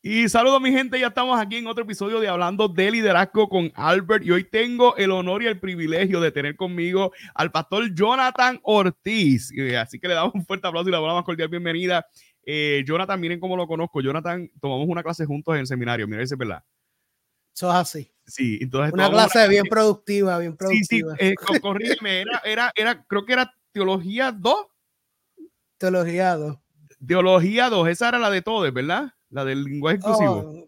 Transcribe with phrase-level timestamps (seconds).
[0.00, 3.72] Y saludo mi gente, ya estamos aquí en otro episodio de Hablando de Liderazgo con
[3.74, 8.60] Albert y hoy tengo el honor y el privilegio de tener conmigo al pastor Jonathan
[8.62, 9.50] Ortiz.
[9.76, 12.06] Así que le damos un fuerte aplauso y le damos la más cordial bienvenida.
[12.44, 14.00] Eh, Jonathan, miren cómo lo conozco.
[14.00, 16.62] Jonathan, tomamos una clase juntos en el seminario, miren, es verdad.
[17.52, 18.12] Eso es así.
[18.24, 18.92] Sí, entonces.
[18.94, 21.16] Una clase bien productiva, bien productiva.
[21.18, 21.34] Sí, sí, eh,
[22.22, 24.54] era, era, era, creo que era Teología 2.
[25.76, 26.56] Teología 2.
[27.04, 29.12] Teología 2, esa era la de todos, ¿verdad?
[29.30, 30.66] La del lenguaje inclusivo.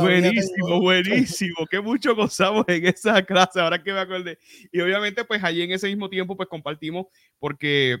[0.00, 1.66] buenísimo, buenísimo.
[1.68, 4.38] Qué mucho gozamos en esa clase, ahora que me acordé.
[4.70, 7.06] Y obviamente, pues allí en ese mismo tiempo, pues compartimos
[7.40, 7.98] porque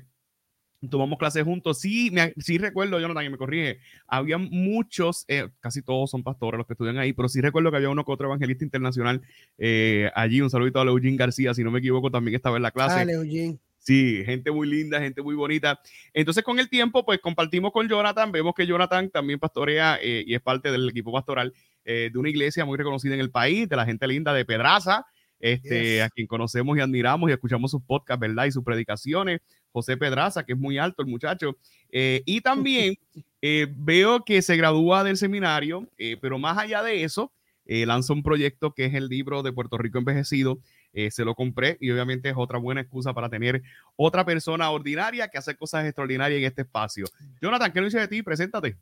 [0.88, 1.80] tomamos clases juntos.
[1.80, 6.58] Sí, me, sí recuerdo, Jonathan, que me corrige, había muchos, eh, casi todos son pastores
[6.58, 9.22] los que estudian ahí, pero sí recuerdo que había uno que otro evangelista internacional
[9.58, 10.40] eh, allí.
[10.40, 12.96] Un saludito a Eugene García, si no me equivoco, también estaba en la clase.
[12.96, 13.58] Dale, Eugene.
[13.88, 15.80] Sí, gente muy linda, gente muy bonita.
[16.12, 18.30] Entonces, con el tiempo, pues compartimos con Jonathan.
[18.30, 21.54] Vemos que Jonathan también pastorea eh, y es parte del equipo pastoral
[21.86, 25.06] eh, de una iglesia muy reconocida en el país, de la gente linda de Pedraza,
[25.40, 28.44] este, a quien conocemos y admiramos y escuchamos sus podcasts, ¿verdad?
[28.44, 29.40] Y sus predicaciones.
[29.72, 31.56] José Pedraza, que es muy alto el muchacho.
[31.90, 32.94] Eh, y también
[33.78, 35.88] veo que se gradúa del seminario,
[36.20, 37.32] pero más allá de eso,
[37.64, 40.58] lanza un proyecto que es el libro de Puerto Rico Envejecido
[40.92, 43.62] eh, se lo compré y obviamente es otra buena excusa para tener
[43.96, 47.06] otra persona ordinaria que hace cosas extraordinarias en este espacio.
[47.40, 48.22] Jonathan, ¿qué dice de ti?
[48.22, 48.76] Preséntate.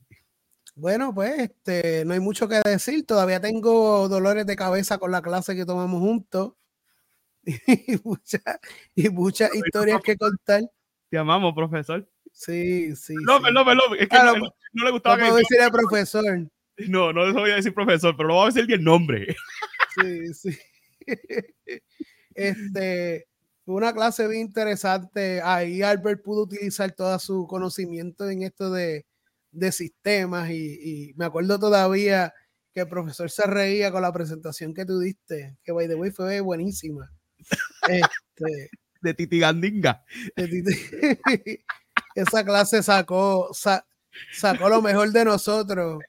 [0.74, 3.06] Bueno, pues este, no hay mucho que decir.
[3.06, 6.52] Todavía tengo dolores de cabeza con la clase que tomamos juntos
[7.44, 7.94] y,
[8.94, 10.62] y muchas historias que contar.
[11.08, 12.06] Te amamos, profesor.
[12.32, 13.14] Sí, sí.
[13.24, 13.98] No, perdón, perdón.
[13.98, 15.16] Es que no, le gustaba.
[15.16, 16.24] No puedo decir el profesor.
[16.88, 19.34] No, no les voy a decir profesor, pero lo voy a decir el nombre.
[19.94, 20.58] Sí, sí.
[22.34, 23.26] este,
[23.64, 25.40] fue una clase bien interesante.
[25.42, 29.06] Ahí Albert pudo utilizar todo su conocimiento en esto de,
[29.52, 32.32] de sistemas y, me acuerdo todavía
[32.74, 36.10] que el profesor se reía con la presentación que tú diste, que by the way
[36.10, 37.10] fue buenísima.
[37.88, 40.04] Este, de Titigandinga.
[42.14, 43.50] Esa clase sacó,
[44.32, 46.00] sacó lo mejor de nosotros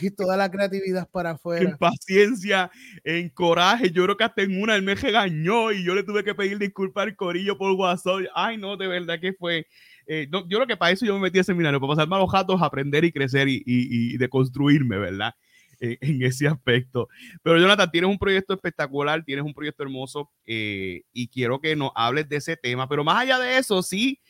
[0.00, 1.70] y toda la creatividad para afuera.
[1.70, 2.70] En paciencia,
[3.04, 3.90] en coraje.
[3.90, 6.58] Yo creo que hasta en una él me regañó y yo le tuve que pedir
[6.58, 8.26] disculpas al corillo por WhatsApp.
[8.34, 9.66] Ay, no, de verdad que fue.
[10.06, 12.30] Eh, yo creo que para eso yo me metí a seminario, para pasarme a los
[12.30, 15.34] jatos, aprender y crecer y, y, y deconstruirme, ¿verdad?
[15.78, 17.08] En, ese aspecto.
[17.42, 21.90] Pero Jonathan, tienes un proyecto espectacular, tienes un proyecto hermoso eh, y quiero que nos
[21.94, 22.86] hables de ese tema.
[22.86, 24.20] Pero más allá de eso, sí,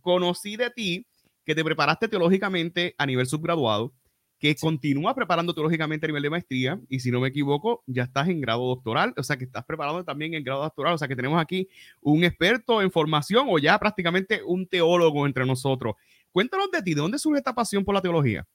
[0.00, 1.06] conocí de ti
[1.44, 3.92] que te preparaste teológicamente a nivel subgraduado
[4.38, 8.28] que continúa preparando teológicamente a nivel de maestría y si no me equivoco, ya estás
[8.28, 11.16] en grado doctoral, o sea que estás preparando también en grado doctoral, o sea que
[11.16, 11.68] tenemos aquí
[12.00, 15.96] un experto en formación o ya prácticamente un teólogo entre nosotros.
[16.30, 18.46] Cuéntanos de ti, ¿de dónde surge esta pasión por la teología?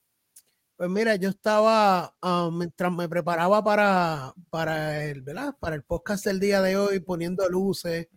[0.77, 5.55] Pues mira, yo estaba, ah, mientras me preparaba para, para, el, ¿verdad?
[5.59, 8.07] para el podcast del día de hoy, poniendo luces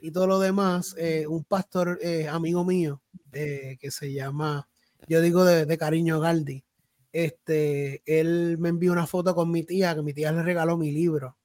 [0.00, 3.02] y todo lo demás, eh, un pastor eh, amigo mío
[3.32, 4.66] eh, que se llama,
[5.06, 6.64] yo digo de, de cariño Galdi,
[7.12, 10.90] este, él me envió una foto con mi tía, que mi tía le regaló mi
[10.90, 11.36] libro.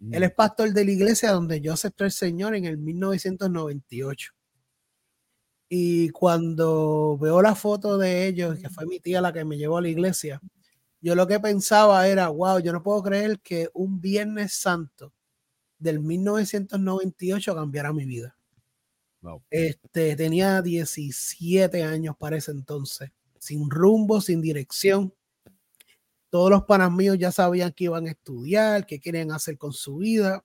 [0.00, 0.24] Él mm.
[0.24, 4.32] es pastor de la iglesia donde yo acepté al Señor en el 1998.
[5.68, 9.78] Y cuando veo la foto de ellos, que fue mi tía la que me llevó
[9.78, 10.40] a la iglesia,
[11.00, 15.14] yo lo que pensaba era, wow, yo no puedo creer que un Viernes Santo
[15.78, 18.36] del 1998 cambiara mi vida.
[19.50, 23.12] Este, tenía 17 años para ese entonces
[23.42, 25.12] sin rumbo, sin dirección.
[26.30, 29.96] Todos los panas míos ya sabían que iban a estudiar, qué querían hacer con su
[29.96, 30.44] vida.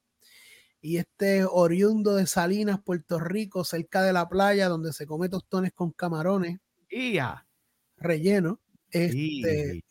[0.81, 5.73] Y este oriundo de Salinas, Puerto Rico, cerca de la playa, donde se come tostones
[5.73, 6.59] con camarones.
[6.89, 7.45] ya
[7.97, 8.59] Relleno.
[8.89, 9.83] Este,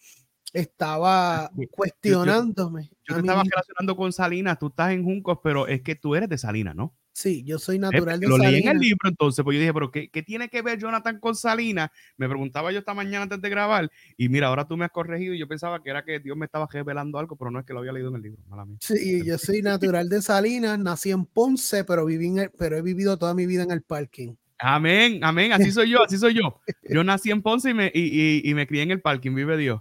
[0.53, 2.91] estaba cuestionándome.
[3.09, 6.29] Yo, te estaba relacionando con Salinas, tú estás en Juncos, pero es que tú eres
[6.29, 6.97] de Salinas, ¿no?
[7.17, 9.91] Sí, yo soy natural de Lo leí en el libro entonces, pues yo dije, pero
[9.91, 11.89] ¿qué, tiene que ver Jonathan con Salinas?
[12.19, 15.33] Me preguntaba yo esta mañana antes de grabar y mira, ahora tú me has corregido
[15.33, 17.73] y yo pensaba que era que Dios me estaba revelando algo, pero no es que
[17.73, 18.43] lo había leído en el libro.
[18.81, 23.33] Sí, yo soy natural de Salinas, nací en Ponce, pero, viví pero he vivido toda
[23.33, 24.35] mi vida en el parking.
[24.59, 26.61] Amén, amén, así soy yo, así soy yo.
[26.83, 29.81] Yo nací en Ponce y me, y, me crié en el parking, vive Dios.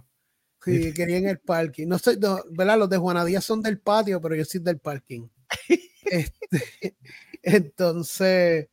[0.64, 1.86] Sí, quería en el parking.
[1.86, 2.16] No soy,
[2.50, 2.78] ¿verdad?
[2.78, 5.28] Los de Juanadía son del patio, pero yo soy del parking.
[6.04, 6.96] Este,
[7.42, 8.68] entonces,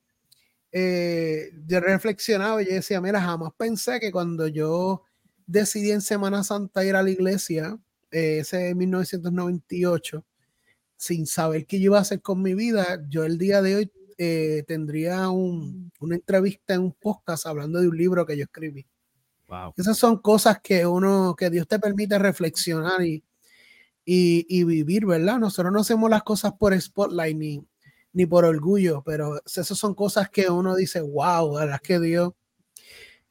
[0.72, 5.04] eh, yo reflexionaba y yo decía, mira, jamás pensé que cuando yo
[5.46, 7.78] decidí en Semana Santa ir a la iglesia,
[8.12, 10.26] eh, ese 1998,
[10.98, 13.92] sin saber qué yo iba a hacer con mi vida, yo el día de hoy
[14.18, 18.86] eh, tendría una entrevista en un podcast hablando de un libro que yo escribí.
[19.78, 23.24] Esas son cosas que uno, que Dios te permite reflexionar y,
[24.06, 25.40] y, vivir, ¿verdad?
[25.40, 27.66] Nosotros no hacemos las cosas por spotlight ni,
[28.12, 31.80] ni por orgullo, pero esas son cosas que uno dice, wow, ¿verdad?
[31.82, 32.34] Que Dios,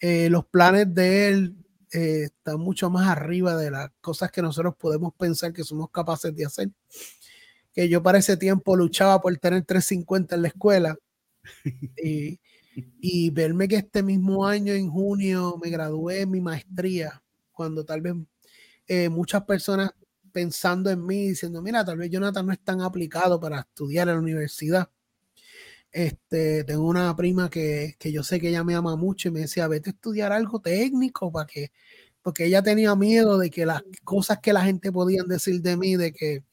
[0.00, 1.56] eh, los planes de Él
[1.92, 6.34] eh, están mucho más arriba de las cosas que nosotros podemos pensar que somos capaces
[6.34, 6.70] de hacer.
[7.72, 10.96] Que yo para ese tiempo luchaba por tener 350 en la escuela
[12.02, 12.38] y,
[13.00, 17.22] y verme que este mismo año, en junio, me gradué en mi maestría,
[17.52, 18.14] cuando tal vez
[18.88, 19.92] eh, muchas personas
[20.32, 24.14] pensando en mí, diciendo, mira, tal vez Jonathan no es tan aplicado para estudiar en
[24.14, 24.90] la universidad.
[25.92, 29.40] Este, tengo una prima que, que yo sé que ella me ama mucho y me
[29.40, 31.70] decía, vete a estudiar algo técnico para que,
[32.22, 35.96] porque ella tenía miedo de que las cosas que la gente podían decir de mí,
[35.96, 36.44] de que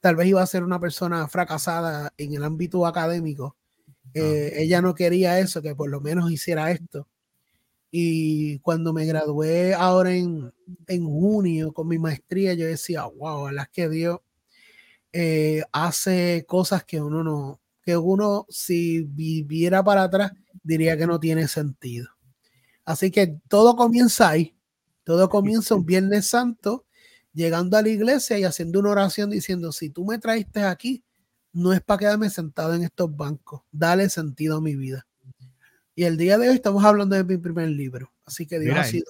[0.00, 3.56] tal vez iba a ser una persona fracasada en el ámbito académico,
[4.14, 7.08] eh, ella no quería eso, que por lo menos hiciera esto.
[7.94, 10.50] Y cuando me gradué ahora en,
[10.86, 14.20] en junio con mi maestría, yo decía, wow, las que Dios
[15.12, 21.20] eh, hace cosas que uno no, que uno si viviera para atrás diría que no
[21.20, 22.08] tiene sentido.
[22.86, 24.56] Así que todo comienza ahí,
[25.04, 26.86] todo comienza un Viernes Santo,
[27.34, 31.04] llegando a la iglesia y haciendo una oración diciendo, si tú me traiste aquí,
[31.52, 35.06] no es para quedarme sentado en estos bancos, dale sentido a mi vida.
[35.94, 38.84] Y el día de hoy estamos hablando de mi primer libro, así que Dios ha
[38.84, 39.04] sido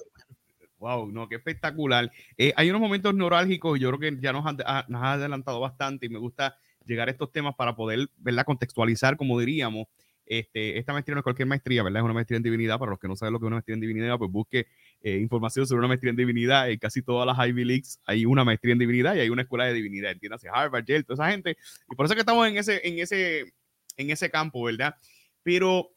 [0.83, 2.11] Wow, no, qué espectacular.
[2.37, 6.07] Eh, hay unos momentos neurálgicos, yo creo que ya nos, ha, nos ha adelantado bastante
[6.07, 8.43] y me gusta llegar a estos temas para poder, ¿verdad?
[8.43, 9.87] Contextualizar, como diríamos,
[10.25, 12.01] este, esta maestría no es cualquier maestría, ¿verdad?
[12.01, 12.79] Es una maestría en divinidad.
[12.79, 14.67] Para los que no saben lo que es una maestría en divinidad, pues busque
[15.01, 16.69] eh, información sobre una maestría en divinidad.
[16.69, 19.65] En casi todas las Ivy Leagues hay una maestría en divinidad y hay una escuela
[19.65, 20.11] de divinidad.
[20.11, 21.57] Entiéndase, Harvard, Yale, toda esa gente.
[21.89, 23.53] Y por eso que estamos en ese, en ese,
[23.97, 24.95] en ese campo, ¿verdad?
[25.43, 25.91] Pero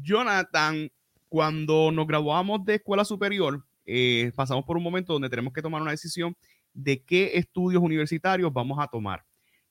[0.00, 0.90] Jonathan,
[1.28, 5.82] cuando nos graduamos de escuela superior, eh, pasamos por un momento donde tenemos que tomar
[5.82, 6.36] una decisión
[6.72, 9.24] de qué estudios universitarios vamos a tomar.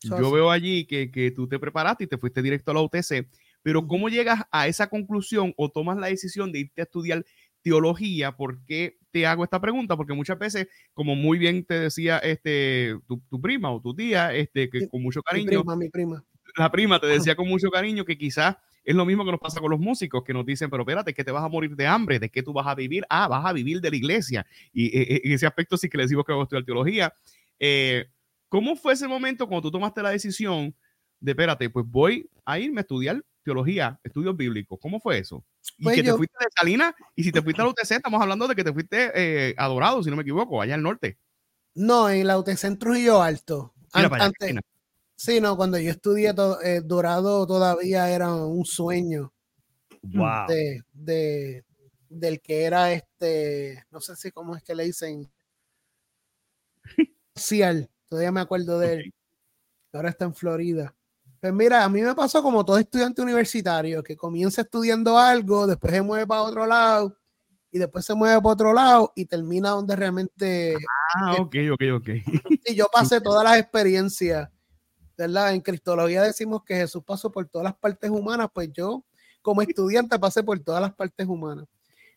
[0.03, 3.27] Yo veo allí que, que, tú te preparaste y te fuiste directo a la UTC,
[3.61, 7.23] pero ¿cómo llegas a esa conclusión o tomas la decisión de irte a estudiar
[7.61, 8.31] teología?
[8.35, 9.95] ¿Por qué te hago esta pregunta?
[9.95, 14.69] Porque muchas veces, como muy bien te decía este, tu, prima o tu tía, este,
[14.69, 15.45] que con mucho cariño.
[15.45, 16.23] Mi prima, mi prima.
[16.57, 19.59] La prima te decía con mucho cariño que quizás es lo mismo que nos pasa
[19.59, 22.19] con los músicos, que nos dicen, pero espérate, que te vas a morir de hambre,
[22.19, 23.05] ¿de qué tú vas a vivir?
[23.09, 24.45] Ah, vas a vivir de la iglesia.
[24.73, 27.13] Y e, e, en ese aspecto sí que les digo que voy a estudiar teología.
[27.59, 28.07] Eh,
[28.49, 30.75] ¿Cómo fue ese momento cuando tú tomaste la decisión
[31.19, 34.79] de, espérate, pues voy a irme a estudiar teología, estudios bíblicos?
[34.81, 35.45] ¿Cómo fue eso?
[35.77, 38.21] Y pues que te fuiste de Salinas, y si te fuiste a la UTC, estamos
[38.21, 41.17] hablando de que te fuiste eh, adorado, si no me equivoco, allá al norte.
[41.73, 43.73] No, en la UTC en Trujillo Alto.
[43.93, 44.55] antes,
[45.21, 46.33] sí, no, cuando yo estudié
[46.63, 49.31] eh, Dorado todavía era un sueño.
[50.01, 50.47] Wow.
[50.93, 51.63] De,
[52.09, 55.31] del que era este, no sé si cómo es que le dicen.
[57.35, 57.87] Cial.
[58.09, 59.13] Todavía me acuerdo de él.
[59.93, 60.95] Ahora está en Florida.
[61.39, 65.93] Pues mira, a mí me pasó como todo estudiante universitario, que comienza estudiando algo, después
[65.93, 67.17] se mueve para otro lado,
[67.71, 70.75] y después se mueve para otro lado y termina donde realmente...
[71.15, 72.09] Ah, ok, ok, ok.
[72.65, 74.50] Y yo pasé todas las experiencias,
[75.21, 75.53] ¿verdad?
[75.53, 79.03] En Cristología decimos que Jesús pasó por todas las partes humanas, pues yo
[79.41, 81.65] como estudiante pasé por todas las partes humanas.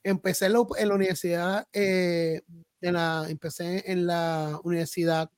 [0.03, 2.43] Empecé en la, universidad, eh,
[2.81, 5.31] en la, empecé en la universidad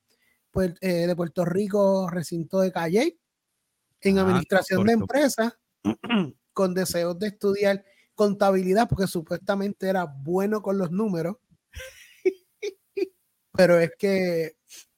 [0.81, 3.19] eh, de Puerto Rico, recinto de Calle,
[4.01, 5.53] en ah, administración de empresas,
[6.53, 11.37] con deseos de estudiar contabilidad, porque supuestamente era bueno con los números.
[13.53, 14.56] Pero es que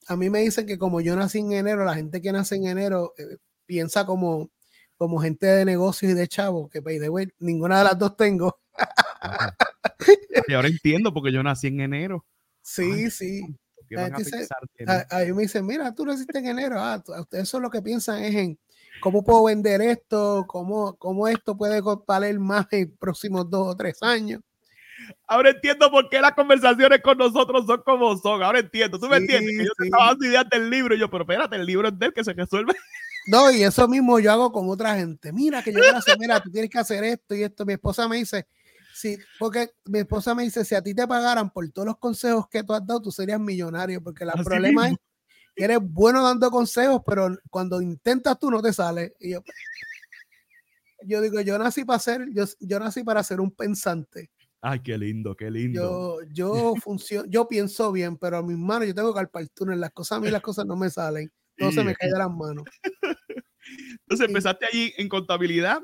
[0.09, 2.67] a mí me dicen que como yo nací en enero, la gente que nace en
[2.67, 3.37] enero eh,
[3.67, 4.50] piensa como,
[4.97, 8.59] como gente de negocios y de chavos, que pay de ninguna de las dos tengo.
[10.49, 12.25] y ahora entiendo porque yo nací en enero.
[12.62, 13.43] Sí, sí
[13.97, 18.23] a, mí me dicen, mira, tú naciste en enero, ah, ustedes son lo que piensan
[18.23, 18.59] es en
[19.00, 24.03] cómo puedo vender esto, cómo, cómo esto puede valer más en próximos dos o tres
[24.03, 24.43] años.
[25.27, 28.43] Ahora entiendo por qué las conversaciones con nosotros son como son.
[28.43, 28.99] Ahora entiendo.
[28.99, 29.57] ¿Tú me entiendes?
[29.57, 31.99] Que yo te estaba dando ideas del libro y yo, pero espérate, el libro es
[31.99, 32.75] del que se resuelve.
[33.27, 35.33] No, y eso mismo yo hago con otra gente.
[35.33, 37.67] Mira, que yo quiero hacer, mira, tú tienes que hacer esto y esto.
[37.67, 38.47] Mi esposa me dice,
[38.99, 42.49] Sí, porque mi esposa me dice, si a ti te pagaran por todos los consejos
[42.49, 44.97] que tú has dado, tú serías millonario, porque el problema es
[45.55, 49.15] que eres bueno dando consejos, pero cuando intentas tú no te sale.
[49.21, 49.45] Y yo,
[51.05, 54.33] yo digo, yo nací para ser, yo, yo nací para ser un pensante.
[54.61, 56.21] Ay, qué lindo, qué lindo.
[56.23, 59.15] Yo, yo funciono, yo pienso bien, pero a mis manos yo tengo
[59.55, 62.19] túnel, las cosas a mí las cosas no me salen, no se me caen de
[62.19, 62.65] las manos.
[64.00, 65.81] Entonces empezaste allí en contabilidad.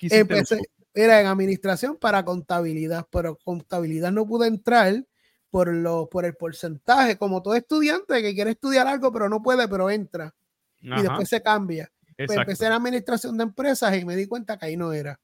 [0.00, 0.60] Empecé,
[0.92, 5.06] Era en administración para contabilidad, pero contabilidad no pude entrar
[5.50, 9.66] por, lo, por el porcentaje, como todo estudiante que quiere estudiar algo, pero no puede,
[9.68, 10.34] pero entra.
[10.80, 11.90] Y después se cambia.
[12.16, 15.20] Pues empecé en administración de empresas y me di cuenta que ahí no era.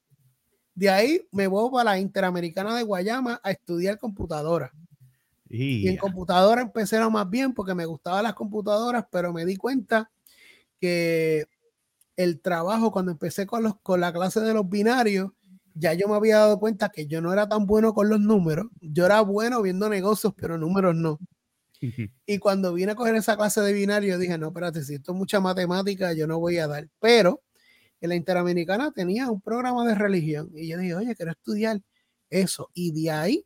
[0.75, 4.71] De ahí me voy para la Interamericana de Guayama a estudiar computadora.
[5.49, 9.55] Y en computadora empecé lo más bien porque me gustaban las computadoras, pero me di
[9.55, 10.11] cuenta
[10.81, 11.45] que
[12.17, 15.31] el trabajo, cuando empecé con, los, con la clase de los binarios,
[15.73, 18.67] ya yo me había dado cuenta que yo no era tan bueno con los números.
[18.81, 21.19] Yo era bueno viendo negocios, pero números no.
[22.25, 25.17] y cuando vine a coger esa clase de binario, dije, no, espérate, si esto es
[25.17, 26.89] mucha matemática, yo no voy a dar.
[26.99, 27.43] Pero
[28.05, 31.81] en la Interamericana tenía un programa de religión y yo dije, oye, quiero estudiar
[32.29, 32.69] eso.
[32.73, 33.45] Y de ahí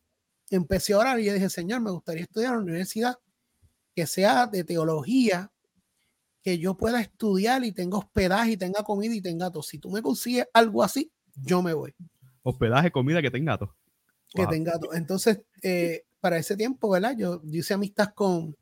[0.50, 3.16] empecé a orar y yo dije, Señor, me gustaría estudiar en una universidad
[3.96, 5.52] que sea de teología,
[6.42, 9.64] que yo pueda estudiar y tenga hospedaje y tenga comida y tenga todo.
[9.64, 11.94] Si tú me consigues algo así, yo me voy.
[12.44, 13.76] Hospedaje, comida, que tenga todo.
[14.34, 14.94] Que tenga todo.
[14.94, 17.16] Entonces, eh, para ese tiempo, ¿verdad?
[17.18, 18.56] Yo, hice amistad con,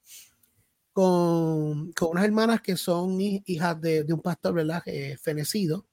[0.97, 4.81] con, con, unas hermanas que son hijas de, de un pastor, ¿verdad?
[4.87, 5.85] Eh, fenecido.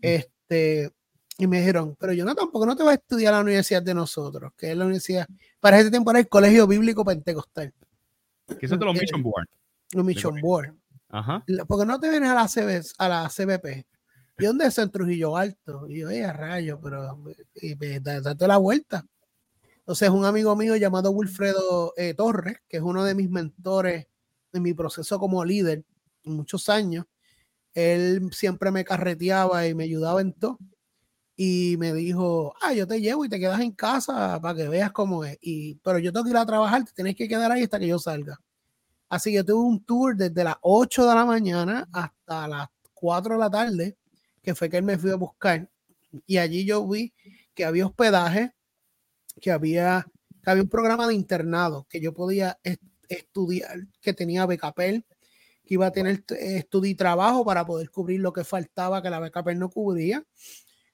[0.00, 0.92] Este,
[1.36, 3.82] y me dijeron, pero yo no tampoco no te voy a estudiar a la universidad
[3.82, 5.26] de nosotros, que es la universidad,
[5.58, 7.74] para ese tiempo era el Colegio Bíblico Pentecostal.
[8.60, 9.48] Que son de los Mission Board.
[9.92, 10.76] Los Mission Board.
[11.08, 11.44] Ajá.
[11.66, 13.84] Porque no te vienes a la, CB, a la CBP.
[14.38, 15.88] ¿Y dónde es en Trujillo Alto?
[15.88, 17.20] Y yo, a rayo, pero
[17.56, 19.04] y, date la vuelta.
[19.78, 24.06] Entonces, un amigo mío llamado Wilfredo eh, Torres, que es uno de mis mentores
[24.56, 25.84] en mi proceso como líder,
[26.24, 27.06] muchos años,
[27.74, 30.58] él siempre me carreteaba y me ayudaba en todo
[31.36, 34.90] y me dijo, ah, yo te llevo y te quedas en casa para que veas
[34.92, 35.36] cómo es.
[35.42, 37.86] Y, pero yo tengo que ir a trabajar, te tienes que quedar ahí hasta que
[37.86, 38.40] yo salga.
[39.08, 43.40] Así que tuve un tour desde las 8 de la mañana hasta las 4 de
[43.40, 43.96] la tarde,
[44.42, 45.68] que fue que él me fui a buscar.
[46.26, 47.12] Y allí yo vi
[47.54, 48.54] que había hospedaje,
[49.40, 50.06] que había,
[50.42, 52.58] que había un programa de internado, que yo podía
[53.08, 55.04] estudiar, que tenía becapel,
[55.64, 59.20] que iba a tener estudio y trabajo para poder cubrir lo que faltaba que la
[59.20, 60.24] becapel no cubría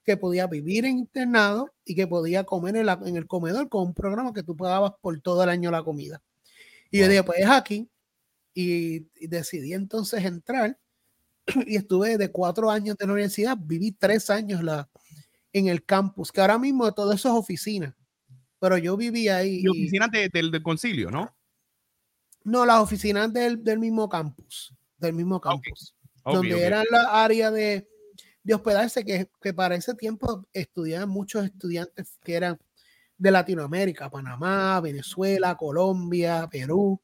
[0.05, 3.95] que podía vivir en internado y que podía comer en, en, el comedor con un
[3.95, 6.23] programa que tú pagabas por todo el año la comida.
[6.91, 7.89] Y yo dije, pues es aquí.
[8.55, 10.79] Y, decidí entonces entrar
[11.67, 14.91] y estuve de cuatro años de la universidad, viví tres años la,
[15.53, 17.97] en el campus, que ahora mismo todo eso es oficina,
[18.59, 19.61] pero yo vivía ahí.
[19.63, 21.35] Y oficinas del, concilio, ¿no?
[22.45, 25.95] No, las oficinas del, del mismo campus, del mismo campus,
[26.25, 27.89] donde eran la área de,
[28.43, 32.59] de hospedarse, que, que para ese tiempo estudiaban muchos estudiantes que eran
[33.17, 37.01] de Latinoamérica, Panamá, Venezuela, Colombia, Perú,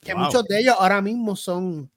[0.00, 1.90] que muchos de ellos ahora mismo son,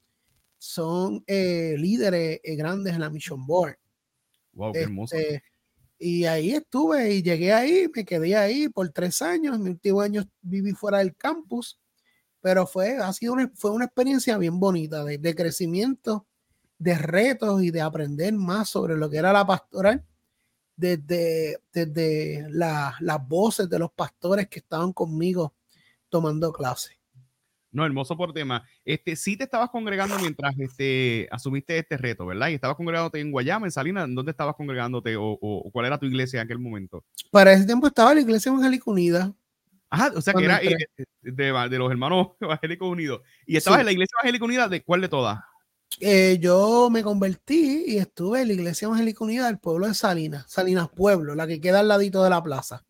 [0.58, 3.76] son eh, líderes eh, grandes en la Mission Board.
[4.52, 5.16] Wow, qué hermoso.
[5.16, 5.42] Este,
[5.98, 9.58] y ahí estuve y llegué ahí, me quedé ahí por tres años.
[9.58, 11.80] Mi último año viví fuera del campus,
[12.40, 16.26] pero fue, ha sido una, fue una experiencia bien bonita de, de crecimiento
[16.78, 20.04] de retos y de aprender más sobre lo que era la pastoral
[20.76, 25.54] desde, desde las voces de los pastores que estaban conmigo
[26.08, 26.96] tomando clases.
[27.72, 28.64] No, hermoso por tema.
[28.84, 32.48] Este, sí te estabas congregando mientras este, asumiste este reto, ¿verdad?
[32.48, 36.06] Y estabas congregándote en Guayama, en Salinas, ¿dónde estabas congregándote o, o, cuál era tu
[36.06, 37.04] iglesia en aquel momento?
[37.30, 39.34] Para ese tiempo estaba la Iglesia Evangélica Unida.
[39.90, 40.76] Ajá, o sea que era eh,
[41.22, 43.20] de, de, los hermanos evangélicos unidos.
[43.46, 45.40] ¿Y estabas en la Iglesia Evangélica Unida de cuál de todas?
[46.00, 50.44] Eh, yo me convertí y estuve en la Iglesia Evangélica Unida del pueblo de Salinas,
[50.48, 52.84] Salinas Pueblo, la que queda al ladito de la plaza.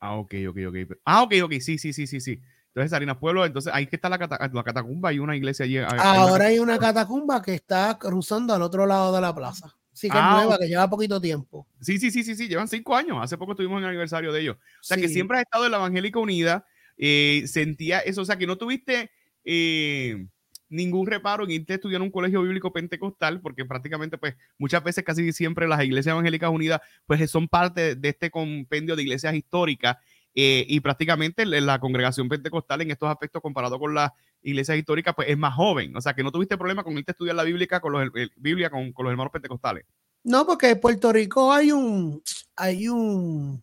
[0.00, 0.98] Ah, ok, ok, ok.
[1.04, 2.40] Ah, ok, ok, sí, sí, sí, sí, sí.
[2.68, 5.78] Entonces, Salinas Pueblo, entonces ahí que está la, catacumba, hay una iglesia allí.
[5.78, 9.77] Ahora hay una catacumba que está cruzando al otro lado de la plaza.
[9.98, 11.66] Sí, que es ah, nueva, que lleva poquito tiempo.
[11.80, 13.18] Sí, sí, sí, sí, sí, llevan cinco años.
[13.20, 14.56] Hace poco estuvimos en el aniversario de ellos.
[14.56, 16.64] O sea, que siempre has estado en la Evangélica Unida.
[16.96, 19.10] Eh, sentía eso, o sea, que no tuviste...
[19.44, 20.28] Eh,
[20.68, 24.84] ningún reparo en irte a estudiar en un colegio bíblico pentecostal, porque prácticamente, pues, muchas
[24.84, 29.34] veces, casi siempre, las iglesias evangélicas unidas, pues, son parte de este compendio de iglesias
[29.34, 29.96] históricas
[30.34, 34.12] eh, y prácticamente la congregación pentecostal en estos aspectos, comparado con las
[34.42, 35.96] iglesias históricas, pues, es más joven.
[35.96, 38.70] O sea, que no tuviste problema con irte a estudiar la Biblia con los, Biblia
[38.70, 39.84] con, con los hermanos pentecostales.
[40.24, 42.22] No, porque en Puerto Rico hay un,
[42.56, 43.62] hay un,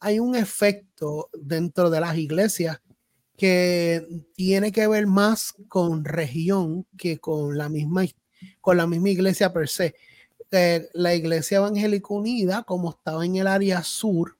[0.00, 2.80] hay un efecto dentro de las iglesias
[3.36, 8.04] que tiene que ver más con región que con la misma,
[8.60, 9.94] con la misma iglesia per se.
[10.50, 14.38] Eh, la iglesia evangélica unida, como estaba en el área sur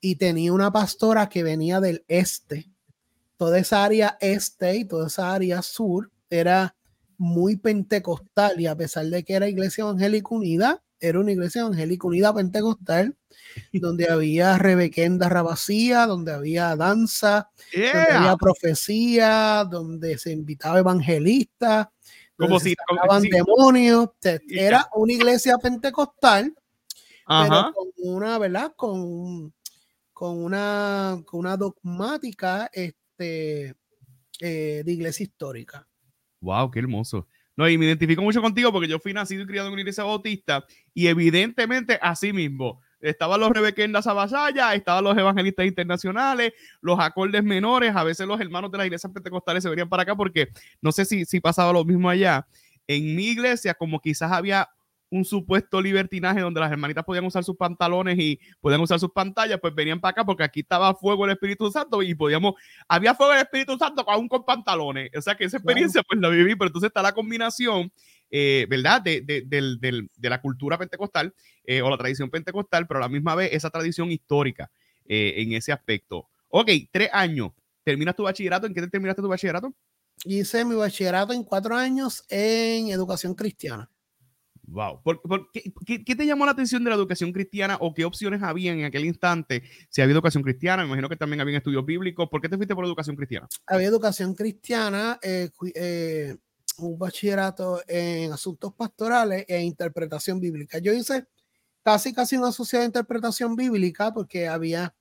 [0.00, 2.71] y tenía una pastora que venía del este,
[3.42, 6.76] toda esa área este y toda esa área sur era
[7.18, 12.06] muy pentecostal y a pesar de que era iglesia evangélica unida, era una iglesia evangélica
[12.06, 13.16] unida pentecostal,
[13.72, 21.88] donde había rebequenda rabacía, donde había danza, donde había profecía, donde se invitaba evangelistas,
[22.36, 24.10] como si estaban demonios.
[24.50, 26.54] Era una iglesia pentecostal,
[27.26, 28.72] pero con una, ¿verdad?
[28.76, 29.52] Con,
[30.12, 35.86] con una, con una dogmática este, eh, de iglesia histórica.
[36.40, 37.28] Wow, qué hermoso.
[37.56, 40.04] No, y me identifico mucho contigo porque yo fui nacido y criado en una iglesia
[40.04, 40.64] bautista
[40.94, 42.80] y evidentemente así mismo.
[43.00, 48.70] Estaban los rebequendas a estaban los evangelistas internacionales, los acordes menores, a veces los hermanos
[48.70, 50.48] de las iglesias pentecostales se venían para acá porque
[50.80, 52.46] no sé si, si pasaba lo mismo allá.
[52.86, 54.68] En mi iglesia, como quizás había
[55.12, 59.60] un supuesto libertinaje donde las hermanitas podían usar sus pantalones y podían usar sus pantallas,
[59.60, 62.54] pues venían para acá porque aquí estaba fuego el Espíritu Santo y podíamos,
[62.88, 65.10] había fuego el Espíritu Santo aún con pantalones.
[65.14, 67.92] O sea que esa experiencia pues la viví, pero entonces está la combinación,
[68.30, 69.02] eh, ¿verdad?
[69.02, 73.08] De, de, de, de, la cultura pentecostal eh, o la tradición pentecostal, pero a la
[73.10, 74.70] misma vez esa tradición histórica
[75.04, 76.30] eh, en ese aspecto.
[76.48, 77.50] Ok, tres años.
[77.84, 78.66] ¿Terminas tu bachillerato?
[78.66, 79.74] ¿En qué terminaste tu bachillerato?
[80.24, 83.91] Hice mi bachillerato en cuatro años en educación cristiana.
[84.72, 85.02] Wow.
[85.02, 88.84] ¿Por, qué, te llamó la atención de la educación cristiana o qué opciones había en
[88.84, 89.62] aquel instante?
[89.90, 92.28] Si había educación cristiana, me imagino que también había estudios bíblicos.
[92.30, 93.48] ¿Por qué te fuiste por educación cristiana?
[93.66, 96.36] Había educación cristiana, eh, eh,
[96.78, 100.78] un bachillerato en asuntos pastorales e interpretación bíblica.
[100.78, 101.26] Yo hice
[101.82, 104.94] casi casi una sociedad de interpretación bíblica porque había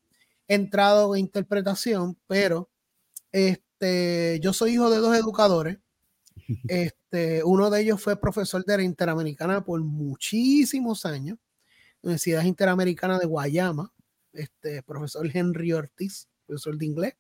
[0.50, 2.70] entrado en interpretación, pero
[3.32, 5.78] este, yo soy hijo de dos educadores
[6.68, 11.38] este, uno de ellos fue profesor de la Interamericana por muchísimos años,
[12.02, 13.92] Universidad Interamericana de Guayama,
[14.34, 17.16] este, profesor Henry Ortiz, profesor de inglés.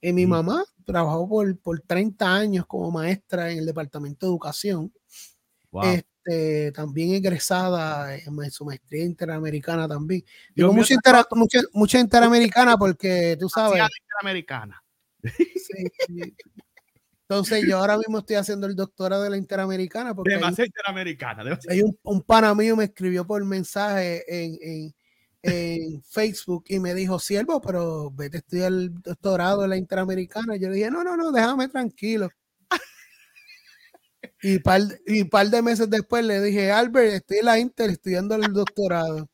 [0.00, 4.92] Y mi mamá trabajó por, por 30 años como maestra en el Departamento de Educación.
[5.82, 10.24] Este, también egresada en su maestría interamericana también.
[10.54, 10.94] Digo mucha,
[11.72, 13.82] mucha, interamericana porque tú sabes.
[14.02, 14.82] Interamericana.
[15.22, 16.34] Sí,
[17.28, 20.14] entonces yo ahora mismo estoy haciendo el doctorado de la Interamericana.
[20.14, 21.58] Porque Demasiado Interamericana.
[21.68, 24.94] Hay un, un, pana mío me escribió por mensaje en, en,
[25.42, 30.54] en, Facebook y me dijo, siervo, pero vete a estudiar el doctorado de la Interamericana.
[30.54, 32.28] yo le dije, no, no, no, déjame tranquilo.
[34.42, 38.36] y par, y par de meses después le dije, Albert, estoy en la Inter estudiando
[38.36, 39.28] el doctorado.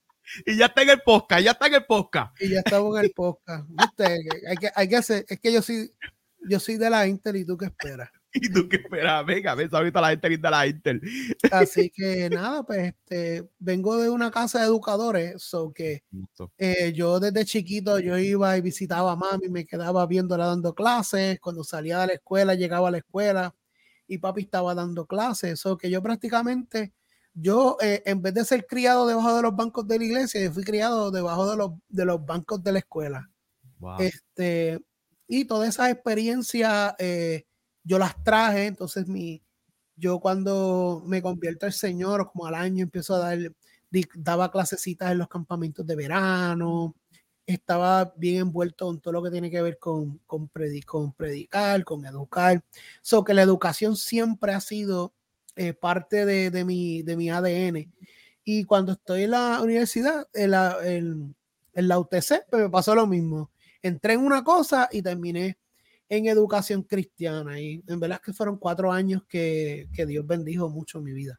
[0.47, 2.40] Y ya está en el podcast, ya está en el podcast.
[2.40, 3.69] Y ya estamos en el podcast.
[4.49, 5.93] Hay que, hay que hacer, es que yo sí,
[6.48, 8.11] yo soy de la Inter y tú qué esperas.
[8.35, 9.24] ¿Y tú qué esperas?
[9.26, 11.00] Venga, ves ahorita la y de la Inter.
[11.50, 16.05] Así que nada, pues este, vengo de una casa de educadores, so que
[16.57, 21.38] eh, yo desde chiquito yo iba y visitaba a mami, me quedaba viéndola dando clases,
[21.40, 23.55] cuando salía de la escuela, llegaba a la escuela
[24.07, 26.94] y papi estaba dando clases, so que yo prácticamente,
[27.35, 30.52] yo eh, en vez de ser criado debajo de los bancos de la iglesia, yo
[30.52, 33.28] fui criado debajo de los, de los bancos de la escuela.
[33.98, 34.81] Este,
[35.33, 37.47] y todas esas experiencias eh,
[37.85, 39.42] yo las traje, entonces mi,
[39.97, 43.38] yo cuando me convierto al Señor, como al año empiezo a dar,
[44.14, 46.95] daba clasecitas en los campamentos de verano,
[47.47, 52.62] estaba bien envuelto en todo lo que tiene que ver con, con, predicar, con educar.
[53.01, 55.14] So que la educación siempre ha sido
[55.57, 57.90] eh, parte de, de, mi, de mi ADN.
[58.45, 61.35] Y cuando estoy en la universidad, en la, en,
[61.73, 63.52] en la UTC, pues me pasó lo mismo
[63.83, 65.59] entré en una cosa y terminé
[66.09, 67.61] en educación cristiana.
[67.61, 71.38] Y en verdad que fueron cuatro años que, que Dios bendijo mucho mi vida.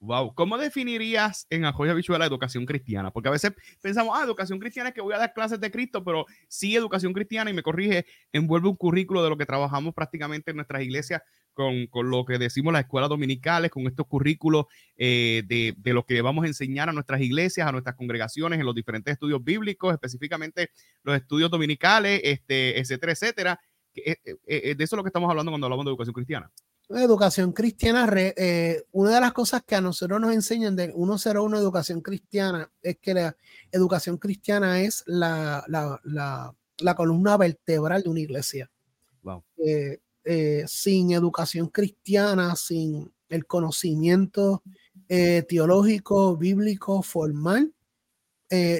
[0.00, 3.10] Wow, ¿cómo definirías en Ajoya Bichuela la educación cristiana?
[3.10, 6.04] Porque a veces pensamos, ah, educación cristiana es que voy a dar clases de Cristo,
[6.04, 10.52] pero sí, educación cristiana, y me corrige, envuelve un currículo de lo que trabajamos prácticamente
[10.52, 15.42] en nuestras iglesias con, con lo que decimos las escuelas dominicales, con estos currículos eh,
[15.48, 18.76] de, de, lo que vamos a enseñar a nuestras iglesias, a nuestras congregaciones, en los
[18.76, 20.70] diferentes estudios bíblicos, específicamente
[21.02, 23.60] los estudios dominicales, este, etcétera, etcétera.
[23.96, 26.48] Eh, eh, de eso es lo que estamos hablando cuando hablamos de educación cristiana
[26.90, 32.00] educación cristiana, eh, una de las cosas que a nosotros nos enseñan de 101 educación
[32.00, 33.36] cristiana es que la
[33.70, 38.70] educación cristiana es la, la, la, la columna vertebral de una iglesia.
[39.58, 44.62] Eh, eh, sin educación cristiana, sin el conocimiento
[45.06, 47.72] teológico, bíblico, formal,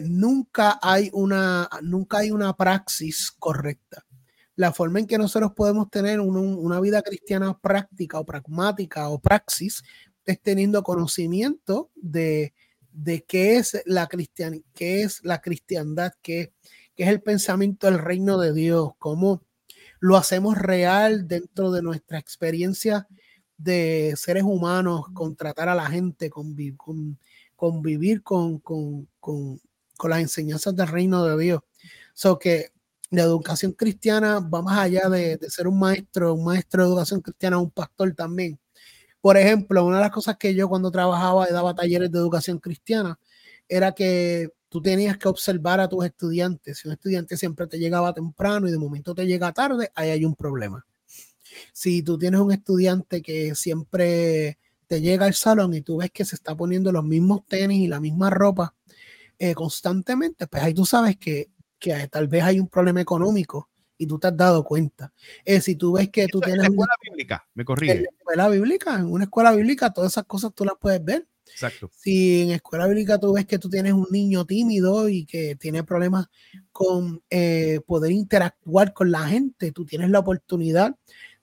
[0.05, 4.08] nunca, hay una, nunca hay una praxis correcta
[4.59, 9.85] la forma en que nosotros podemos tener una vida cristiana práctica o pragmática o praxis
[10.27, 12.55] es teniendo conocimiento de,
[12.91, 16.53] de qué es la cristian, qué es la cristiandad, qué,
[16.97, 19.45] qué, es el pensamiento del reino de Dios, cómo
[20.01, 23.07] lo hacemos real dentro de nuestra experiencia
[23.59, 27.17] de seres humanos, con tratar a la gente, con, con,
[27.55, 29.61] convivir con, con, con,
[29.97, 31.61] con las enseñanzas del reino de Dios.
[32.13, 32.73] So que
[33.11, 37.59] la educación cristiana va más allá de, ser un maestro, un maestro de educación cristiana,
[37.59, 38.59] un pastor también.
[39.21, 42.59] Por ejemplo, una de las cosas que yo cuando trabajaba y daba talleres de educación
[42.59, 43.19] cristiana
[43.69, 46.79] era que tú tenías que observar a tus estudiantes.
[46.79, 50.25] Si un estudiante siempre te llegaba temprano y de momento te llega tarde, ahí hay
[50.25, 50.87] un problema.
[51.73, 56.25] Si tú tienes un estudiante que siempre te llega al salón y tú ves que
[56.25, 58.75] se está poniendo los mismos tenis y la misma ropa
[59.39, 64.07] eh, constantemente, pues ahí tú sabes que que tal vez hay un problema económico y
[64.07, 65.13] tú te has dado cuenta.
[65.45, 66.65] Eh, si tú ves que tú tienes...
[66.65, 67.93] En escuela bíblica, me corrige.
[67.93, 71.27] En escuela bíblica, en una escuela bíblica, todas esas cosas tú las puedes ver.
[71.51, 71.91] Exacto.
[71.95, 75.83] Si en escuela bíblica tú ves que tú tienes un niño tímido y que tiene
[75.83, 76.27] problemas
[76.71, 80.95] con eh, poder interactuar con la gente, tú tienes la oportunidad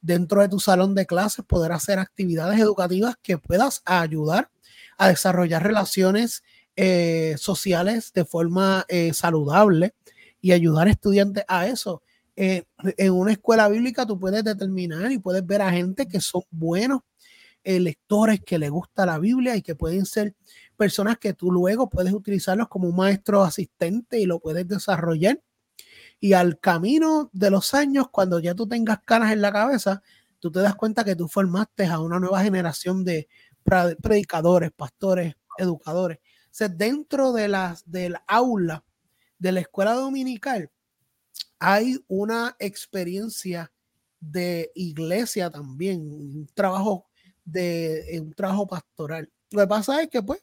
[0.01, 4.51] dentro de tu salón de clases poder hacer actividades educativas que puedas ayudar
[4.97, 6.43] a desarrollar relaciones
[6.75, 9.95] eh, sociales de forma eh, saludable
[10.45, 12.03] y ayudar a estudiantes a eso.
[12.35, 12.65] Eh,
[12.97, 17.01] en una escuela bíblica tú puedes determinar y puedes ver a gente que son buenos
[17.63, 20.35] eh, lectores, que les gusta la Biblia y que pueden ser
[20.77, 25.41] personas que tú luego puedes utilizarlos como un maestro asistente y lo puedes desarrollar.
[26.19, 30.03] Y al camino de los años, cuando ya tú tengas canas en la cabeza,
[30.39, 33.27] tú te das cuenta que tú formaste a una nueva generación de
[33.63, 36.19] predicadores, pastores, educadores.
[36.61, 38.83] O dentro de las del aula
[39.37, 40.71] de la escuela dominical
[41.59, 43.71] hay una experiencia
[44.19, 47.07] de iglesia también, un trabajo
[47.43, 49.31] de un trabajo pastoral.
[49.51, 50.41] Lo que pasa es que pues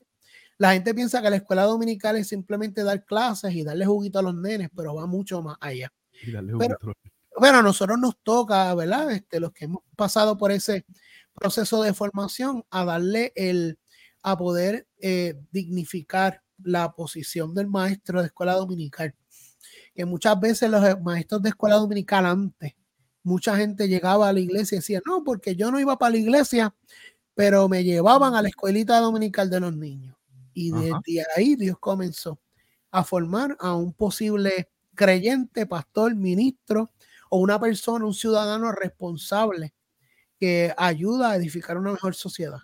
[0.58, 4.22] la gente piensa que la escuela dominical es simplemente dar clases y darle juguito a
[4.22, 5.92] los nenes, pero va mucho más allá.
[6.24, 6.76] Pero,
[7.36, 9.10] bueno, a nosotros nos toca, ¿verdad?
[9.10, 10.84] Este, los que hemos pasado por ese
[11.34, 13.78] proceso de formación, a darle el,
[14.22, 19.14] a poder eh, dignificar la posición del maestro de escuela dominical.
[19.94, 22.74] Que muchas veces los maestros de escuela dominical antes,
[23.22, 26.18] mucha gente llegaba a la iglesia y decía, no, porque yo no iba para la
[26.18, 26.74] iglesia,
[27.34, 30.16] pero me llevaban a la escuelita dominical de los niños.
[30.54, 32.38] Y desde ahí Dios comenzó
[32.90, 36.90] a formar a un posible creyente, pastor, ministro
[37.30, 39.72] o una persona, un ciudadano responsable
[40.38, 42.58] que ayuda a edificar una mejor sociedad.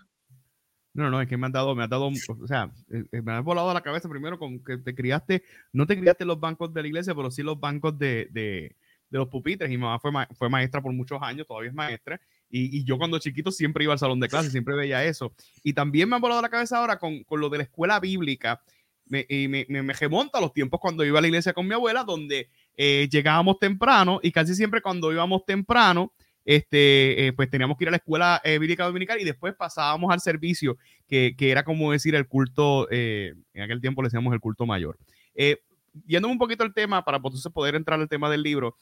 [0.93, 3.33] No, no, es que me han dado, me ha dado, o sea, eh, eh, me
[3.33, 6.73] ha volado la cabeza primero con que te criaste, no te criaste en los bancos
[6.73, 8.75] de la iglesia, pero sí los bancos de, de,
[9.09, 9.69] de los pupitres.
[9.69, 12.19] Y mi mamá fue, fue maestra por muchos años, todavía es maestra.
[12.49, 15.33] Y, y, yo cuando chiquito siempre iba al salón de clase, siempre veía eso.
[15.63, 18.61] Y también me ha volado la cabeza ahora con, con lo de la escuela bíblica.
[19.05, 21.67] Me, y me, me, me, remonta a los tiempos cuando iba a la iglesia con
[21.67, 26.13] mi abuela, donde eh, llegábamos temprano y casi siempre cuando íbamos temprano,
[26.45, 30.11] este, eh, pues teníamos que ir a la escuela eh, bíblica dominical y después pasábamos
[30.11, 34.33] al servicio, que, que era como decir el culto, eh, en aquel tiempo le decíamos
[34.33, 34.97] el culto mayor.
[35.35, 35.57] Eh,
[36.05, 38.77] yéndome un poquito al tema, para entonces poder entrar al tema del libro,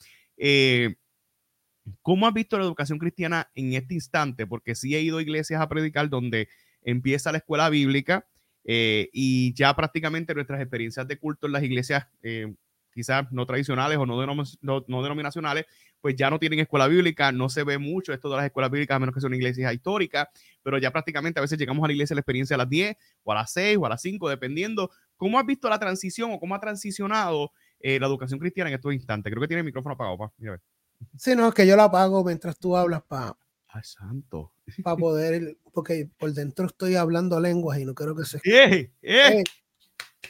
[2.02, 4.46] ¿cómo has visto la educación cristiana en este instante?
[4.46, 6.50] Porque sí he ido a iglesias a predicar donde
[6.84, 8.28] empieza la escuela bíblica
[8.64, 12.08] y ya prácticamente nuestras experiencias de culto en las iglesias
[12.98, 15.66] quizás no tradicionales o no, no, no, denominacionales,
[16.02, 18.96] pues ya no tienen escuela bíblica, no se ve mucho esto de las escuelas bíblicas,
[18.96, 20.30] a menos que sea una iglesia histórica,
[20.64, 23.32] pero ya prácticamente a veces llegamos a la iglesia la experiencia a las 10 o
[23.32, 24.90] a las 6 o a las 5, dependiendo.
[25.16, 28.94] ¿Cómo has visto la transición o cómo ha transicionado eh, la educación cristiana en estos
[28.94, 29.32] instantes?
[29.32, 30.34] Creo que tiene el micrófono apagado, pa.
[30.38, 30.60] Mira,
[31.18, 33.38] Sí, no, es que yo lo apago mientras tú hablas para...
[33.68, 34.54] Ay, santo.
[34.84, 38.40] Para poder, porque por dentro estoy hablando lenguas y no creo que se...
[38.44, 38.92] ¡Eh!
[39.02, 39.44] ¡Eh!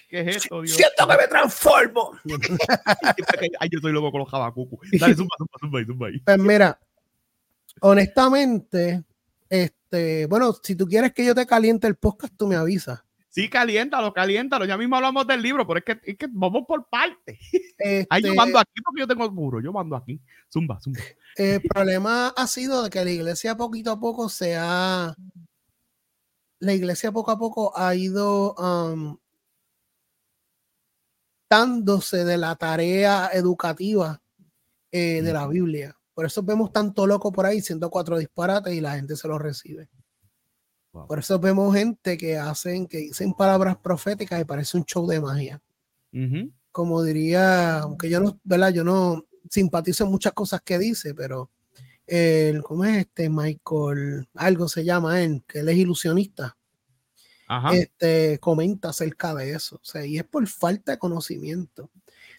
[0.09, 0.75] ¿Qué es esto, Dios?
[0.75, 2.11] Siento que me transformo.
[3.59, 4.79] Ay, yo soy loco con los jabacucu.
[4.99, 6.79] Dale, zumba, zumba, zumba, zumba Pues mira,
[7.81, 9.03] honestamente,
[9.49, 13.03] este, bueno, si tú quieres que yo te caliente el podcast, tú me avisas.
[13.37, 14.65] Sí, caliéntalo, caliéntalo.
[14.65, 17.37] Ya mismo hablamos del libro, pero es que, es que vamos por partes.
[17.79, 19.61] Este, Ay, yo mando aquí porque yo tengo puro.
[19.61, 20.19] Yo mando aquí.
[20.51, 20.99] Zumba, zumba.
[21.35, 25.13] El problema ha sido de que la iglesia poquito a poco se ha.
[26.57, 29.19] La iglesia poco a poco ha ido um,
[31.49, 34.21] dándose de la tarea educativa
[34.91, 35.97] eh, de la Biblia.
[36.13, 39.39] Por eso vemos tanto loco por ahí siendo cuatro disparates y la gente se los
[39.39, 39.89] recibe.
[40.91, 45.21] Por eso vemos gente que hacen, que dicen palabras proféticas y parece un show de
[45.21, 45.61] magia.
[46.71, 48.69] Como diría, aunque yo no, ¿verdad?
[48.69, 51.51] Yo no simpatizo en muchas cosas que dice, pero
[52.07, 53.29] el, ¿cómo es este?
[53.29, 56.57] Michael, algo se llama él, que él es ilusionista
[57.73, 59.77] este, comenta acerca de eso.
[59.77, 61.89] O sea, y es por falta de conocimiento.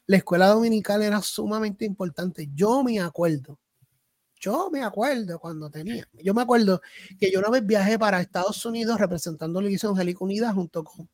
[0.07, 2.49] La escuela dominical era sumamente importante.
[2.55, 3.59] Yo me acuerdo,
[4.41, 6.81] yo me acuerdo cuando tenía, yo me acuerdo
[7.19, 11.09] que yo una vez viajé para Estados Unidos representando la Iglesia Angélica Unida junto con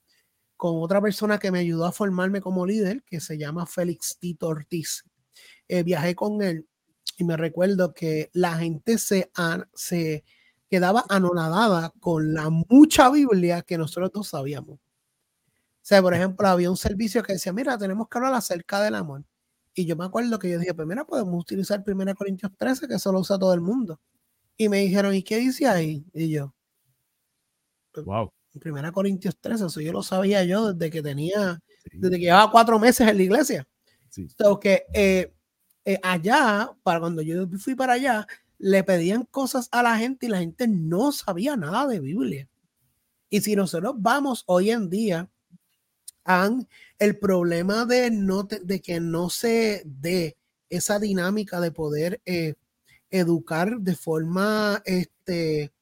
[0.57, 4.48] con otra persona que me ayudó a formarme como líder, que se llama Félix Tito
[4.48, 5.04] Ortiz.
[5.68, 6.66] Eh, viajé con él
[7.18, 9.30] y me recuerdo que la gente se,
[9.74, 10.24] se
[10.74, 14.80] quedaba anonadada con la mucha Biblia que nosotros no sabíamos.
[14.80, 18.96] O sea, por ejemplo, había un servicio que decía, mira, tenemos que hablar acerca del
[18.96, 19.24] amor.
[19.72, 22.94] Y yo me acuerdo que yo dije, pues mira, podemos utilizar 1 Corintios 13, que
[22.94, 24.00] eso lo usa todo el mundo.
[24.56, 26.04] Y me dijeron, ¿y qué dice ahí?
[26.12, 26.52] Y yo,
[28.04, 28.32] wow.
[28.52, 31.60] Pues, 1 Corintios 13, eso yo lo sabía yo desde que tenía,
[31.92, 33.68] desde que llevaba cuatro meses en la iglesia.
[34.10, 34.26] Sí.
[34.60, 35.32] que eh,
[35.84, 38.26] eh, allá, para cuando yo fui para allá,
[38.58, 42.48] le pedían cosas a la gente y la gente no sabía nada de Biblia.
[43.28, 45.30] Y si nosotros vamos hoy en día
[46.98, 50.36] el problema de, no de que no se dé
[50.70, 52.54] esa dinámica de poder eh,
[53.10, 55.72] educar de forma este,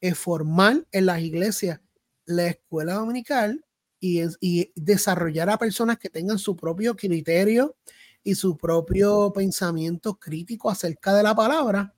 [0.00, 1.80] eh, formal en las iglesias
[2.26, 3.64] la escuela dominical
[4.00, 7.76] y, y, desarrollar a personas que tengan su propio criterio
[8.22, 11.95] y su propio pensamiento crítico acerca de la palabra,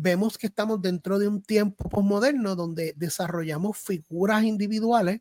[0.00, 5.20] vemos que estamos dentro de un tiempo postmoderno donde desarrollamos figuras individuales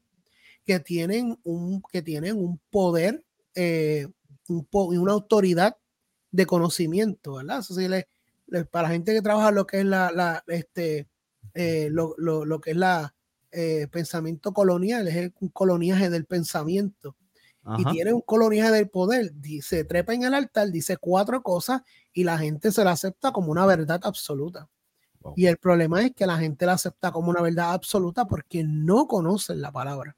[0.64, 3.24] que tienen un, que tienen un poder
[3.56, 4.08] eh,
[4.50, 5.76] un y una autoridad
[6.32, 7.60] de conocimiento, ¿verdad?
[7.60, 7.88] Eso sí,
[8.70, 11.08] para la gente que trabaja lo que es la, este,
[11.54, 13.16] eh, lo, lo, lo, que es la
[13.52, 17.16] eh, pensamiento colonial, es un coloniaje del pensamiento.
[17.78, 21.82] Y tiene un coloniaje del poder, dice, trepa en el altar, dice cuatro cosas
[22.14, 24.70] y la gente se la acepta como una verdad absoluta.
[25.36, 29.08] Y el problema es que la gente la acepta como una verdad absoluta porque no
[29.08, 30.16] conocen la palabra.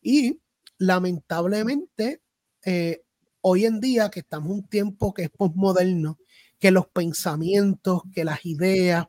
[0.00, 0.40] Y
[0.78, 2.22] lamentablemente,
[2.64, 3.02] eh,
[3.42, 6.18] hoy en día que estamos en un tiempo que es postmoderno,
[6.58, 9.06] que los pensamientos, que las ideas,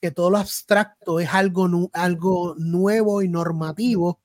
[0.00, 4.20] que todo lo abstracto es algo, algo nuevo y normativo,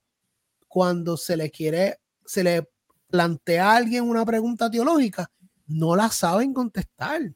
[0.67, 2.69] cuando se le quiere, se le
[3.09, 5.31] plantea a alguien una pregunta teológica,
[5.67, 7.33] no la saben contestar.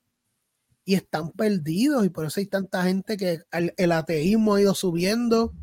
[0.84, 5.54] Y están perdidos y por eso hay tanta gente que el ateísmo ha ido subiendo.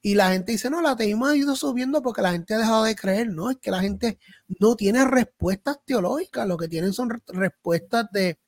[0.00, 2.84] Y la gente dice, no, el ateísmo ha ido subiendo porque la gente ha dejado
[2.84, 3.30] de creer.
[3.30, 4.18] No, es que la gente
[4.60, 8.38] no tiene respuestas teológicas, lo que tienen son respuestas de,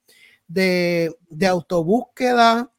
[0.47, 2.73] de, de autobúsqueda,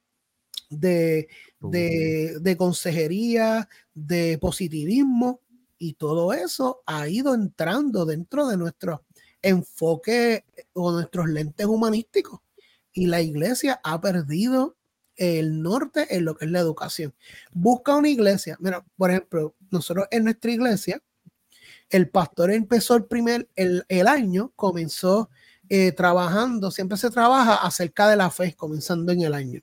[0.69, 1.27] de,
[1.59, 5.41] de, de consejería, de positivismo,
[5.77, 9.03] y todo eso ha ido entrando dentro de nuestro
[9.41, 12.41] enfoque o nuestros lentes humanísticos.
[12.93, 14.75] Y la iglesia ha perdido
[15.15, 17.13] el norte en lo que es la educación.
[17.51, 18.57] Busca una iglesia.
[18.59, 21.01] Mira, por ejemplo, nosotros en nuestra iglesia,
[21.89, 25.29] el pastor empezó el primer, el, año, comenzó
[25.69, 29.61] eh, trabajando, siempre se trabaja acerca de la fe, comenzando en el año.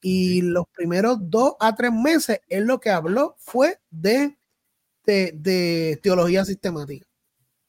[0.00, 4.36] Y los primeros dos a tres meses, él lo que habló fue de,
[5.06, 7.06] de, teología sistemática.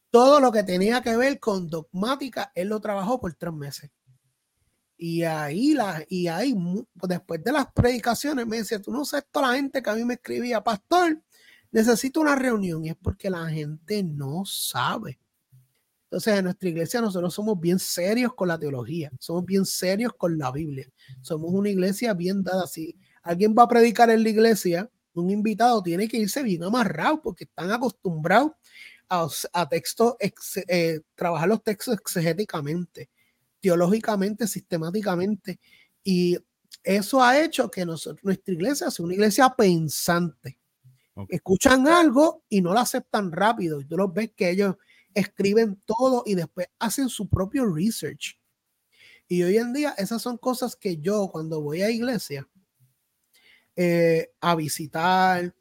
[0.09, 3.91] Todo lo que tenía que ver con dogmática, él lo trabajó por tres meses.
[4.97, 6.55] Y ahí, la, y ahí,
[7.03, 10.03] después de las predicaciones, me decía, tú no sabes toda la gente que a mí
[10.03, 11.21] me escribía, pastor,
[11.71, 12.83] necesito una reunión.
[12.83, 15.19] Y es porque la gente no sabe.
[16.05, 20.37] Entonces, en nuestra iglesia nosotros somos bien serios con la teología, somos bien serios con
[20.37, 20.89] la Biblia.
[21.21, 22.65] Somos una iglesia bien dada.
[22.65, 24.89] Si alguien va a predicar en la iglesia,
[25.21, 28.53] un invitado tiene que irse bien amarrado porque están acostumbrados
[29.09, 30.15] a, a textos,
[30.67, 33.09] eh, trabajar los textos exegéticamente
[33.59, 35.59] teológicamente, sistemáticamente.
[36.03, 36.37] Y
[36.83, 40.57] eso ha hecho que nosotros, nuestra iglesia sea una iglesia pensante.
[41.29, 43.81] Escuchan algo y no lo aceptan rápido.
[43.81, 44.75] Y tú los ves que ellos
[45.13, 48.39] escriben todo y después hacen su propio research.
[49.27, 52.47] Y hoy en día esas son cosas que yo cuando voy a iglesia
[53.77, 55.53] eh, a visitar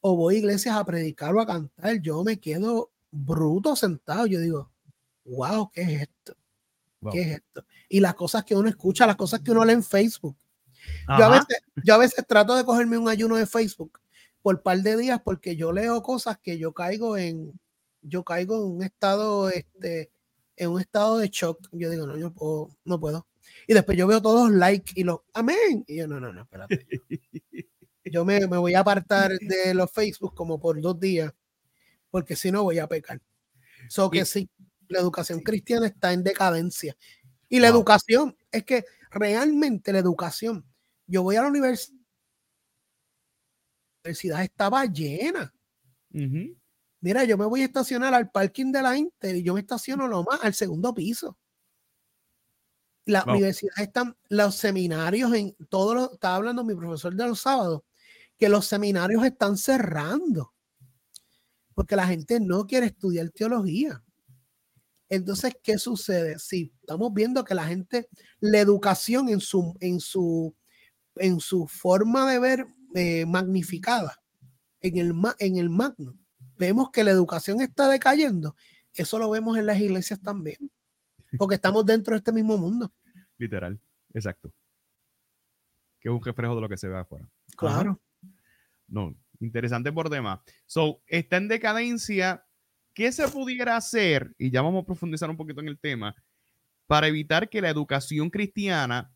[0.00, 4.26] o voy a iglesias a predicar o a cantar, yo me quedo bruto sentado.
[4.26, 4.70] Yo digo,
[5.24, 6.36] wow, ¿qué es esto?
[7.10, 7.64] ¿Qué es esto?
[7.88, 10.36] Y las cosas que uno escucha, las cosas que uno lee en Facebook.
[11.18, 14.00] Yo a, veces, yo a veces trato de cogerme un ayuno de Facebook
[14.42, 17.58] por un par de días porque yo leo cosas que yo caigo en,
[18.00, 20.10] yo caigo en un estado, este,
[20.56, 21.68] en un estado de shock.
[21.72, 23.26] Yo digo, no, yo puedo, no puedo.
[23.70, 25.84] Y después yo veo todos los likes y los amén.
[25.86, 26.88] Y yo, no, no, no, espérate.
[28.04, 31.32] Yo me, me voy a apartar de los Facebook como por dos días
[32.10, 33.22] porque si no voy a pecar.
[33.88, 34.50] So que sí,
[34.88, 36.96] la educación cristiana está en decadencia.
[37.48, 40.66] Y la educación, es que realmente la educación,
[41.06, 41.96] yo voy a la universidad,
[44.02, 45.54] la universidad estaba llena.
[47.00, 50.08] Mira, yo me voy a estacionar al parking de la Inter y yo me estaciono
[50.08, 51.38] lo más al segundo piso.
[53.06, 57.82] La universidad están, los seminarios en todo lo, estaba hablando mi profesor de los sábados,
[58.38, 60.52] que los seminarios están cerrando
[61.80, 64.04] porque la gente no quiere estudiar teología.
[65.08, 66.38] Entonces, ¿qué sucede?
[66.38, 68.06] Sí, estamos viendo que la gente,
[68.38, 70.54] la educación en su, en su,
[71.16, 74.22] en su forma de ver eh, magnificada,
[74.82, 76.18] en el, en el magno,
[76.58, 78.54] vemos que la educación está decayendo.
[78.92, 80.70] Eso lo vemos en las iglesias también,
[81.38, 82.92] porque estamos dentro de este mismo mundo.
[83.38, 83.80] Literal,
[84.12, 84.52] exacto.
[86.00, 87.28] Que es un reflejo de lo que se ve afuera.
[87.56, 88.00] Claro.
[88.88, 90.40] No, interesante por demás.
[90.66, 92.44] So, está en decadencia.
[92.92, 94.34] ¿Qué se pudiera hacer?
[94.36, 96.14] Y ya vamos a profundizar un poquito en el tema,
[96.86, 99.14] para evitar que la educación cristiana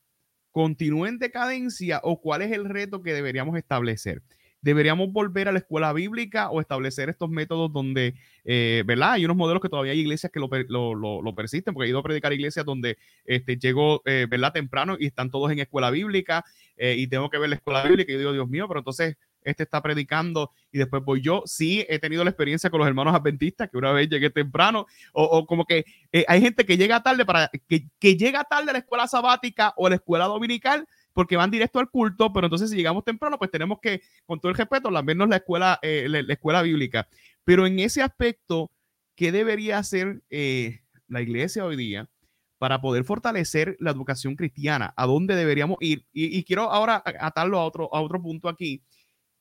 [0.52, 4.22] continúe en decadencia o cuál es el reto que deberíamos establecer.
[4.64, 8.14] ¿Deberíamos volver a la escuela bíblica o establecer estos métodos donde,
[8.46, 9.12] eh, ¿verdad?
[9.12, 10.48] Hay unos modelos que todavía hay iglesias que lo,
[10.94, 12.96] lo, persisten, porque he ido a predicar iglesias donde
[13.26, 14.54] este, llego, eh, ¿verdad?
[14.54, 16.46] Temprano y están todos en escuela bíblica
[16.78, 19.18] eh, y tengo que ver la escuela bíblica y yo digo, Dios mío, pero entonces
[19.42, 21.42] este está predicando y después voy yo.
[21.44, 25.44] Sí, he tenido la experiencia con los hermanos adventistas, que una vez llegué temprano, o,
[25.44, 28.78] como que eh, hay gente que llega tarde para que, que, llega tarde a la
[28.78, 32.76] escuela sabática o a la escuela dominical porque van directo al culto, pero entonces si
[32.76, 36.60] llegamos temprano, pues tenemos que, con todo el respeto, menos la escuela, eh, la, escuela
[36.60, 37.08] bíblica.
[37.44, 38.70] Pero en ese aspecto,
[39.14, 42.10] ¿qué debería hacer eh, la iglesia hoy día?
[42.56, 46.06] para poder fortalecer la educación cristiana, a dónde deberíamos ir.
[46.14, 48.82] Y, y, quiero ahora atarlo a otro, a otro punto aquí,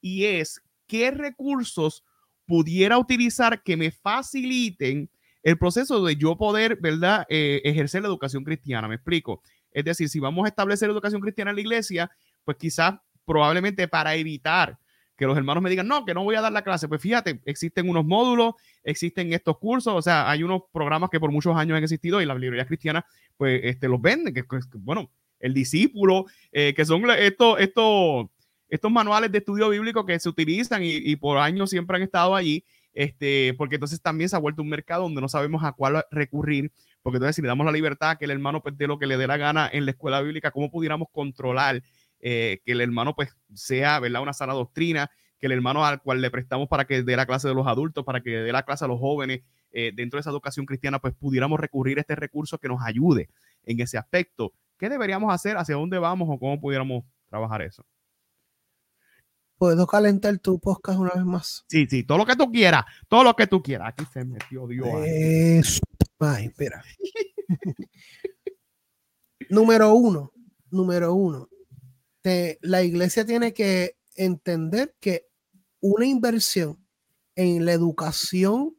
[0.01, 2.03] y es qué recursos
[2.45, 5.09] pudiera utilizar que me faciliten
[5.43, 8.87] el proceso de yo poder, ¿verdad?, eh, ejercer la educación cristiana.
[8.87, 9.41] Me explico.
[9.73, 12.11] Es decir, si vamos a establecer educación cristiana en la iglesia,
[12.43, 14.77] pues quizás probablemente para evitar
[15.15, 16.87] que los hermanos me digan, no, que no voy a dar la clase.
[16.87, 21.31] Pues fíjate, existen unos módulos, existen estos cursos, o sea, hay unos programas que por
[21.31, 23.05] muchos años han existido y la librería cristiana,
[23.37, 24.43] pues, este, los venden, que,
[24.79, 28.27] bueno, el discípulo, eh, que son estos, estos,
[28.69, 32.65] estos manuales de estudio bíblico que se utilizan y, por años siempre han estado allí,
[32.93, 36.71] este, porque entonces también se ha vuelto un mercado donde no sabemos a cuál recurrir,
[37.03, 39.27] porque entonces si le damos la libertad que el hermano pues, lo que le dé
[39.27, 41.83] la gana en la escuela bíblica, ¿cómo pudiéramos controlar
[42.19, 44.21] eh, que el hermano pues sea, ¿verdad?
[44.21, 47.49] Una sana doctrina, que el hermano al cual le prestamos para que dé la clase
[47.49, 50.29] de los adultos, para que dé la clase a los jóvenes, eh, dentro de esa
[50.29, 53.29] educación cristiana, pues pudiéramos recurrir a este recurso que nos ayude
[53.65, 54.53] en ese aspecto.
[54.77, 55.57] ¿Qué deberíamos hacer?
[55.57, 57.85] ¿Hacia dónde vamos o cómo pudiéramos trabajar eso?
[59.57, 61.65] ¿Puedo calentar tu podcast una vez más?
[61.67, 63.89] Sí, sí, todo lo que tú quieras, todo lo que tú quieras.
[63.89, 65.81] Aquí se metió Dios.
[66.19, 66.83] Ay, espera.
[69.49, 70.31] número uno,
[70.71, 71.49] número uno.
[72.61, 75.27] la iglesia tiene que entender que
[75.81, 76.83] una inversión
[77.35, 78.77] en la educación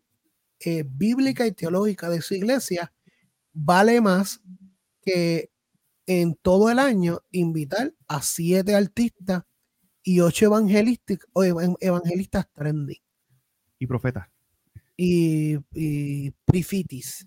[0.60, 2.92] eh, bíblica y teológica de su iglesia
[3.52, 4.40] vale más
[5.02, 5.50] que
[6.06, 9.42] en todo el año invitar a siete artistas
[10.02, 13.02] y ocho evangelistas, o evangelistas trendy.
[13.78, 14.33] Y profetas.
[14.96, 17.26] Y, y prifitis.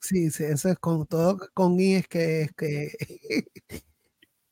[0.00, 2.92] sí, sí, eso es con todo, con I es que es que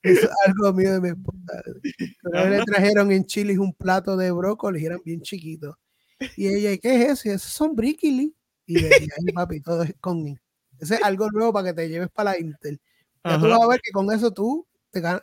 [0.02, 1.62] es algo mío de mi esposa.
[2.50, 5.76] le trajeron en Chile un plato de brócoli y eran bien chiquitos.
[6.36, 7.28] Y ella, ¿qué es eso?
[7.28, 8.34] Y esos son bríquili.
[8.66, 10.36] Y de ahí, papi, todo es con I.
[10.78, 12.80] Ese es algo nuevo para que te lleves para la Intel.
[13.24, 15.22] Ya tú vas a ver que con eso tú te ganas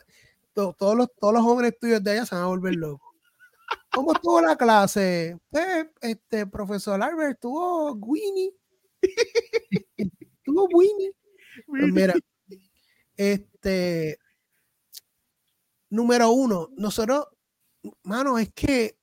[0.54, 3.07] todos, los, todos los jóvenes tuyos de allá se van a volver locos.
[3.92, 5.38] ¿Cómo estuvo la clase?
[5.50, 8.54] Pues, este, profesor Albert, estuvo Winnie.
[9.98, 11.12] estuvo Winnie.
[11.66, 12.14] Pues mira,
[13.16, 14.20] este,
[15.90, 17.28] número uno, nosotros,
[18.04, 18.98] mano, es que,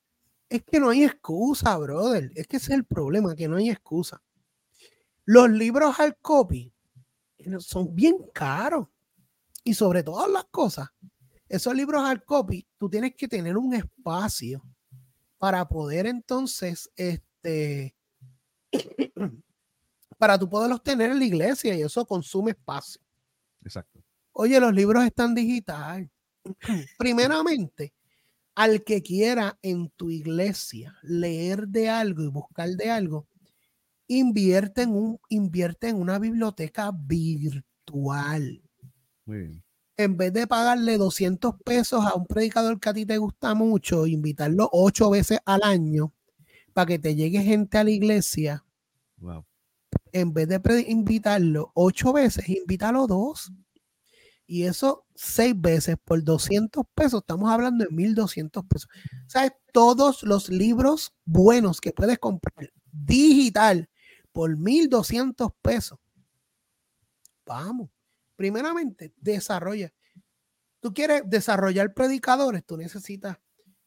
[0.49, 2.31] es que no hay excusa, brother.
[2.35, 4.23] Es que ese es el problema, que no hay excusa.
[5.25, 6.73] Los libros al copy
[7.59, 8.89] son bien caros.
[9.67, 10.91] Y sobre todas las cosas,
[11.55, 14.63] esos libros al copy, tú tienes que tener un espacio
[15.39, 17.95] para poder entonces, este,
[20.19, 23.01] para tú poderlos tener en la iglesia y eso consume espacio.
[23.63, 24.03] Exacto.
[24.33, 26.11] Oye, los libros están digital.
[26.99, 27.95] Primeramente,
[28.57, 33.29] al que quiera en tu iglesia leer de algo y buscar de algo,
[34.09, 38.61] invierte en, un, invierte en una biblioteca virtual.
[39.25, 39.65] Muy bien
[39.97, 44.07] en vez de pagarle 200 pesos a un predicador que a ti te gusta mucho,
[44.07, 46.13] invitarlo ocho veces al año
[46.73, 48.65] para que te llegue gente a la iglesia,
[50.13, 53.53] en vez de invitarlo ocho veces, invítalo dos.
[54.47, 58.89] Y eso seis veces por 200 pesos, estamos hablando de 1200 pesos.
[59.27, 59.53] ¿Sabes?
[59.73, 63.89] Todos los libros buenos que puedes comprar digital
[64.33, 65.99] por 1200 pesos.
[67.47, 67.94] Vamos
[68.37, 69.93] primeramente, desarrolla.
[70.81, 73.39] Tú quieres desarrollar predicadores, tú necesitas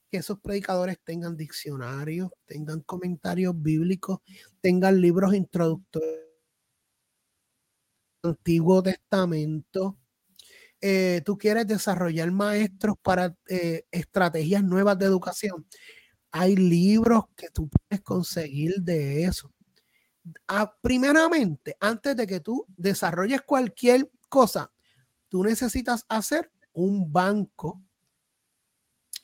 [0.10, 4.20] que esos predicadores tengan diccionarios, tengan comentarios bíblicos,
[4.62, 6.28] tengan libros introductorios
[8.24, 9.98] Antiguo Testamento.
[10.82, 15.66] Eh, tú quieres desarrollar maestros para eh, estrategias nuevas de educación.
[16.32, 19.52] Hay libros que tú puedes conseguir de eso.
[20.82, 24.71] Primeramente, antes de que tú desarrolles cualquier cosa,
[25.30, 27.82] tú necesitas hacer un banco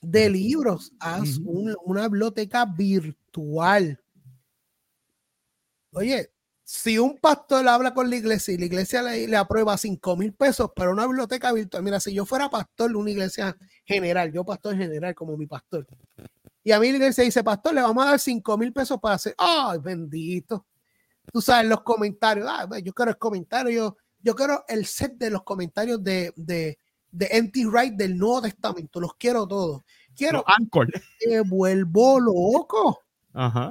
[0.02, 0.92] de libros.
[1.00, 4.00] Haz una biblioteca virtual.
[5.92, 6.34] Oye,
[6.64, 10.72] si un pastor habla con la iglesia y la iglesia le, aprueba 5 mil pesos
[10.76, 14.76] para una biblioteca virtual, mira, si yo fuera pastor de una iglesia general, yo pastor
[14.76, 15.86] general como mi pastor,
[16.64, 19.16] y a mí la iglesia dice, pastor, le vamos a dar 5 mil pesos para
[19.16, 20.66] hacer, ay, bendito.
[21.32, 23.98] Tú sabes, los comentarios, ah, yo quiero el comentario, yo,
[24.36, 26.78] quiero el set de los comentarios de, de,
[27.12, 29.84] de Empty Right del Nuevo Testamento, los quiero todos.
[30.16, 30.44] Quiero,
[31.20, 33.00] que vuelvo loco.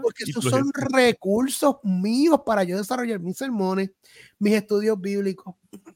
[0.03, 3.93] Porque esos son recursos míos para yo desarrollar mis sermones,
[4.41, 5.55] mis estudios bíblicos,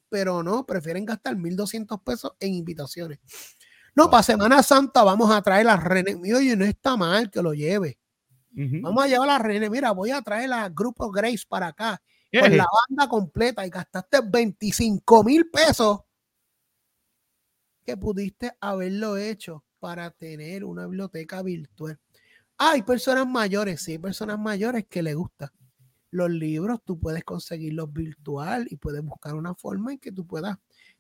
[0.09, 3.19] pero no, prefieren gastar 1.200 pesos en invitaciones.
[3.97, 6.15] No, para Semana Santa vamos a traer a René.
[6.33, 7.99] Oye, no está mal que lo lleve.
[8.53, 9.69] Vamos a llevar a René.
[9.69, 12.01] Mira, voy a traer a Grupo Grace para acá
[12.33, 16.01] con la banda completa y gastaste 25 mil pesos
[17.85, 21.99] que pudiste haberlo hecho para tener una biblioteca virtual.
[22.59, 25.51] Hay personas mayores, sí, personas mayores que le gustan
[26.11, 30.59] los libros, tú puedes conseguirlos virtual y puedes buscar una forma en que tú puedas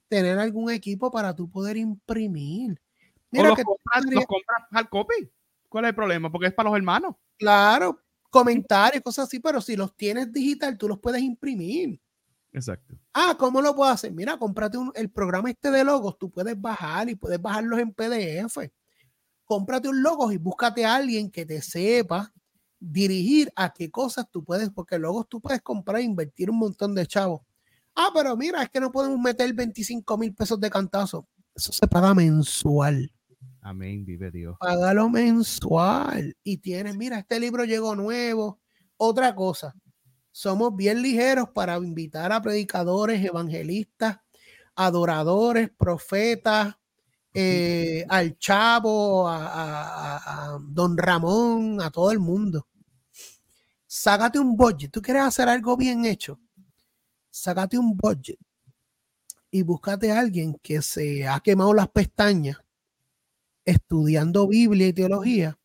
[0.09, 2.81] tener algún equipo para tú poder imprimir.
[3.31, 4.05] Mira o los, compras,
[4.71, 5.31] al copy.
[5.69, 6.31] ¿Cuál es el problema?
[6.31, 7.17] Porque es para los hermanos.
[7.39, 8.01] Claro,
[8.37, 12.01] comentarios, cosas así, pero si los tienes digital, tú los puedes imprimir.
[12.53, 12.95] Exacto.
[13.13, 14.13] Ah, ¿cómo lo puedo hacer?
[14.13, 17.93] Mira, cómprate un, el programa este de logos, tú puedes bajar y puedes bajarlos en
[17.93, 18.59] PDF
[19.47, 22.33] cómprate un logo y búscate a alguien que te sepa
[22.79, 26.95] dirigir a qué cosas tú puedes, porque luego tú puedes comprar e invertir un montón
[26.95, 27.41] de chavos.
[27.95, 31.27] Ah, pero mira, es que no podemos meter 25 mil pesos de cantazo.
[31.55, 33.11] Eso se paga mensual.
[33.67, 34.57] Amén, vive Dios.
[34.61, 36.37] Págalo mensual.
[36.45, 38.61] Y tienes, mira, este libro llegó nuevo.
[38.97, 39.75] Otra cosa,
[40.31, 44.19] somos bien ligeros para invitar a predicadores, evangelistas,
[44.77, 46.77] adoradores, profetas,
[47.35, 52.69] eh, al Chavo, a, Don Ramón, a todo el mundo.
[53.85, 54.93] Sácate un budget.
[54.93, 56.39] ¿Tú quieres hacer algo bien hecho?
[57.31, 58.39] Sácate un budget
[59.51, 62.59] y búscate a alguien que se ha quemado las pestañas
[63.67, 65.59] estudiando Biblia y teología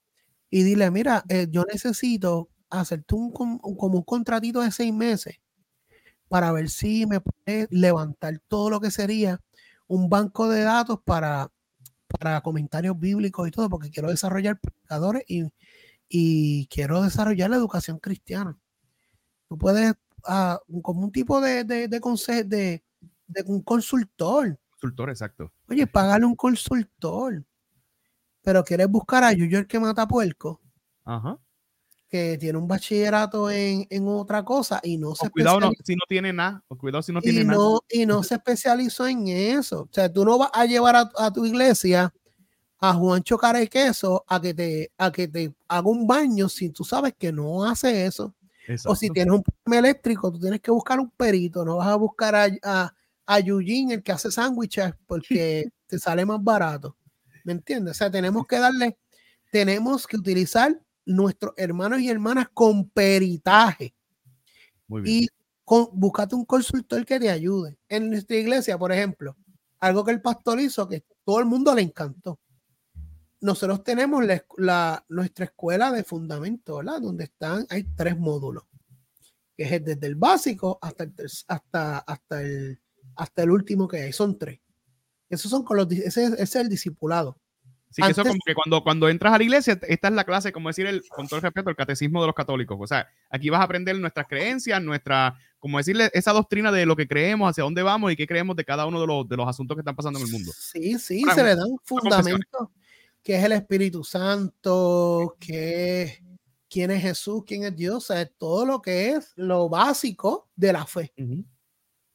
[0.49, 5.37] y dile, mira, eh, yo necesito hacerte un, como un contratito de seis meses
[6.27, 9.39] para ver si me puedes levantar todo lo que sería
[9.87, 11.49] un banco de datos para
[12.19, 15.45] para comentarios bíblicos y todo, porque quiero desarrollar predicadores y,
[16.09, 18.59] y quiero desarrollar la educación cristiana.
[19.47, 19.93] Tú puedes,
[20.27, 22.01] uh, como un tipo de, de, de,
[22.45, 22.83] de,
[23.27, 24.59] de un consultor.
[24.71, 25.53] Consultor, exacto.
[25.69, 27.45] Oye, págale un consultor.
[28.41, 30.61] Pero quieres buscar a Yuyo el que mata puerco.
[31.05, 31.39] Ajá
[32.11, 36.33] que tiene un bachillerato en, en otra cosa y no se cuidado si no tiene
[36.33, 37.57] nada, o cuidado si no tiene y nada.
[37.57, 39.83] No, y no se especializó en eso.
[39.83, 42.13] O sea, tú no vas a llevar a, a tu iglesia
[42.81, 46.69] a Juancho Cara y Queso a que te a que te haga un baño si
[46.69, 48.35] tú sabes que no hace eso.
[48.85, 51.95] O si tienes un problema eléctrico, tú tienes que buscar un perito, no vas a
[51.95, 52.93] buscar a, a,
[53.25, 56.95] a Eugene, el que hace sándwiches, porque te sale más barato.
[57.43, 57.91] ¿Me entiendes?
[57.91, 58.97] O sea, tenemos que darle,
[59.51, 63.93] tenemos que utilizar nuestros hermanos y hermanas con peritaje.
[65.05, 65.27] Y
[65.63, 67.77] con, búscate un consultor que te ayude.
[67.87, 69.37] En nuestra iglesia, por ejemplo,
[69.79, 72.39] algo que el pastor hizo que todo el mundo le encantó.
[73.39, 74.23] Nosotros tenemos
[74.57, 77.01] la, nuestra escuela de fundamento, ¿verdad?
[77.01, 78.63] Donde están, hay tres módulos,
[79.57, 81.13] que es desde el básico hasta el,
[81.47, 82.79] hasta, hasta el,
[83.15, 84.60] hasta el último que hay, son tres.
[85.31, 87.37] Esos son con los, ese es el discipulado.
[87.89, 90.53] Sí, que eso como que cuando, cuando entras a la iglesia, esta es la clase,
[90.53, 92.77] como decir, el, con todo el respeto, el catecismo de los católicos.
[92.79, 96.95] O sea, aquí vas a aprender nuestras creencias, nuestra, como decirle, esa doctrina de lo
[96.95, 99.47] que creemos, hacia dónde vamos y qué creemos de cada uno de los, de los
[99.47, 100.53] asuntos que están pasando en el mundo.
[100.57, 102.71] Sí, sí, se le da un fundamento,
[103.21, 106.21] que es el Espíritu Santo, que es
[106.69, 110.71] quién es Jesús, quién es Dios, o sea, todo lo que es lo básico de
[110.71, 111.13] la fe.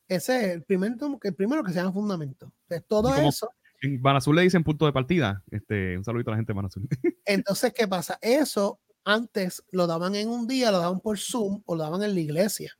[0.08, 2.52] Ese es el, primer, el primero que se llama fundamento.
[2.88, 3.50] todo eso
[3.82, 5.42] en Banazul le dicen punto de partida.
[5.50, 6.88] Este, un saludito a la gente de Banazul.
[7.24, 8.18] Entonces, ¿qué pasa?
[8.20, 12.14] Eso antes lo daban en un día, lo daban por Zoom o lo daban en
[12.14, 12.76] la iglesia.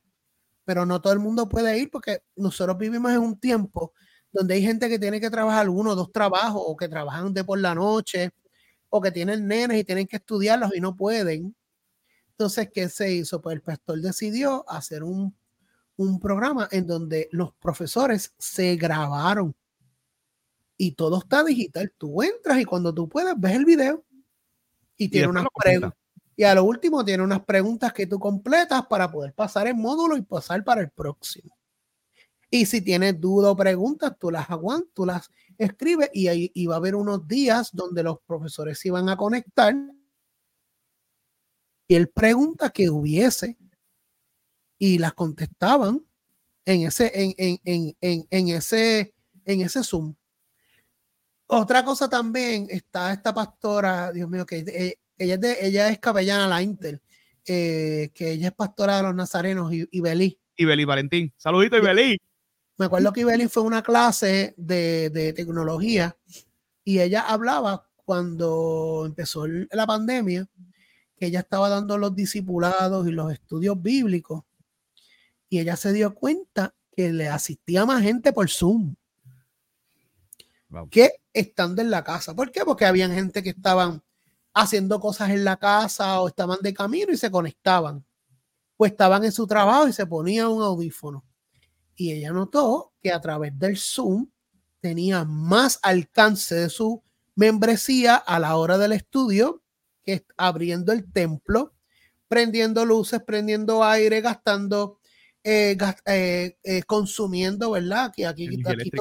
[0.65, 3.93] Pero no todo el mundo puede ir porque nosotros vivimos en un tiempo
[4.31, 7.43] donde hay gente que tiene que trabajar uno o dos trabajos o que trabajan de
[7.43, 8.31] por la noche.
[8.89, 11.53] o que tienen nenes y tienen que estudiarlos y no pueden.
[12.31, 13.41] Entonces, ¿qué se hizo?
[13.41, 15.35] Pues el pastor decidió hacer un,
[15.97, 19.55] un programa en donde los profesores se grabaron
[20.77, 21.91] y todo está digital.
[21.97, 24.03] Tú entras y cuando tú puedes ves el video
[24.95, 25.93] y tiene unas preguntas.
[26.35, 30.15] Y a lo último tiene unas preguntas que tú completas para poder pasar el módulo
[30.15, 31.57] y pasar para el próximo.
[32.49, 36.67] Y si tienes dudas o preguntas, tú las aguantas, tú las escribes y ahí y
[36.67, 39.75] va a haber unos días donde los profesores se iban a conectar
[41.87, 43.57] y él pregunta que hubiese
[44.77, 46.03] y las contestaban
[46.65, 49.13] en ese, en, en, en, en, ese,
[49.45, 50.13] en ese Zoom.
[51.47, 55.99] Otra cosa también está esta pastora, Dios mío, que eh, ella es, de, ella es
[55.99, 57.01] capellana la Inter,
[57.45, 60.37] eh, que ella es pastora de los nazarenos y, y Belí.
[60.57, 61.33] Y Belí Valentín.
[61.37, 62.17] Saludito, y Belí.
[62.77, 66.17] Me acuerdo que Belí fue una clase de, de tecnología
[66.83, 70.47] y ella hablaba cuando empezó la pandemia,
[71.17, 74.43] que ella estaba dando los discipulados y los estudios bíblicos
[75.49, 78.95] y ella se dio cuenta que le asistía más gente por Zoom
[80.89, 82.35] que estando en la casa.
[82.35, 82.65] ¿Por qué?
[82.65, 84.03] Porque había gente que estaban
[84.53, 88.03] haciendo cosas en la casa o estaban de camino y se conectaban.
[88.75, 91.25] pues estaban en su trabajo y se ponía un audífono.
[91.95, 94.29] Y ella notó que a través del Zoom
[94.79, 97.03] tenía más alcance de su
[97.35, 99.63] membresía a la hora del estudio
[100.03, 101.73] que abriendo el templo,
[102.27, 104.96] prendiendo luces, prendiendo aire, gastando,
[105.49, 108.11] eh, eh, eh, consumiendo, ¿verdad?
[108.13, 108.91] Que aquí, aquí,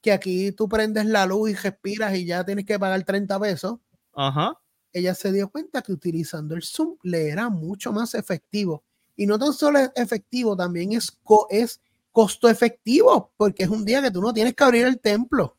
[0.00, 3.80] que aquí tú prendes la luz y respiras y ya tienes que pagar 30 pesos.
[4.14, 4.58] Ajá.
[4.94, 8.82] Ella se dio cuenta que utilizando el Zoom le era mucho más efectivo.
[9.14, 11.18] Y no tan solo es efectivo, también es,
[11.50, 15.58] es costo efectivo, porque es un día que tú no tienes que abrir el templo.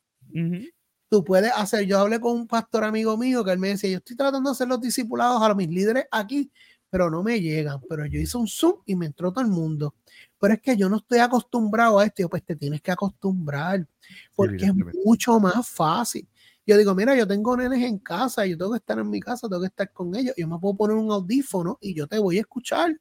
[1.08, 3.98] Tú puedes hacer, yo hablé con un pastor amigo mío que él me decía, yo
[3.98, 6.52] estoy tratando de hacer los discipulados a mis líderes aquí,
[6.90, 7.80] pero no me llegan.
[7.88, 9.94] Pero yo hice un Zoom y me entró todo el mundo
[10.40, 12.28] pero es que yo no estoy acostumbrado a esto.
[12.30, 13.88] pues te tienes que acostumbrar,
[14.36, 14.74] porque es
[15.04, 16.28] mucho más fácil.
[16.68, 19.48] Yo digo, mira, yo tengo nenes en casa, yo tengo que estar en mi casa,
[19.48, 20.34] tengo que estar con ellos.
[20.36, 23.00] Yo me puedo poner un audífono y yo te voy a escuchar.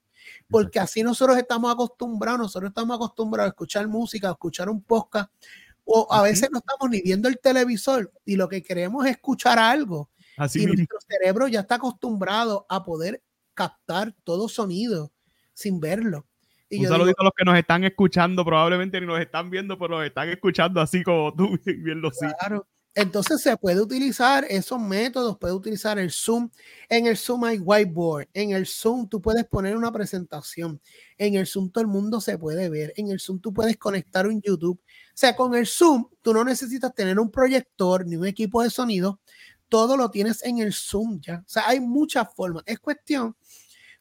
[0.49, 5.31] Porque así nosotros estamos acostumbrados, nosotros estamos acostumbrados a escuchar música, a escuchar un podcast,
[5.85, 9.59] o a veces no estamos ni viendo el televisor y lo que queremos es escuchar
[9.59, 10.11] algo.
[10.37, 13.23] Así y nuestro cerebro ya está acostumbrado a poder
[13.53, 15.13] captar todo sonido
[15.53, 16.27] sin verlo
[16.79, 20.07] un saludito a los que nos están escuchando, probablemente ni nos están viendo, pero nos
[20.07, 22.67] están escuchando así como tú, viendo Claro.
[22.97, 26.49] Entonces se puede utilizar esos métodos, puede utilizar el Zoom.
[26.89, 28.29] En el Zoom hay whiteboard.
[28.33, 30.81] En el Zoom tú puedes poner una presentación.
[31.19, 32.93] En el Zoom todo el mundo se puede ver.
[32.97, 34.81] En el Zoom tú puedes conectar un YouTube.
[34.81, 38.71] O sea, con el Zoom tú no necesitas tener un proyector ni un equipo de
[38.71, 39.19] sonido.
[39.69, 41.43] Todo lo tienes en el Zoom ya.
[41.45, 42.63] O sea, hay muchas formas.
[42.65, 43.35] Es cuestión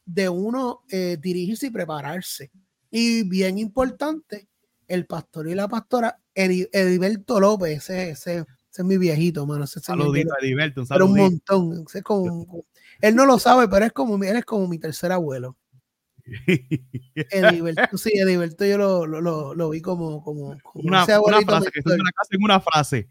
[0.04, 2.52] de uno eh, dirigirse y prepararse.
[2.96, 4.46] Y bien importante,
[4.86, 9.64] el pastor y la pastora, Ediberto López, ese, ese, es mi viejito, mano.
[9.64, 11.84] Ese saludito, Ediberto, un Pero un montón.
[13.00, 15.56] él no lo sabe, pero es como, él es como mi tercer abuelo.
[17.14, 22.42] Ediberto, sí, Ediberto yo lo, lo, lo, vi como, como, una, frase, que una, en
[22.42, 23.08] una frase.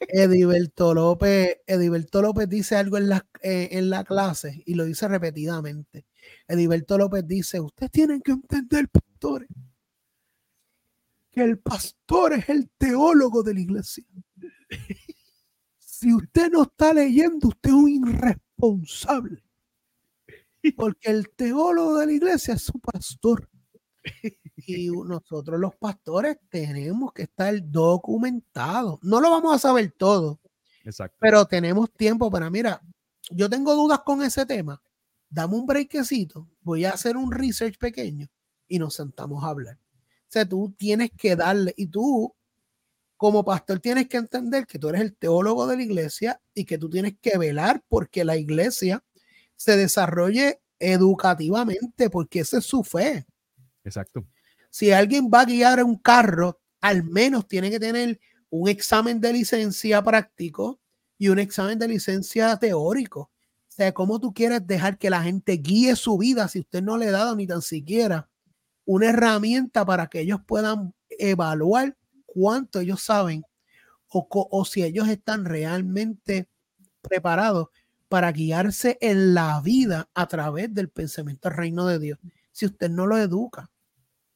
[0.00, 5.06] Ediberto López, Ediberto López dice algo en la, eh, en la clase y lo dice
[5.06, 6.06] repetidamente.
[6.48, 9.48] Ediberto López dice, ustedes tienen que entender, pastores,
[11.30, 14.04] que el pastor es el teólogo de la iglesia.
[15.78, 19.42] Si usted no está leyendo, usted es un irresponsable.
[20.76, 23.48] Porque el teólogo de la iglesia es su pastor.
[24.56, 28.98] Y nosotros los pastores tenemos que estar documentados.
[29.02, 30.40] No lo vamos a saber todo.
[30.84, 31.16] Exacto.
[31.20, 32.80] Pero tenemos tiempo para, mira,
[33.30, 34.80] yo tengo dudas con ese tema
[35.32, 38.28] dame un breakcito, voy a hacer un research pequeño
[38.68, 39.76] y nos sentamos a hablar.
[39.76, 42.34] O sea, tú tienes que darle, y tú
[43.16, 46.76] como pastor tienes que entender que tú eres el teólogo de la iglesia y que
[46.76, 49.02] tú tienes que velar porque la iglesia
[49.62, 53.24] se desarrolle educativamente, porque esa es su fe.
[53.84, 54.26] Exacto.
[54.70, 58.18] Si alguien va a guiar un carro, al menos tiene que tener
[58.50, 60.80] un examen de licencia práctico
[61.16, 63.20] y un examen de licencia teórico.
[63.20, 66.96] O sea, ¿cómo tú quieres dejar que la gente guíe su vida si usted no
[66.96, 68.28] le ha dado ni tan siquiera
[68.84, 71.96] una herramienta para que ellos puedan evaluar
[72.26, 73.44] cuánto ellos saben
[74.08, 76.48] o, o si ellos están realmente
[77.00, 77.68] preparados
[78.12, 82.18] para guiarse en la vida a través del pensamiento del reino de Dios?
[82.50, 83.70] Si usted no lo educa.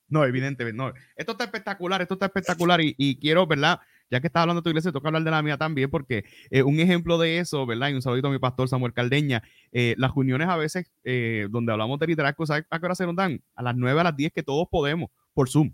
[0.09, 0.95] No, evidentemente, no.
[1.15, 3.79] Esto está espectacular, esto está espectacular y, quiero, ¿verdad?
[4.11, 6.63] ya que estás hablando de tu iglesia, toca hablar de la mía también, porque eh,
[6.63, 7.91] un ejemplo de eso, ¿verdad?
[7.91, 9.43] Y un saludito a mi pastor Samuel Caldeña.
[9.73, 13.05] Eh, las reuniones a veces, eh, donde hablamos de liderazgo, ¿sabes a qué hora se
[13.05, 13.43] nos dan?
[13.55, 15.69] A las 9, a las 10, que todos podemos, por Zoom.
[15.69, 15.73] O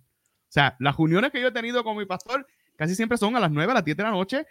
[0.49, 3.53] sea, las reuniones que yo he tenido con mi pastor casi siempre son a las
[3.53, 4.45] 9, a las 10 de la noche,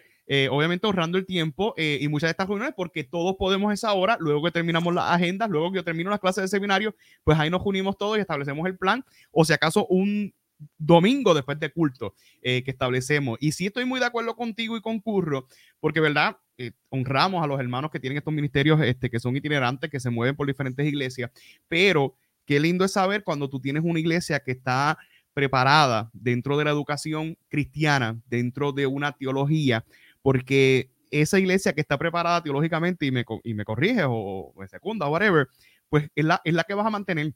[0.49, 4.43] obviamente ahorrando el tiempo y muchas de estas reuniones porque todos podemos esa hora, luego
[4.43, 7.61] que terminamos las agendas, luego que yo termino las clases de seminario, pues ahí nos
[7.65, 10.33] unimos todos y establecemos el plan, o si acaso un,
[10.77, 13.37] domingo después de culto eh, que establecemos.
[13.41, 15.47] Y sí estoy muy de acuerdo contigo y concurro,
[15.79, 16.37] porque, ¿verdad?
[16.57, 20.09] Eh, honramos a los hermanos que tienen estos ministerios este, que son itinerantes, que se
[20.09, 21.31] mueven por diferentes iglesias,
[21.67, 22.15] pero
[22.45, 24.97] qué lindo es saber cuando tú tienes una iglesia que está
[25.33, 29.85] preparada dentro de la educación cristiana, dentro de una teología,
[30.21, 35.07] porque esa iglesia que está preparada teológicamente y me, y me corrige o, me secunda
[35.07, 35.47] o whatever,
[35.89, 37.33] pues es la, es la que vas a mantener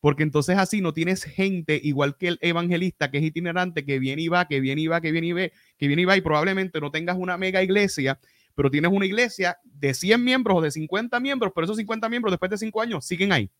[0.00, 4.22] porque entonces así no tienes gente igual que el evangelista que es itinerante, que viene
[4.22, 6.20] y va, que viene y va, que viene y ve, que viene y va, y
[6.20, 8.18] probablemente no tengas una mega iglesia,
[8.54, 12.32] pero tienes una iglesia de 100 miembros o de 50 miembros, pero esos 50 miembros
[12.32, 13.50] después de 5 años siguen ahí.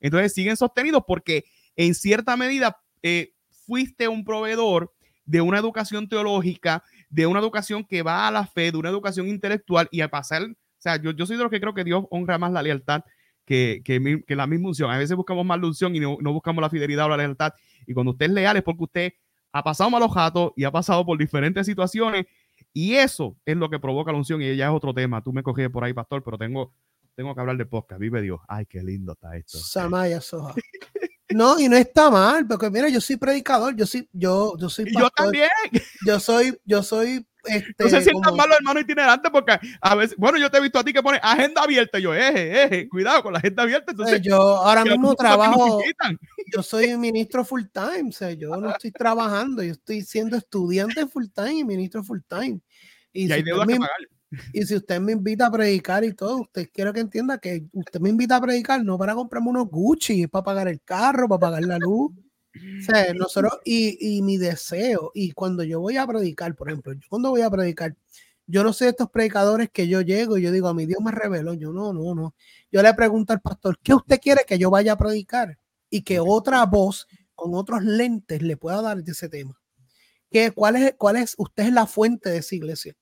[0.00, 1.44] Entonces siguen sostenidos porque
[1.76, 3.34] en cierta medida eh,
[3.66, 4.92] fuiste un proveedor
[5.24, 9.28] de una educación teológica, de una educación que va a la fe, de una educación
[9.28, 12.04] intelectual y a pasar, o sea, yo, yo soy de los que creo que Dios
[12.10, 13.02] honra más la lealtad
[13.48, 14.90] que, que, la misma unción.
[14.90, 17.54] A veces buscamos más la unción y no, buscamos la fidelidad o la lealtad.
[17.86, 19.12] Y cuando usted es leal es porque usted
[19.52, 22.26] ha pasado malos jatos y ha pasado por diferentes situaciones.
[22.74, 24.42] Y eso es lo que provoca la unción.
[24.42, 25.22] Y ya es otro tema.
[25.22, 26.74] Tú me cogí por ahí, pastor, pero tengo,
[27.14, 27.98] tengo que hablar de podcast.
[27.98, 28.38] Vive Dios.
[28.48, 29.56] Ay, qué lindo está esto.
[29.56, 30.54] Samaya Soja.
[31.30, 34.86] No, y no está mal, porque mira, yo soy predicador, yo soy, yo, yo soy
[34.92, 35.48] Yo también.
[36.06, 40.16] Yo soy, yo soy este, no se sientan mal los hermanos itinerantes porque a veces,
[40.18, 41.98] bueno, yo te he visto a ti que pones agenda abierta.
[41.98, 43.92] Yo, eje, eje, cuidado con la agenda abierta.
[43.92, 45.80] Entonces, yo ahora mismo trabajo,
[46.54, 51.06] yo soy ministro full time, o sea, yo no estoy trabajando, yo estoy siendo estudiante
[51.06, 52.60] full time y ministro full time.
[53.12, 53.42] Y, si
[54.52, 58.00] Y si usted me invita a predicar y todo, usted quiero que entienda que usted
[58.00, 61.40] me invita a predicar no para comprarme unos Gucci, es para pagar el carro, para
[61.40, 62.12] pagar la luz.
[63.14, 67.30] nosotros, y, y, mi deseo, y cuando yo voy a predicar, por ejemplo, yo cuando
[67.30, 67.94] voy a predicar,
[68.46, 71.00] yo no sé de estos predicadores que yo llego y yo digo, a mi Dios
[71.02, 72.34] me reveló, yo no, no, no.
[72.72, 75.58] Yo le pregunto al pastor, ¿qué usted quiere que yo vaya a predicar?
[75.90, 79.58] Y que otra voz con otros lentes le pueda dar de ese tema.
[80.30, 81.34] ¿Qué, cuál, es, ¿Cuál es?
[81.38, 82.96] Usted es la fuente de esa iglesia.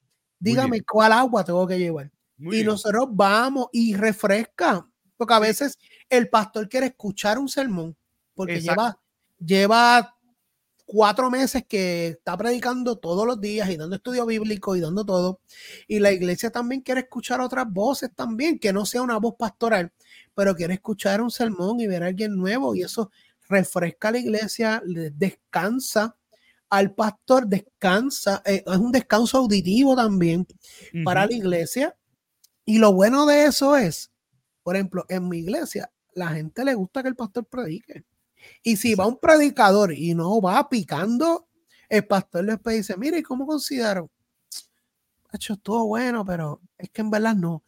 [0.46, 2.10] Dígame cuál agua tengo que llevar.
[2.38, 4.86] y nosotros vamos y refresca,
[5.16, 5.78] porque a veces
[6.08, 7.96] el pastor quiere escuchar un sermón,
[8.34, 8.98] porque lleva
[9.38, 10.16] lleva
[10.84, 15.40] cuatro meses que está predicando todos los días y dando estudio bíblico y dando todo.
[15.88, 19.92] Y la iglesia también quiere escuchar otras voces también, que no sea una voz pastoral,
[20.34, 23.10] pero quiere escuchar un sermón y ver a alguien nuevo y eso
[23.48, 26.16] refresca a la iglesia, descansa
[26.70, 30.46] al pastor, descansa, eh, es un descanso auditivo también
[31.04, 31.96] para la iglesia.
[32.64, 34.10] Y lo bueno de eso es,
[34.62, 38.04] por ejemplo, en mi iglesia, la gente le gusta que el pastor predique.
[38.62, 41.48] Y si va un predicador y no va picando,
[41.88, 44.10] el pastor les dice, mire, ¿cómo considero?
[45.36, 47.62] hecho estuvo bueno, pero es que en verdad no.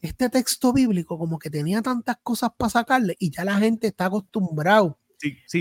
[0.00, 4.06] Este texto bíblico como que tenía tantas cosas para sacarle y ya la gente está
[4.06, 4.98] acostumbrado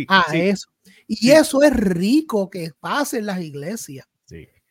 [0.08, 0.70] a eso.
[1.08, 4.08] Y eso es rico que pase en las iglesias.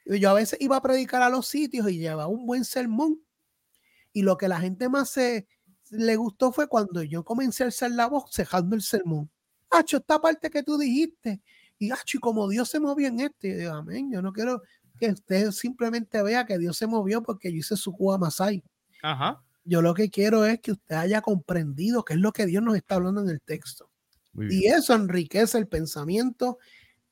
[0.07, 3.22] Yo a veces iba a predicar a los sitios y llevaba un buen sermón.
[4.12, 5.47] Y lo que la gente más se,
[5.91, 9.30] le gustó fue cuando yo comencé a hacer la voz cejando el sermón
[9.80, 11.41] esta parte que tú dijiste,
[11.78, 14.62] y Hacho, y como Dios se movió en este, amén, yo no quiero
[14.99, 18.62] que usted simplemente vea que Dios se movió porque yo hice su Cuba Masai.
[19.03, 19.43] Ajá.
[19.64, 22.76] Yo lo que quiero es que usted haya comprendido qué es lo que Dios nos
[22.76, 23.91] está hablando en el texto.
[24.51, 26.59] Y eso enriquece el pensamiento,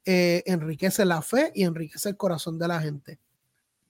[0.05, 3.19] eh, enriquece la fe y enriquece el corazón de la gente.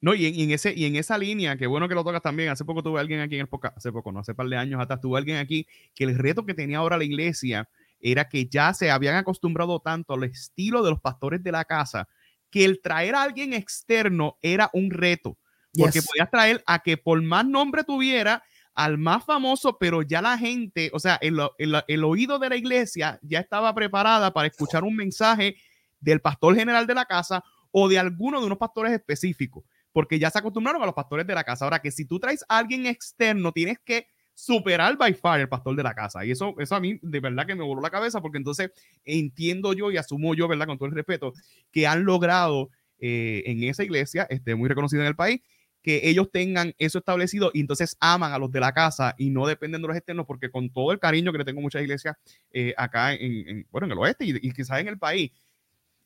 [0.00, 2.48] No, y en, ese, y en esa línea, qué bueno que lo tocas también.
[2.48, 4.80] Hace poco tuve alguien aquí en el podcast, hace poco, no, hace par de años
[4.80, 7.68] atrás, tuve alguien aquí que el reto que tenía ahora la iglesia
[8.00, 12.08] era que ya se habían acostumbrado tanto al estilo de los pastores de la casa
[12.50, 15.38] que el traer a alguien externo era un reto,
[15.72, 18.42] porque podías traer a que por más nombre tuviera
[18.74, 23.18] al más famoso, pero ya la gente, o sea, el, el, oído de la iglesia
[23.22, 25.56] ya estaba preparada para escuchar un mensaje
[26.00, 30.30] del pastor general de la casa o de alguno de unos pastores específicos, porque ya
[30.30, 31.64] se acostumbraron a los pastores de la casa.
[31.64, 35.76] Ahora que si tú traes a alguien externo, tienes que superar by far el pastor
[35.76, 36.24] de la casa.
[36.24, 38.70] Y eso, eso a mí de verdad que me voló la cabeza porque entonces
[39.04, 40.66] entiendo yo y asumo yo, ¿verdad?
[40.66, 41.34] Con todo el respeto,
[41.70, 45.40] que han logrado eh, en esa iglesia, este, muy reconocida en el país,
[45.82, 49.46] que ellos tengan eso establecido y entonces aman a los de la casa y no
[49.46, 52.16] dependen de los externos, porque con todo el cariño que le tengo a muchas iglesias
[52.52, 55.32] eh, acá en, bueno, en el oeste y, y quizás en el país,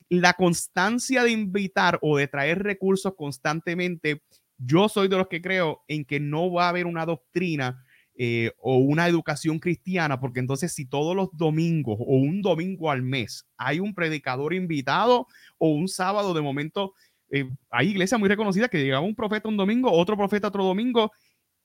[0.09, 4.23] la constancia de invitar o de traer recursos constantemente,
[4.57, 7.83] yo soy de los que creo en que no va a haber una doctrina
[8.19, 13.03] eh, o una educación cristiana, porque entonces si todos los domingos o un domingo al
[13.03, 15.27] mes hay un predicador invitado
[15.59, 16.95] o un sábado de momento,
[17.29, 21.11] eh, hay iglesias muy reconocidas que llegaba un profeta un domingo, otro profeta otro domingo,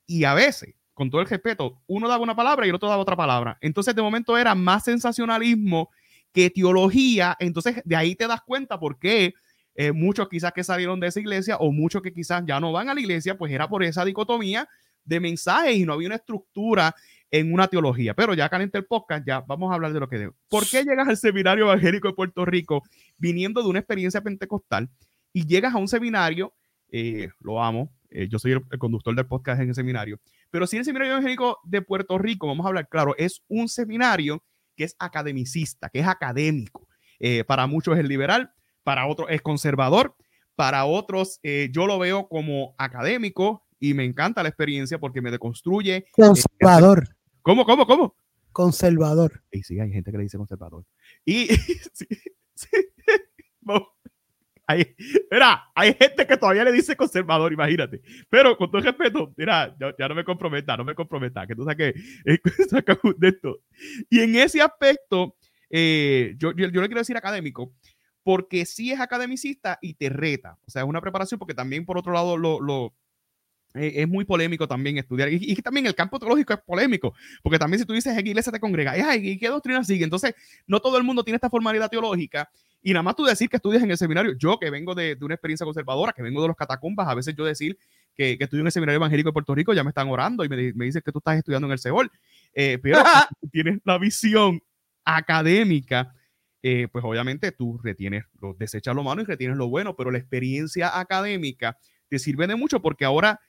[0.05, 3.01] y a veces, con todo el respeto, uno daba una palabra y el otro daba
[3.01, 3.57] otra palabra.
[3.61, 5.89] Entonces de momento era más sensacionalismo
[6.31, 9.33] que teología, entonces de ahí te das cuenta por qué
[9.75, 12.89] eh, muchos quizás que salieron de esa iglesia o muchos que quizás ya no van
[12.89, 14.67] a la iglesia, pues era por esa dicotomía
[15.03, 16.95] de mensajes y no había una estructura
[17.31, 18.13] en una teología.
[18.13, 20.35] Pero ya caliente el podcast, ya vamos a hablar de lo que debo.
[20.49, 22.83] ¿Por qué llegas al seminario evangélico de Puerto Rico
[23.17, 24.89] viniendo de una experiencia pentecostal
[25.33, 26.53] y llegas a un seminario?
[26.89, 30.19] Eh, lo amo, eh, yo soy el, el, conductor del podcast en el seminario,
[30.51, 34.43] pero si el seminario evangélico de Puerto Rico, vamos a hablar claro, es un seminario
[34.75, 36.87] que es academicista, que es académico.
[37.19, 38.51] Eh, para muchos es liberal,
[38.83, 40.15] para otros es conservador,
[40.55, 41.39] para otros
[41.71, 46.05] yo lo veo como académico y me encanta la experiencia porque me deconstruye.
[46.11, 47.17] Conservador.
[47.41, 48.15] ¿Cómo, cómo, cómo?
[48.53, 49.43] Conservador.
[49.51, 50.85] Y sí, hay gente que le dice conservador.
[51.25, 51.47] Y
[51.93, 52.07] sí,
[52.55, 52.67] sí.
[54.73, 54.95] Hay,
[55.31, 58.01] mira, hay gente que todavía le dice conservador, imagínate.
[58.29, 61.63] Pero con todo respeto, mira, ya, ya no me comprometa, no me comprometa, que tú
[61.63, 61.93] saques
[62.69, 63.59] saca de esto.
[64.09, 65.35] Y en ese aspecto,
[65.69, 67.73] eh, yo, yo, yo, le quiero decir académico,
[68.23, 70.57] porque sí es academicista y te reta.
[70.65, 72.93] O sea, es una preparación porque también, por otro lado, lo, lo
[73.75, 75.31] eh, es muy polémico también estudiar.
[75.31, 78.29] Y, y, también el campo teológico es polémico, porque también si tú dices, ¿en qué
[78.29, 79.15] iglesia te congrega?
[79.17, 80.03] ¿y qué doctrina sigue?
[80.03, 80.35] Entonces,
[80.67, 82.49] no todo el mundo tiene esta formalidad teológica.
[82.83, 85.25] Y nada más tú decir que estudias en el seminario, yo que vengo de, de
[85.25, 87.77] una experiencia conservadora, que vengo de los catacumbas, a veces yo decir
[88.13, 90.49] que, que estudio en el seminario evangélico de Puerto Rico, ya me están orando y
[90.49, 92.11] me, me dicen que tú estás estudiando en el Seol.
[92.53, 92.97] Eh, pero
[93.51, 94.61] tienes la visión
[95.05, 96.13] académica,
[96.61, 100.17] eh, pues obviamente tú retienes, lo, desechas lo malo y retienes lo bueno, pero la
[100.17, 101.77] experiencia académica
[102.09, 103.39] te sirve de mucho porque ahora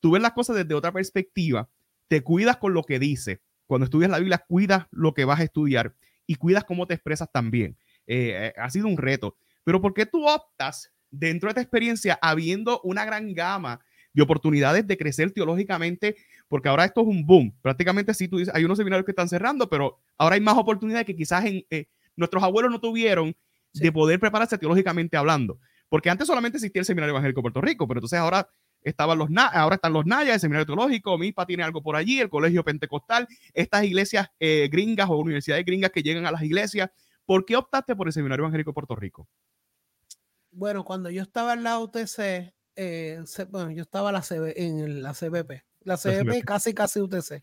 [0.00, 1.68] tú ves las cosas desde otra perspectiva,
[2.08, 3.40] te cuidas con lo que dices.
[3.66, 5.94] Cuando estudias la Biblia, cuidas lo que vas a estudiar
[6.26, 7.76] y cuidas cómo te expresas también.
[8.06, 9.36] Eh, ha sido un reto.
[9.64, 13.80] Pero ¿por qué tú optas dentro de esta experiencia habiendo una gran gama
[14.12, 16.16] de oportunidades de crecer teológicamente?
[16.48, 17.56] Porque ahora esto es un boom.
[17.62, 21.06] Prácticamente sí, tú dices, hay unos seminarios que están cerrando, pero ahora hay más oportunidades
[21.06, 21.86] que quizás en, eh,
[22.16, 23.34] nuestros abuelos no tuvieron
[23.72, 23.82] sí.
[23.82, 25.58] de poder prepararse teológicamente hablando.
[25.88, 28.48] Porque antes solamente existía el Seminario Evangélico de Puerto Rico, pero entonces ahora
[28.84, 32.28] estaban los ahora están los Naya, el Seminario Teológico, MIPA tiene algo por allí, el
[32.28, 36.90] Colegio Pentecostal, estas iglesias eh, gringas o universidades gringas que llegan a las iglesias.
[37.26, 39.28] ¿Por qué optaste por el Seminario Evangélico de Puerto Rico?
[40.50, 45.12] Bueno, cuando yo estaba en la UTC, eh, bueno, yo estaba la CB, en la
[45.12, 46.44] CBP, la CBP, la CBP.
[46.44, 47.42] casi casi UTC.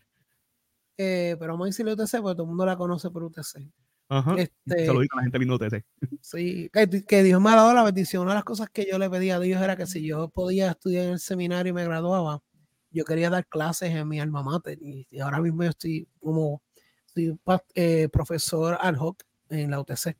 [0.98, 3.68] Eh, pero vamos a decirle UTC porque todo el mundo la conoce por UTC.
[4.08, 4.34] Ajá.
[4.36, 5.84] Este, Se lo digo a la gente linda UTC.
[6.20, 8.22] Sí, que, que, Dios me ha dado la bendición.
[8.22, 10.70] Una de las cosas que yo le pedí a Dios era que si yo podía
[10.70, 12.42] estudiar en el seminario y me graduaba,
[12.90, 14.78] yo quería dar clases en mi alma mater.
[14.82, 16.62] Y, y ahora mismo yo estoy como
[17.06, 17.38] estoy,
[17.74, 19.22] eh, profesor ad hoc
[19.52, 20.16] en la UTC.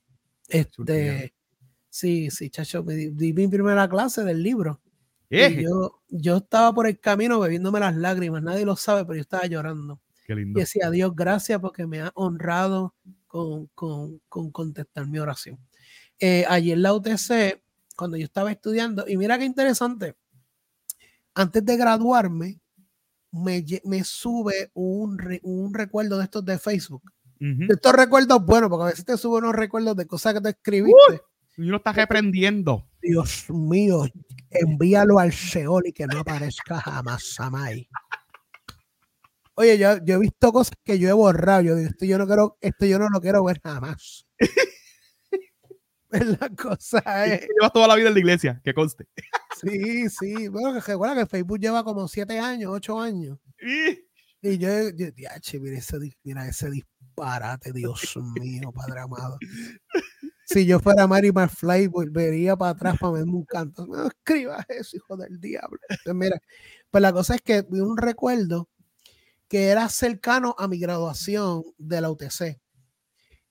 [0.48, 1.34] Este,
[1.88, 4.80] sí, sí, chacho, di, di, mi primera clase del libro.
[5.30, 9.22] Y yo, yo estaba por el camino bebiéndome las lágrimas, nadie lo sabe, pero yo
[9.22, 9.98] estaba llorando.
[10.26, 10.58] Qué lindo.
[10.58, 12.94] Y decía, Dios, gracias porque me ha honrado
[13.26, 15.58] con, con, con contestar mi oración.
[16.20, 17.62] Eh, allí en la UTC,
[17.96, 20.14] cuando yo estaba estudiando, y mira qué interesante,
[21.34, 22.60] antes de graduarme,
[23.30, 27.02] me, me sube un, un recuerdo de estos de Facebook.
[27.42, 27.72] Uh -huh.
[27.72, 30.94] Estos recuerdos buenos, porque a veces te suben unos recuerdos de cosas que te escribiste.
[31.12, 32.88] Uh, y uno está reprendiendo.
[33.02, 34.04] Dios mío,
[34.48, 37.88] envíalo al Seol y que no aparezca jamás, Samay.
[39.54, 41.62] Oye, yo, yo, he visto cosas que yo he borrado.
[41.62, 44.24] Yo digo, esto yo no quiero, esto yo no lo quiero ver jamás.
[46.10, 47.40] la cosa es.
[47.40, 49.08] Llevas toda la vida en la iglesia, que conste.
[49.60, 50.46] Sí, sí.
[50.46, 53.38] Bueno, que recuerda que Facebook lleva como siete años, ocho años.
[54.44, 56.68] Y yo, yo diache, mira ese, mira ese
[57.12, 59.38] disparate, Dios mío, Padre amado.
[60.44, 63.86] Si yo fuera Mary McFly, volvería para atrás para verme un canto.
[63.86, 65.78] No escribas eso, hijo del diablo.
[65.88, 66.42] Entonces, mira,
[66.90, 68.68] pues la cosa es que vi un recuerdo
[69.48, 72.60] que era cercano a mi graduación de la UTC.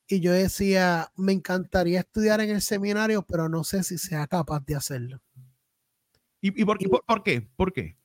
[0.10, 4.64] Y yo decía, me encantaría estudiar en el seminario, pero no sé si sea capaz
[4.66, 5.22] de hacerlo.
[6.40, 7.50] ¿Y, y, por, y por, por, qué?
[7.56, 7.98] ¿Por qué?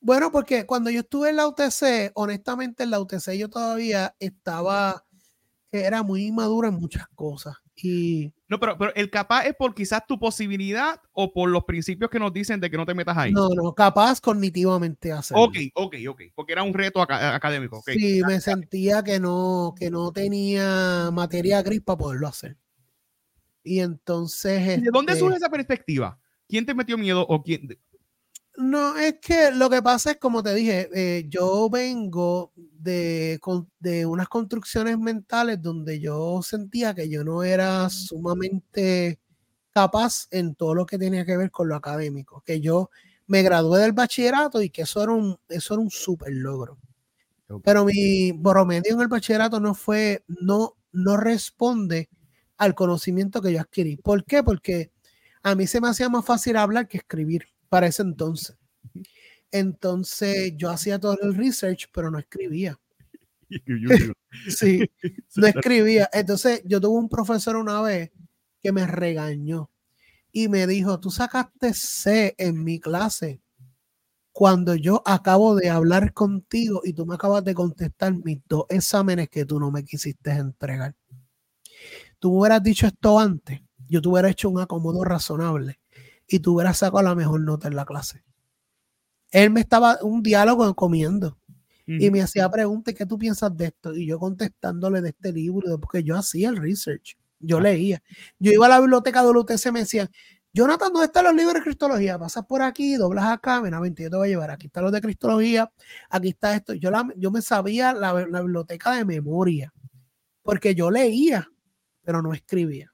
[0.00, 5.04] Bueno, porque cuando yo estuve en la UTC, honestamente en la UTC yo todavía estaba,
[5.70, 7.56] era muy inmadura en muchas cosas.
[7.82, 12.10] Y no, pero, pero el capaz es por quizás tu posibilidad o por los principios
[12.10, 13.32] que nos dicen de que no te metas ahí.
[13.32, 15.44] No, no, capaz cognitivamente hacerlo.
[15.44, 17.78] Ok, ok, ok, porque era un reto acá, académico.
[17.78, 17.98] Okay.
[17.98, 22.56] Sí, me sentía que no, que no tenía materia gris para poderlo hacer.
[23.62, 24.82] Y entonces...
[24.82, 26.18] ¿De dónde este, surge esa perspectiva?
[26.48, 27.78] ¿Quién te metió miedo o quién?
[28.60, 33.40] No, es que lo que pasa es, como te dije, eh, yo vengo de,
[33.78, 39.18] de unas construcciones mentales donde yo sentía que yo no era sumamente
[39.72, 42.90] capaz en todo lo que tenía que ver con lo académico, que yo
[43.26, 46.78] me gradué del bachillerato y que eso era un, eso era un súper logro.
[47.64, 52.10] Pero mi promedio en el bachillerato no fue, no, no responde
[52.58, 53.96] al conocimiento que yo adquirí.
[53.96, 54.42] ¿Por qué?
[54.42, 54.92] Porque
[55.42, 58.56] a mí se me hacía más fácil hablar que escribir para ese entonces.
[59.52, 62.78] Entonces yo hacía todo el research, pero no escribía.
[64.48, 64.88] Sí,
[65.34, 66.08] no escribía.
[66.12, 68.12] Entonces yo tuve un profesor una vez
[68.62, 69.70] que me regañó
[70.30, 73.40] y me dijo, tú sacaste C en mi clase
[74.32, 79.28] cuando yo acabo de hablar contigo y tú me acabas de contestar mis dos exámenes
[79.28, 80.94] que tú no me quisiste entregar.
[82.20, 85.79] Tú me hubieras dicho esto antes, yo te hubiera hecho un acomodo razonable
[86.30, 88.24] y tú hubieras sacado la mejor nota en la clase.
[89.30, 91.38] Él me estaba un diálogo comiendo
[92.00, 93.94] y me hacía preguntas, ¿qué tú piensas de esto?
[93.94, 98.00] Y yo contestándole de este libro, porque yo hacía el research, yo leía.
[98.38, 100.08] Yo iba a la biblioteca de UTC, me decían,
[100.52, 102.18] Jonathan, ¿dónde están los libros de Cristología?
[102.18, 104.50] Pasas por aquí, doblas acá, mira, vente, yo te voy a llevar.
[104.50, 105.70] Aquí están los de Cristología,
[106.10, 106.74] aquí está esto.
[106.74, 109.72] Yo, la- yo me sabía la, la biblioteca de memoria,
[110.42, 111.48] porque yo leía,
[112.02, 112.92] pero no escribía.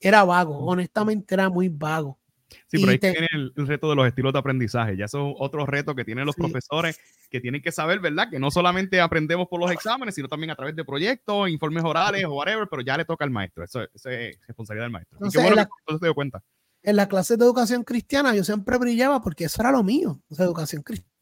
[0.00, 2.17] Era vago, honestamente era muy vago.
[2.66, 4.96] Sí, pero Y ahí te- tiene el, el reto de los estilos de aprendizaje.
[4.96, 6.40] Ya eso es otro reto que tienen los Sí.
[6.40, 6.98] profesores
[7.30, 8.30] que tienen que saber, ¿verdad?
[8.30, 12.24] Que no solamente aprendemos por los exámenes, sino también a través de proyectos, informes orales
[12.24, 13.64] o whatever, pero ya le toca al maestro.
[13.64, 15.16] Eso, eso es responsabilidad del maestro.
[15.16, 16.42] Y Entonces, qué bueno en la- que te dio cuenta.
[16.82, 20.34] En las clases de educación cristiana yo siempre brillaba porque eso era lo mío, o
[20.34, 21.12] sea, educación cristiana.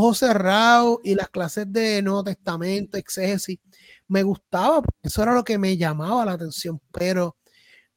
[0.00, 3.58] Ojo cerrado y las clases de Nuevo Testamento, exégesis,
[4.06, 7.36] me gustaba porque eso era lo que me llamaba la atención, pero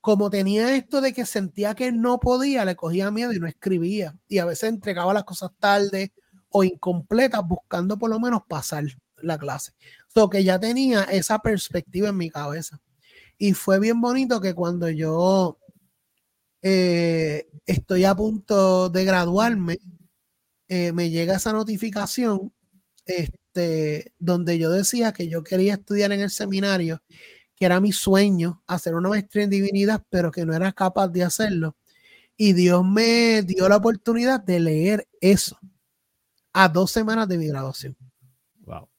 [0.02, 4.18] como tenía esto de que sentía que no podía, le cogía miedo y no escribía.
[4.28, 6.12] Y a veces entregaba las cosas tarde
[6.50, 8.84] o incompletas buscando por lo menos pasar
[9.18, 9.74] la clase.
[10.14, 12.82] So que ya tenía esa perspectiva en mi cabeza.
[13.38, 15.60] Y fue bien bonito que cuando yo
[16.62, 19.80] eh, estoy a punto de graduarme,
[20.68, 22.54] eh, me llega esa notificación
[23.06, 27.02] este, donde yo decía que yo quería estudiar en el seminario,
[27.62, 31.24] que era mi sueño, hacer una maestría en divinidad, pero que no era capaz de
[31.24, 31.76] hacerlo.
[32.36, 35.60] Y Dios me dio la oportunidad de leer eso
[36.54, 37.96] a dos semanas de mi graduación.
[38.62, 38.90] Wow.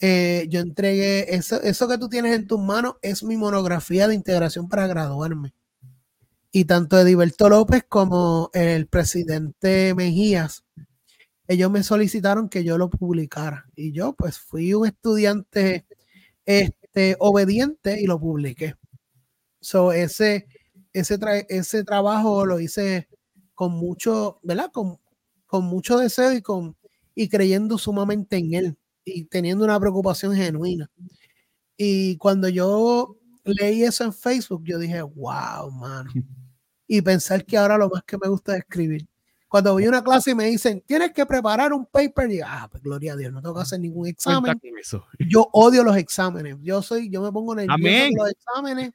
[0.00, 4.14] Eh, yo entregué eso, eso que tú tienes en tus manos es mi monografía de
[4.14, 5.52] integración para graduarme.
[6.52, 10.64] Y tanto Ediberto López como el presidente Mejías,
[11.48, 13.66] ellos me solicitaron que yo lo publicara.
[13.76, 15.84] Y yo pues fui un estudiante
[16.46, 16.83] este,
[17.18, 18.74] obediente y lo publiqué.
[19.60, 20.46] So, ese,
[20.92, 23.08] ese, tra- ese trabajo lo hice
[23.54, 24.70] con mucho, ¿verdad?
[24.72, 24.98] Con,
[25.46, 26.76] con mucho deseo y, con,
[27.14, 30.90] y creyendo sumamente en él y teniendo una preocupación genuina.
[31.76, 36.10] Y cuando yo leí eso en Facebook, yo dije, wow, mano.
[36.86, 39.06] Y pensar que ahora lo más que me gusta es escribir.
[39.54, 42.66] Cuando voy a una clase y me dicen, tienes que preparar un paper, y ah,
[42.68, 44.60] pues gloria a Dios, no tengo que hacer ningún examen.
[45.20, 46.56] Yo odio los exámenes.
[46.60, 48.16] Yo soy, yo me pongo nervioso Amén.
[48.16, 48.90] con los exámenes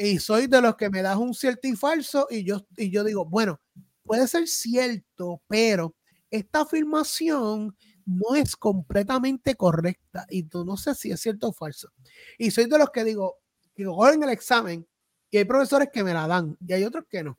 [0.00, 3.04] y soy de los que me das un cierto y falso y yo, y yo
[3.04, 3.60] digo, bueno,
[4.02, 5.94] puede ser cierto, pero
[6.32, 11.92] esta afirmación no es completamente correcta y tú no sé si es cierto o falso.
[12.38, 13.36] Y soy de los que digo,
[13.76, 14.84] que cogen el examen
[15.30, 17.36] y hay profesores que me la dan y hay otros que no.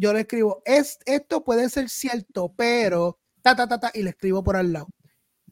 [0.00, 4.10] Yo le escribo, es, esto puede ser cierto, pero ta, ta, ta, ta, y le
[4.10, 4.88] escribo por al lado.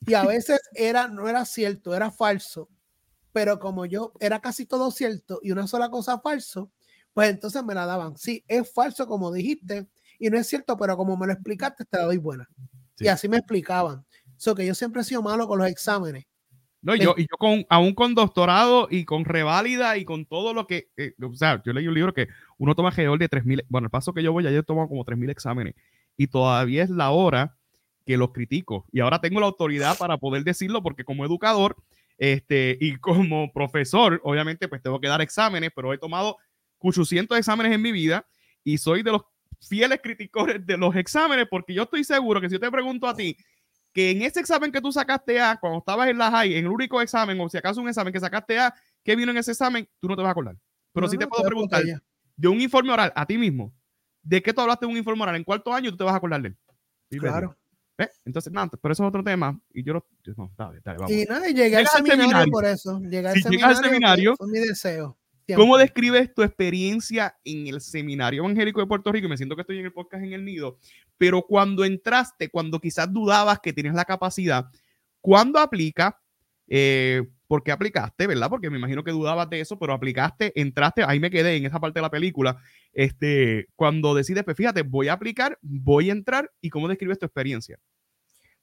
[0.07, 2.69] Y a veces era, no era cierto, era falso.
[3.33, 6.71] Pero como yo era casi todo cierto y una sola cosa falso,
[7.13, 8.17] pues entonces me la daban.
[8.17, 9.89] Sí, es falso como dijiste
[10.21, 12.49] y no es cierto, pero como me lo explicaste, te la doy buena.
[12.95, 13.07] Sí.
[13.07, 14.07] Y así me explicaban.
[14.37, 16.25] So que yo siempre he sido malo con los exámenes.
[16.87, 20.55] No, y yo, y yo con, aún con doctorado y con reválida y con todo
[20.55, 22.29] lo que, eh, o sea, yo leí un libro que
[22.59, 25.29] uno toma alrededor de 3.000, bueno, el paso que yo voy, he tomado como 3.000
[25.29, 25.75] exámenes
[26.17, 27.57] y todavía es la hora
[28.05, 28.87] que los critico.
[28.93, 31.75] Y ahora tengo la autoridad para poder decirlo porque como educador
[32.19, 36.37] este, y como profesor, obviamente, pues tengo que dar exámenes, pero he tomado
[36.79, 38.29] 800 exámenes en mi vida
[38.63, 39.23] y soy de los
[39.61, 43.17] fieles críticos de los exámenes porque yo estoy seguro que si yo te pregunto a
[43.17, 43.37] ti,
[43.97, 46.71] que en ese examen que tú sacaste A, cuando estabas en la high, en el
[46.71, 49.89] único examen, o si acaso un examen que sacaste A, ¿qué vino en ese examen?
[49.99, 50.55] Tú no te vas a acordar.
[50.93, 51.83] Pero No, si te no, puedo te preguntar
[52.37, 53.73] de un informe oral a ti mismo,
[54.23, 55.37] ¿de qué tú hablaste de un informe oral?
[55.37, 56.57] ¿En cuarto año tú te vas a acordar de él?
[57.19, 57.57] Claro.
[57.97, 58.09] ¿Eh?
[58.27, 59.59] Entonces, nada, pero eso es otro tema.
[59.73, 60.07] Y yo lo.
[60.23, 61.11] yo- No, dale, dale, vamos.
[61.13, 62.53] Y nada, llegué al seminario, seminario.
[62.53, 63.01] por eso.
[63.01, 65.17] Llegué al Si seminario, al seminario- fue mi deseo.
[65.55, 69.27] ¿Cómo describes tu experiencia en el Seminario Evangélico de Puerto Rico?
[69.27, 70.77] Y me siento que estoy en el podcast en el nido,
[71.19, 74.67] pero cuando entraste, cuando quizás dudabas que tienes la capacidad,
[75.21, 76.21] ¿cuándo aplica?
[76.69, 78.51] Eh, ¿Por qué aplicaste, verdad?
[78.51, 81.79] Porque me imagino que dudabas de eso, pero aplicaste, entraste, ahí me quedé en esa
[81.79, 82.57] parte de la película.
[82.93, 87.27] Este, cuando decides, pues fíjate, voy a aplicar, voy a entrar, ¿y cómo describes tu
[87.27, 87.79] experiencia?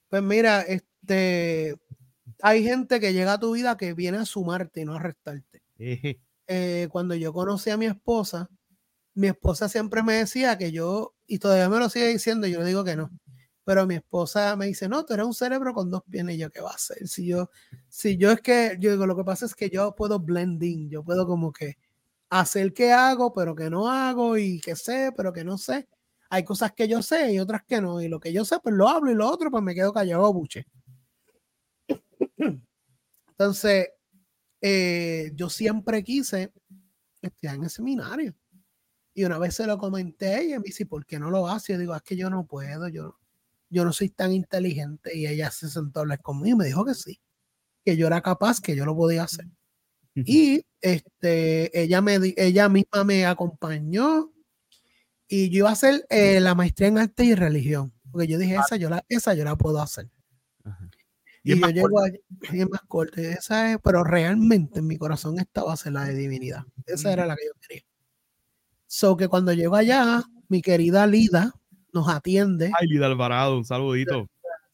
[0.08, 1.76] Pues mira, este,
[2.42, 5.62] hay gente que llega a tu vida que viene a sumarte y no a restarte.
[5.78, 8.50] Eh, cuando yo conocí a mi esposa,
[9.14, 12.66] mi esposa siempre me decía que yo, y todavía me lo sigue diciendo, yo le
[12.66, 13.10] digo que no,
[13.64, 16.50] pero mi esposa me dice, no, tú eres un cerebro con dos piernas, y yo,
[16.50, 17.06] ¿qué va a hacer?
[17.08, 17.50] Si yo,
[17.88, 21.04] si yo es que, yo digo, lo que pasa es que yo puedo blending, yo
[21.04, 21.76] puedo como que
[22.30, 25.88] hacer que hago, pero que no hago, y que sé, pero que no sé.
[26.30, 28.74] Hay cosas que yo sé y otras que no, y lo que yo sé, pues
[28.74, 30.66] lo hablo, y lo otro, pues me quedo callado buche.
[33.28, 33.88] Entonces,
[34.62, 36.52] eh, yo siempre quise
[37.22, 38.34] estudiar en el seminario.
[39.14, 41.72] Y una vez se lo comenté y me dice, ¿por qué no lo hace?
[41.72, 43.18] Yo digo, es que yo no puedo, yo,
[43.70, 45.16] yo no soy tan inteligente.
[45.16, 47.20] Y ella se sentó a hablar conmigo y me dijo que sí,
[47.84, 49.46] que yo era capaz, que yo lo podía hacer.
[50.16, 54.32] Y este, ella, me, ella misma me acompañó
[55.26, 58.56] y yo iba a hacer eh, la maestría en arte y religión, porque yo dije,
[58.56, 60.08] esa yo la, esa yo la puedo hacer.
[61.42, 65.72] Y, yo llego a, es más corta, esa es, pero realmente en mi corazón estaba
[65.72, 66.64] a ser la de divinidad.
[66.86, 67.82] Esa era la que yo quería.
[68.94, 71.52] So que cuando llego allá, mi querida Lida
[71.92, 72.70] nos atiende.
[72.78, 74.30] Ay, Lida Alvarado, un saludito.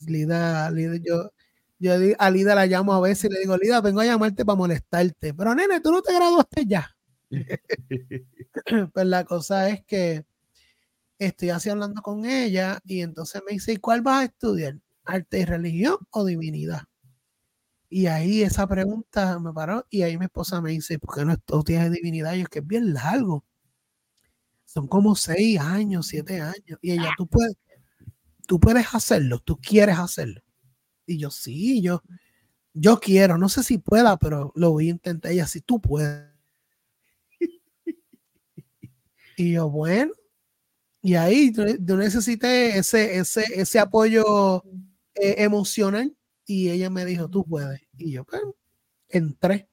[0.06, 1.32] Lida, Lida, yo,
[1.78, 4.58] yo a Lida la llamo a veces y le digo, Lida, vengo a llamarte para
[4.58, 5.32] molestarte.
[5.32, 6.94] Pero nene, tú no te graduaste ya.
[8.92, 10.26] pues la cosa es que
[11.18, 14.76] estoy así hablando con ella y entonces me dice, ¿y cuál vas a estudiar?
[15.06, 16.82] arte y religión o divinidad?
[17.88, 21.32] Y ahí esa pregunta me paró y ahí mi esposa me dice, ¿por qué no
[21.32, 22.34] estudias divinidad?
[22.34, 23.46] Y es que es bien largo.
[24.72, 26.78] Son como seis años, siete años.
[26.80, 27.56] Y ella, tú puedes,
[28.46, 30.42] tú puedes hacerlo, tú quieres hacerlo.
[31.06, 32.04] Y yo, sí, yo,
[32.72, 35.32] yo quiero, no sé si pueda, pero lo voy a intentar.
[35.32, 36.30] Ella, sí, tú puedes.
[39.36, 40.12] Y yo, bueno,
[41.02, 44.62] y ahí yo necesité ese, ese, ese apoyo
[45.14, 46.14] eh, emocional
[46.46, 47.80] y ella me dijo, tú puedes.
[47.96, 48.42] Y yo pues,
[49.08, 49.69] entré.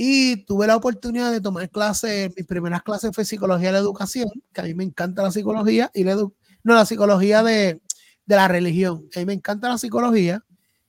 [0.00, 4.30] Y tuve la oportunidad de tomar clases, mis primeras clases fue psicología de la educación,
[4.52, 6.30] que a mí me encanta la psicología, y la no,
[6.62, 7.82] la psicología de,
[8.24, 10.44] de la religión, a mí me encanta la psicología,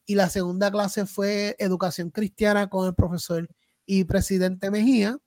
[0.06, 3.50] y la segunda clase fue educación cristiana con el profesor
[3.84, 5.18] y presidente Mejía,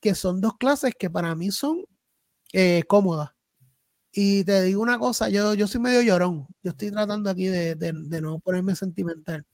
[0.00, 1.86] que son dos clases que para mí son
[2.52, 3.30] eh, cómodas.
[4.12, 6.46] Y te digo una cosa, yo, yo soy medio llorón.
[6.62, 9.46] Yo estoy tratando aquí de, de, no ponerme sentimental.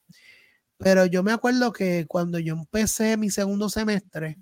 [0.83, 4.39] Pero yo me acuerdo que cuando yo empecé mi segundo semestre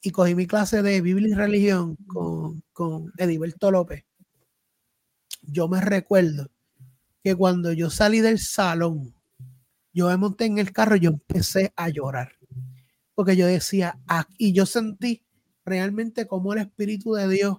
[0.00, 4.04] y cogí mi clase de Biblia y religión con, con Ediberto López,
[5.42, 6.48] yo me recuerdo
[7.22, 9.14] que cuando yo salí del salón,
[9.92, 12.32] yo me monté en el carro y yo empecé a llorar.
[13.14, 13.98] Porque yo decía,
[14.38, 15.24] y yo sentí
[15.64, 17.58] realmente como el Espíritu de Dios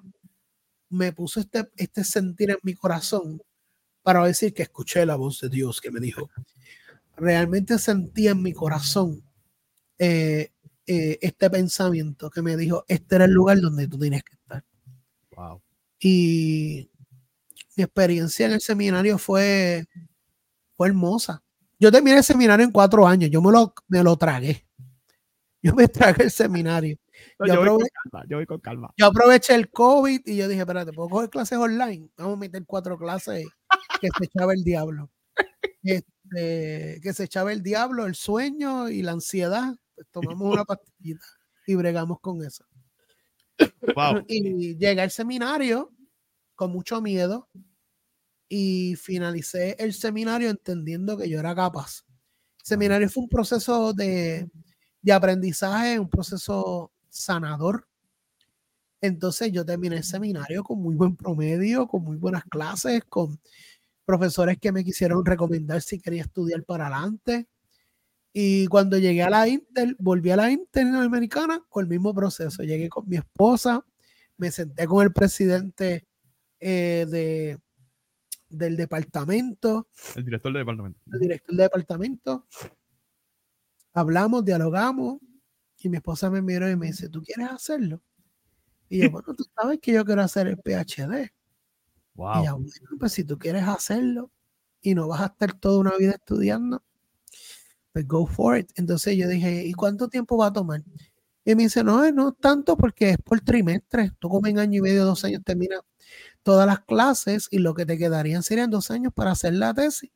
[0.90, 3.42] me puso este, este sentir en mi corazón
[4.02, 6.30] para decir que escuché la voz de Dios que me dijo.
[7.16, 9.24] Realmente sentí en mi corazón
[10.00, 10.52] eh,
[10.88, 14.64] eh, este pensamiento que me dijo, este era el lugar donde tú tienes que estar.
[16.00, 16.90] Y
[17.76, 19.86] mi experiencia en el seminario fue,
[20.76, 21.42] fue hermosa.
[21.80, 24.66] Yo terminé el seminario en cuatro años, yo me lo, me lo tragué.
[25.62, 26.98] Yo me tragué el seminario
[27.48, 31.58] yo, voy con calma, yo, aproveché el COVID y yo dije, espérate, ¿puedo coger clases
[31.58, 32.10] online?
[32.18, 33.46] Vamos a meter cuatro clases
[34.02, 35.10] que se echaba el diablo.
[35.84, 39.76] Este, que se echaba el diablo, el sueño y la ansiedad.
[39.96, 41.26] Pues tomamos una pastillita
[41.68, 42.66] y bregamos con eso.
[44.28, 45.92] Y llegué al seminario
[46.56, 47.50] con mucho miedo
[48.50, 52.04] y finalicé el seminario entendiendo que yo era capaz.
[52.60, 54.50] El seminario fue un proceso de,
[55.02, 57.88] de aprendizaje, un proceso sanador.
[59.02, 63.40] Entonces yo terminé el seminario con muy buen promedio, con muy buenas clases, con
[64.06, 67.48] profesores que me quisieron recomendar si quería estudiar para adelante.
[68.34, 72.64] Y cuando llegué a la Inter, volví a la Interamericana con el mismo proceso.
[72.64, 73.86] Llegué con mi esposa,
[74.38, 76.08] me senté con el presidente
[76.60, 77.60] eh, de,
[78.50, 79.90] del departamento.
[80.16, 81.00] El director del departamento.
[81.12, 82.48] El director del departamento.
[83.94, 85.20] Hablamos, dialogamos,
[85.80, 88.02] y mi esposa me miró y me dice, ¿tú quieres hacerlo?
[88.90, 91.32] Y yo, bueno, tú sabes que yo quiero hacer el PhD.
[92.16, 92.42] Wow.
[92.42, 94.32] Y yo, bueno, pues si tú quieres hacerlo
[94.82, 96.84] y no vas a estar toda una vida estudiando,
[97.92, 98.72] pues go for it.
[98.76, 100.84] Entonces yo dije, ¿y cuánto tiempo va a tomar?
[101.46, 104.12] Y me dice, no, no tanto porque es por trimestre.
[104.20, 105.82] Tú como en año y medio, dos años terminas
[106.42, 110.12] todas las clases y lo que te quedarían serían dos años para hacer la tesis.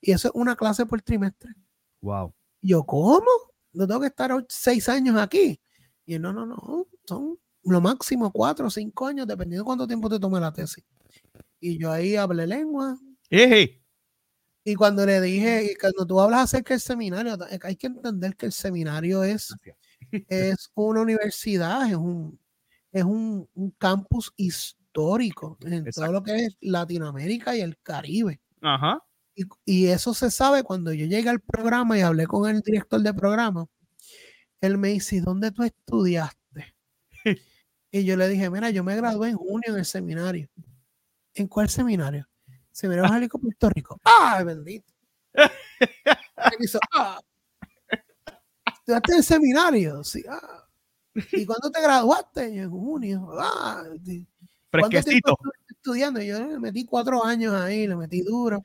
[0.00, 1.52] Y eso es una clase por trimestre.
[2.00, 2.34] Wow.
[2.62, 3.26] Yo, ¿cómo?
[3.72, 5.60] No tengo que estar seis años aquí.
[6.06, 10.08] Y no, no, no, son lo máximo cuatro o cinco años, dependiendo de cuánto tiempo
[10.08, 10.84] te tome la tesis.
[11.60, 12.98] Y yo ahí hablé lengua.
[13.30, 13.82] Eje.
[14.64, 18.46] Y cuando le dije, y cuando tú hablas acerca del seminario, hay que entender que
[18.46, 19.54] el seminario es,
[20.28, 22.38] es una universidad, es un,
[22.92, 28.42] es un, un campus histórico en todo lo que es Latinoamérica y el Caribe.
[28.60, 29.02] Ajá.
[29.34, 33.00] Y, y, eso se sabe cuando yo llegué al programa y hablé con el director
[33.00, 33.66] del programa.
[34.60, 36.74] Él me dice, ¿dónde tú estudiaste?
[37.90, 40.48] y yo le dije, mira, yo me gradué en junio en el seminario.
[41.38, 42.28] ¿En cuál seminario?
[42.72, 44.00] Seminario Evangélico Puerto Rico.
[44.02, 44.92] ¡Ay, bendito!
[46.92, 47.20] ah.
[48.66, 50.02] ¿Estudiaste en el seminario?
[50.02, 50.24] Sí.
[50.28, 50.66] Ah.
[51.32, 52.44] ¿Y cuándo te graduaste?
[52.46, 53.30] en junio.
[53.38, 53.84] Ah.
[54.68, 55.38] Fresquecito.
[55.68, 56.20] Estudiando.
[56.20, 58.64] Yo le metí cuatro años ahí, le metí duro.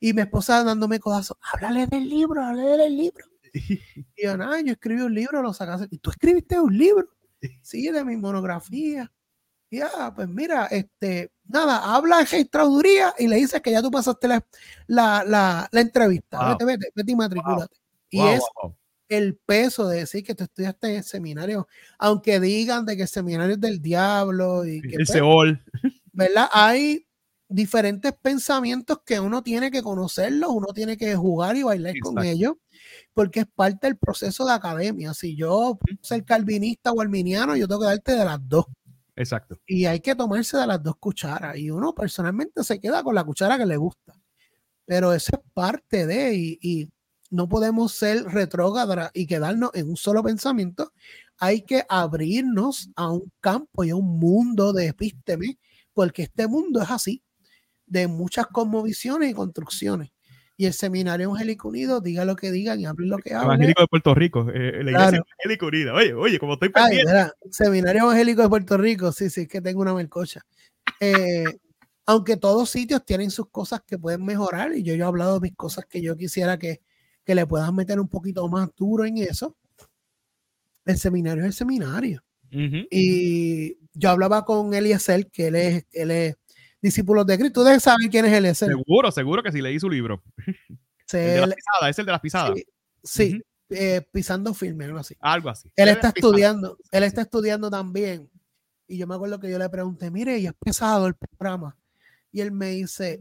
[0.00, 1.36] Y mi esposa dándome codazos.
[1.52, 3.26] Háblale del libro, háblale del libro.
[4.16, 5.88] Y yo, nada, yo escribí un libro, lo sacaste.
[5.90, 7.06] ¿Y tú escribiste un libro?
[7.62, 9.12] Sí, de mi monografía.
[9.74, 14.28] Ya, pues mira, este, nada, habla en registraduría y le dices que ya tú pasaste
[14.28, 14.44] la,
[14.86, 16.50] la, la, entrevista.
[16.50, 17.76] Vete, vete, vete y matriculate.
[18.10, 18.42] Y es
[19.08, 21.68] el peso de decir que tú estudiaste en seminario,
[21.98, 25.62] aunque digan de que el seminario es del diablo y que el pues, Seol.
[26.12, 26.48] ¿Verdad?
[26.52, 27.06] Hay
[27.48, 32.54] diferentes pensamientos que uno tiene que conocerlos, uno tiene que jugar y bailar con ellos,
[33.12, 35.14] porque es parte del proceso de academia.
[35.14, 38.66] Si yo ser calvinista o arminiano, yo tengo que darte de las dos.
[39.16, 39.58] Exacto.
[39.66, 41.56] Y hay que tomarse de las dos cucharas.
[41.56, 44.14] Y uno personalmente se queda con la cuchara que le gusta.
[44.86, 46.90] Pero eso es parte de, y,
[47.30, 50.92] no podemos ser retrógradas y quedarnos en un solo pensamiento.
[51.38, 55.58] Hay que abrirnos a un campo y a un mundo de epísteme,
[55.92, 57.22] porque este mundo es así,
[57.86, 60.13] de muchas cosmovisiones y construcciones
[60.56, 63.46] y el Seminario Evangélico Unido, diga lo que digan y hable lo que hable.
[63.46, 65.94] Evangélico de Puerto Rico, eh, la Iglesia Evangélico Unida.
[65.94, 67.12] Oye, oye, como estoy pendiente.
[67.50, 70.42] Seminario Evangélico de Puerto Rico, sí, sí, que tengo una melcocha.
[71.00, 71.44] Eh,
[72.06, 75.48] aunque todos sitios tienen sus cosas que pueden mejorar, y yo, yo he hablado de
[75.48, 76.80] mis cosas que yo quisiera que,
[77.24, 79.56] que le puedan meter un poquito más duro en eso.
[80.84, 82.22] El seminario es el seminario.
[82.56, 86.36] Y yo hablaba con Eliezer, que él es, él es
[86.84, 87.62] discípulos de Cristo.
[87.62, 88.54] Ustedes saben quién es él.
[88.54, 90.22] Seguro, seguro que sí leí su libro.
[91.12, 92.58] el de las pisadas, es el de las pisadas.
[93.02, 95.16] Sí, eh, pisando firme, algo así.
[95.20, 95.70] Algo así.
[95.74, 98.30] Él está estudiando, él está estudiando también.
[98.86, 101.74] Y yo me acuerdo que yo le pregunté, mire, y es pesado el programa.
[102.30, 103.20] Y él me dice,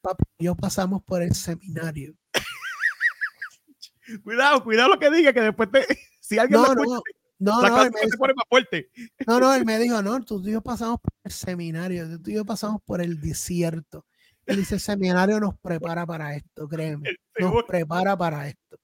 [0.00, 2.14] papi, yo pasamos por el seminario.
[4.22, 5.84] cuidado, cuidado lo que diga, que después te,
[6.20, 7.02] si alguien no, no,
[7.40, 8.90] no, no, él me más fuerte.
[9.26, 12.34] no, no, él me dijo, no, tú y yo pasamos por el seminario, tú y
[12.34, 14.06] yo pasamos por el desierto.
[14.44, 18.78] Él dice, el seminario nos prepara para esto, créeme, nos prepara para esto.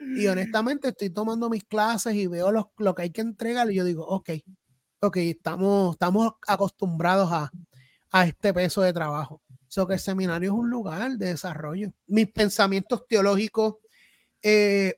[0.00, 3.84] Y honestamente estoy tomando mis clases y veo lo que hay que entregar y yo
[3.84, 4.30] digo, ok,
[5.00, 7.50] ok, estamos, estamos acostumbrados a,
[8.10, 9.42] a este peso de trabajo.
[9.66, 11.90] So que el seminario es un lugar de desarrollo.
[12.06, 13.76] Mis pensamientos teológicos
[14.42, 14.94] eh,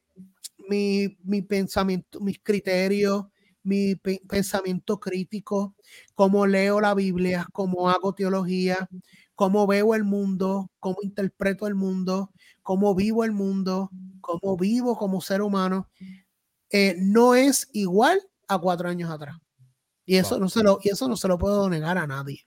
[0.69, 3.27] mi, pensamiento, mis criterios,
[3.63, 5.75] mi pensamiento crítico,
[6.15, 8.89] cómo leo la Biblia, cómo hago teología,
[9.35, 12.33] cómo veo el mundo, cómo interpreto el mundo,
[12.63, 13.91] cómo vivo el mundo,
[14.21, 15.89] cómo vivo como ser humano,
[16.71, 19.37] eh, no es igual a cuatro años atrás.
[20.05, 22.41] Y eso, no se lo, y eso no se lo puedo negar a nadie.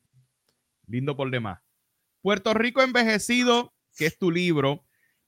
[0.88, 1.62] Lindo por demás.
[2.22, 4.84] Puerto Rico envejecido, que es tu libro,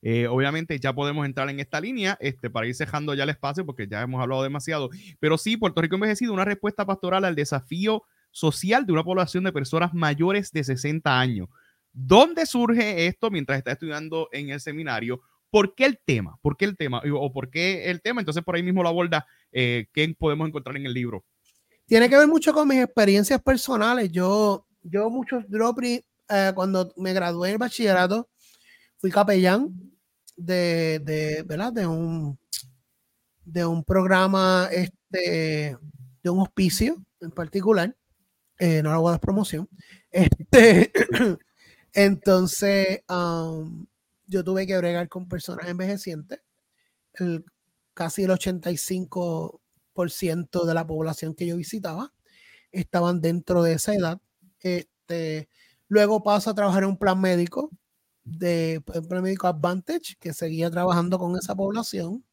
[0.08, 3.66] eh, obviamente ya podemos entrar en esta línea este, para ir cejando ya el espacio
[3.66, 4.88] porque ya hemos hablado demasiado.
[5.18, 9.50] Pero sí, Puerto Rico envejecido, una respuesta pastoral al desafío social de una población de
[9.50, 11.48] personas mayores de 60 años.
[11.92, 15.22] ¿Dónde surge esto mientras está estudiando en el seminario?
[15.50, 16.38] ¿Por qué el tema?
[16.40, 17.02] ¿Por qué el tema?
[17.12, 18.20] ¿O por qué el tema?
[18.20, 19.26] Entonces por ahí mismo lo aborda.
[19.50, 21.24] Eh, ¿Qué podemos encontrar en el libro?
[21.84, 24.12] Tiene que ver mucho con mis experiencias personales.
[24.12, 25.42] Yo, yo muchos,
[26.28, 28.28] eh, cuando me gradué en bachillerato,
[28.98, 29.95] fui capellán
[30.36, 31.72] de, de, ¿verdad?
[31.72, 32.38] de un
[33.44, 35.76] de un programa este
[36.22, 37.96] de un hospicio en particular
[38.58, 39.68] eh, no lo voy a dar promoción
[40.10, 40.90] este
[41.94, 43.86] entonces um,
[44.26, 46.40] yo tuve que bregar con personas envejecientes
[47.14, 47.44] el,
[47.94, 52.12] casi el 85% de la población que yo visitaba
[52.72, 54.20] estaban dentro de esa edad
[54.60, 55.48] este
[55.88, 57.70] luego paso a trabajar en un plan médico
[58.26, 62.24] de Plan Médico Advantage, que seguía trabajando con esa población.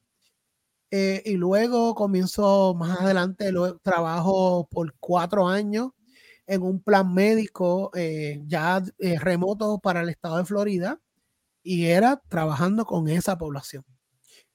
[0.91, 5.91] Eh, y luego comienzo más adelante, luego, trabajo por cuatro años
[6.45, 11.01] en un plan médico eh, ya eh, remoto para el estado de Florida
[11.63, 13.85] y era trabajando con esa población.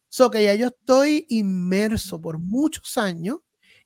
[0.09, 3.39] So que ya yo estoy inmerso por muchos años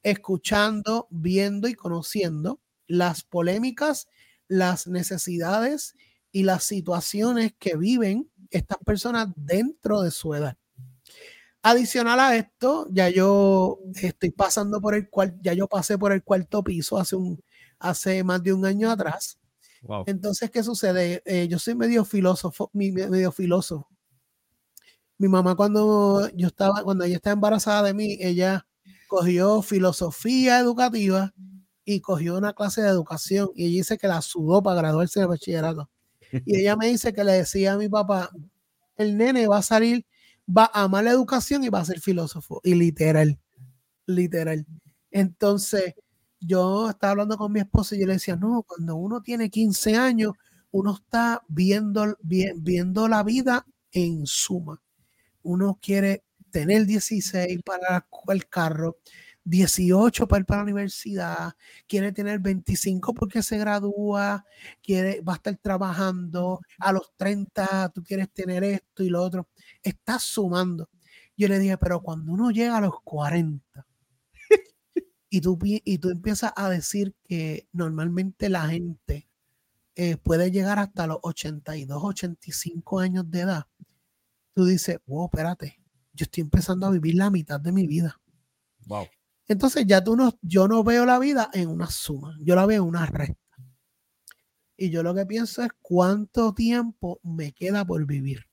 [0.02, 4.08] escuchando, viendo y conociendo las polémicas,
[4.48, 5.94] las necesidades
[6.32, 10.56] y las situaciones que viven estas personas dentro de su edad.
[11.62, 16.24] Adicional a esto, ya yo estoy pasando por el cual, ya yo pasé por el
[16.24, 17.40] cuarto piso hace un,
[17.78, 19.38] hace más de un año atrás.
[20.06, 21.22] Entonces, ¿qué sucede?
[21.24, 23.88] Eh, yo soy medio filósofo, medio filósofo.
[25.18, 28.66] Mi mamá cuando yo estaba, cuando ella estaba embarazada de mí, ella
[29.08, 31.32] cogió filosofía educativa
[31.84, 35.26] y cogió una clase de educación y ella dice que la sudó para graduarse de
[35.26, 35.90] bachillerato.
[36.44, 38.30] Y ella me dice que le decía a mi papá,
[38.96, 40.06] el nene va a salir
[40.46, 42.60] va a amar la educación y va a ser filósofo.
[42.64, 43.38] Y literal,
[44.06, 44.66] literal.
[45.10, 45.94] Entonces,
[46.40, 49.96] yo estaba hablando con mi esposa y yo le decía, no, cuando uno tiene 15
[49.96, 50.32] años,
[50.70, 54.80] uno está viendo, viendo la vida en suma.
[55.42, 58.98] Uno quiere tener 16 para el carro,
[59.44, 61.54] 18 para ir para la universidad,
[61.86, 64.44] quiere tener 25 porque se gradúa,
[64.82, 69.48] quiere, va a estar trabajando, a los 30 tú quieres tener esto y lo otro,
[69.82, 70.88] estás sumando.
[71.36, 73.86] Yo le dije, pero cuando uno llega a los 40
[75.30, 79.28] y tú, y tú empiezas a decir que normalmente la gente
[79.94, 83.66] eh, puede llegar hasta los 82, 85 años de edad,
[84.54, 85.80] tú dices, wow, espérate,
[86.12, 88.20] yo estoy empezando a vivir la mitad de mi vida.
[88.86, 89.06] Wow.
[89.52, 92.82] Entonces ya tú no, yo no veo la vida en una suma, yo la veo
[92.82, 93.36] en una recta.
[94.78, 98.46] Y yo lo que pienso es cuánto tiempo me queda por vivir.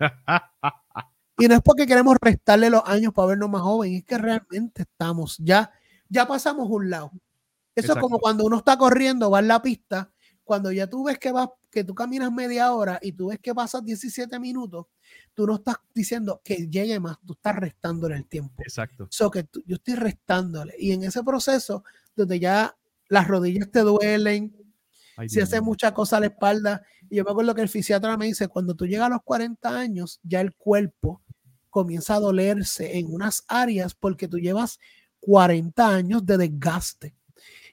[1.38, 4.82] y no es porque queremos restarle los años para vernos más jóvenes, es que realmente
[4.82, 5.70] estamos, ya,
[6.08, 7.12] ya pasamos un lado.
[7.76, 10.12] Eso es como cuando uno está corriendo, va en la pista,
[10.42, 13.54] cuando ya tú ves que vas, que tú caminas media hora y tú ves que
[13.54, 14.86] pasas 17 minutos,
[15.34, 18.62] tú no estás diciendo que llegue más, tú estás restándole el tiempo.
[18.62, 19.06] Exacto.
[19.10, 20.74] So que yo estoy restándole.
[20.78, 21.84] Y en ese proceso,
[22.14, 22.76] donde ya
[23.08, 24.56] las rodillas te duelen,
[25.28, 28.26] si hace mucha cosa a la espalda, y yo me acuerdo que el fisiatra me
[28.26, 31.22] dice, cuando tú llegas a los 40 años, ya el cuerpo
[31.70, 34.78] comienza a dolerse en unas áreas porque tú llevas
[35.20, 37.14] 40 años de desgaste.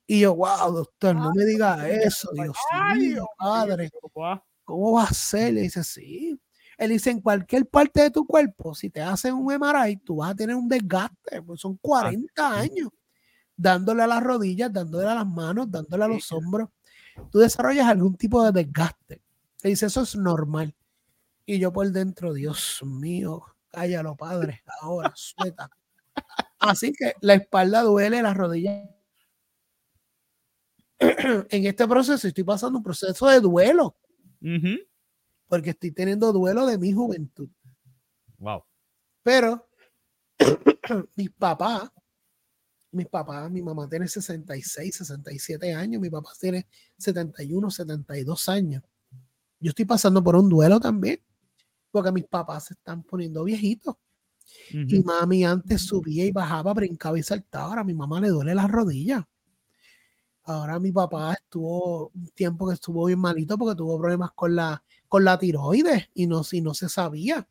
[0.05, 2.57] Y yo, wow, doctor, no me diga eso, Dios
[2.95, 3.91] mío, padre.
[4.63, 5.53] ¿Cómo va a ser?
[5.53, 6.39] Le dice, sí,
[6.79, 10.31] él dice, en cualquier parte de tu cuerpo, si te hacen un MRI, tú vas
[10.31, 12.89] a tener un desgaste, pues son 40 años
[13.57, 16.69] dándole a las rodillas, dándole a las manos, dándole a los hombros.
[17.29, 19.21] Tú desarrollas algún tipo de desgaste.
[19.61, 20.73] Él dice, eso es normal.
[21.45, 25.69] Y yo por dentro, Dios mío, cállalo, padre, ahora, suelta.
[26.59, 28.87] Así que la espalda duele, las rodillas.
[30.99, 33.97] en este proceso estoy pasando un proceso de duelo
[35.49, 37.49] porque estoy teniendo duelo de mi juventud.
[38.37, 38.63] Wow.
[39.23, 39.67] Pero
[41.17, 41.91] mis papás,
[42.91, 46.67] mis papás, mi mamá tiene 66, 67 años, mi papá tiene
[46.97, 48.83] 71, 72 años.
[49.59, 51.19] Yo estoy pasando por un duelo también,
[51.91, 53.95] porque mis papás se están poniendo viejitos.
[54.71, 57.65] Y mami antes subía y bajaba, brincaba y saltaba.
[57.65, 59.23] Ahora a mi mamá le duele las rodillas.
[60.43, 64.83] Ahora mi papá estuvo un tiempo que estuvo bien malito porque tuvo problemas con la
[65.09, 67.47] con la tiroides y no, si no se sabía.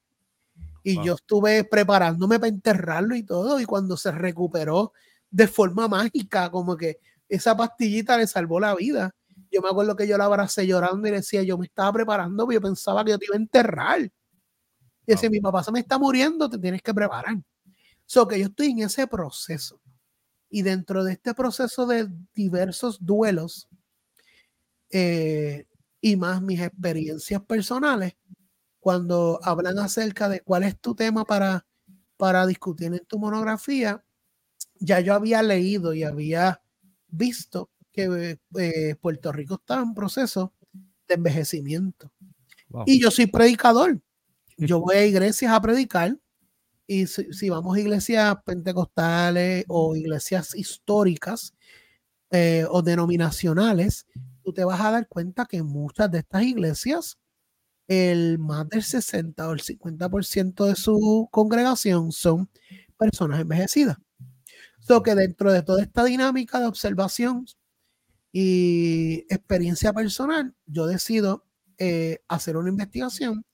[0.83, 4.93] Y yo estuve preparándome para enterrarlo y todo, y cuando se recuperó
[5.31, 6.99] de forma mágica, como que
[7.29, 9.15] esa pastillita le salvó la vida.
[9.51, 12.55] Yo me acuerdo que yo la abracé llorando y decía, yo me estaba preparando, porque
[12.55, 14.01] yo pensaba que yo te iba a enterrar.
[14.01, 14.11] Y
[15.07, 17.37] decía, mi papá se me está muriendo, te tienes que preparar.
[18.07, 19.81] So que yo estoy en ese proceso.
[20.49, 23.69] Y dentro de este proceso de diversos duelos,
[24.91, 25.67] eh,
[26.01, 28.17] y más mis experiencias personales
[28.81, 31.67] cuando hablan acerca de cuál es tu tema para,
[32.17, 34.05] para discutir en tu monografía,
[34.81, 36.63] ya yo había leído y había
[37.09, 40.55] visto que eh, Puerto Rico estaba en proceso
[41.09, 42.13] de envejecimiento.
[42.87, 44.01] Y yo soy predicador.
[44.57, 46.19] Yo voy a iglesias a predicar.
[46.87, 51.55] Y si, vamos a iglesias pentecostales o iglesias históricas
[52.31, 54.07] eh, o denominacionales,
[54.49, 57.19] tú te vas a dar cuenta que muchas de estas iglesias,
[57.87, 62.49] el más del 60 o el 50% de su congregación son
[62.97, 63.99] personas envejecidas.
[64.81, 67.45] So que dentro de toda esta dinámica de observación
[68.33, 71.45] y experiencia personal, yo decido
[71.77, 73.45] eh, hacer una investigación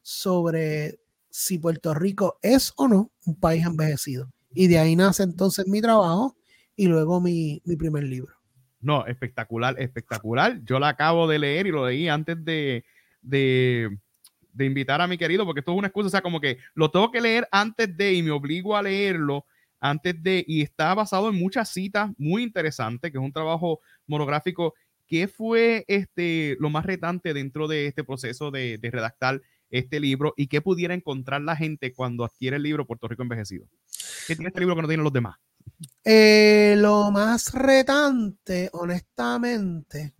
[0.00, 0.98] sobre
[1.28, 4.32] si Puerto Rico es o no un país envejecido.
[4.54, 6.38] Y de ahí nace entonces mi trabajo
[6.74, 8.37] y luego mi, primer libro.
[8.80, 10.60] No, espectacular, espectacular.
[10.64, 12.84] Yo la acabo de leer y lo leí antes de,
[13.22, 13.96] de,
[14.52, 16.90] de, invitar a mi querido, porque esto es una excusa, o sea, como que lo
[16.90, 19.44] tengo que leer antes de y me obligo a leerlo
[19.80, 24.74] antes de, y está basado en muchas citas muy interesantes, que es un trabajo monográfico.
[25.06, 29.40] ¿Qué fue este, lo más retante dentro de este proceso de, de redactar
[29.70, 33.66] este libro y qué pudiera encontrar la gente cuando adquiere el libro Puerto Rico Envejecido?
[34.26, 35.36] ¿Qué tiene este libro que no tienen los demás?
[36.04, 40.14] Eh, lo más retante, honestamente,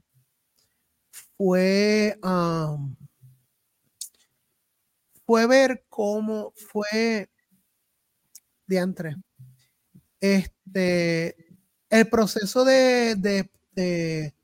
[1.37, 2.19] fue,
[5.25, 7.31] fue ver cómo fue
[8.67, 9.17] de entre
[10.21, 11.37] este
[11.91, 14.35] el proceso de, de,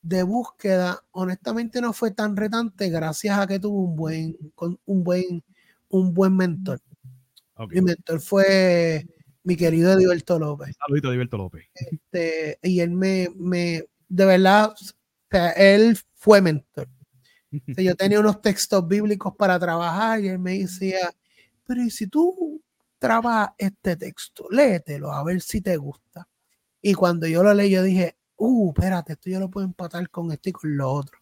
[0.00, 4.36] de, búsqueda honestamente no fue tan retante gracias a que tuvo un buen
[4.86, 5.44] un buen
[5.90, 6.80] un buen mentor.
[7.70, 9.06] Mi mentor fue
[9.48, 10.76] mi querido Ediberto López.
[10.78, 11.64] Saludito, Ediberto López.
[11.74, 14.74] Este, y él me, me, de verdad,
[15.56, 16.86] él fue mentor.
[17.50, 20.98] yo tenía unos textos bíblicos para trabajar y él me decía,
[21.64, 22.60] pero ¿y si tú
[22.98, 24.48] trabajas este texto?
[24.50, 26.28] Léetelo a ver si te gusta.
[26.82, 30.30] Y cuando yo lo leí, yo dije, uh, espérate, esto yo lo puedo empatar con
[30.30, 31.20] esto y con lo otro.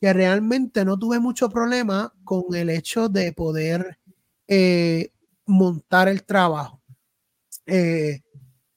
[0.00, 3.98] Que realmente no tuve mucho problema con el hecho de poder
[4.48, 5.12] eh,
[5.44, 6.79] montar el trabajo
[7.70, 8.22] eh,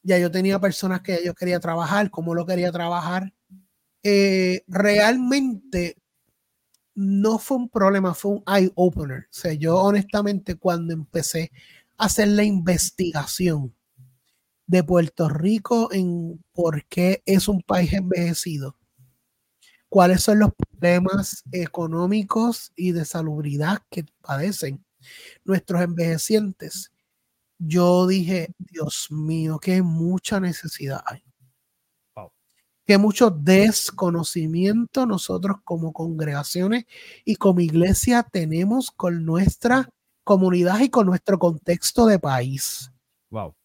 [0.04, 3.34] ya yo tenía personas que yo quería trabajar, cómo lo quería trabajar.
[4.04, 5.98] Eh, realmente
[6.96, 9.24] no fue un problema, fue un eye opener.
[9.24, 11.52] O sea, yo honestamente cuando empecé
[11.98, 13.74] a hacer la investigación
[14.68, 18.78] de Puerto Rico en por qué es un país envejecido,
[19.90, 24.84] cuáles son los problemas económicos y de salubridad que padecen
[25.44, 26.93] nuestros envejecientes,
[27.66, 31.24] yo dije, Dios mío, qué mucha necesidad hay.
[32.86, 36.86] Que mucho desconocimiento nosotros como congregaciones
[37.24, 39.88] y como iglesia tenemos con nuestra
[40.26, 42.92] comunidad y con nuestro contexto de país.
[43.30, 43.56] Wow.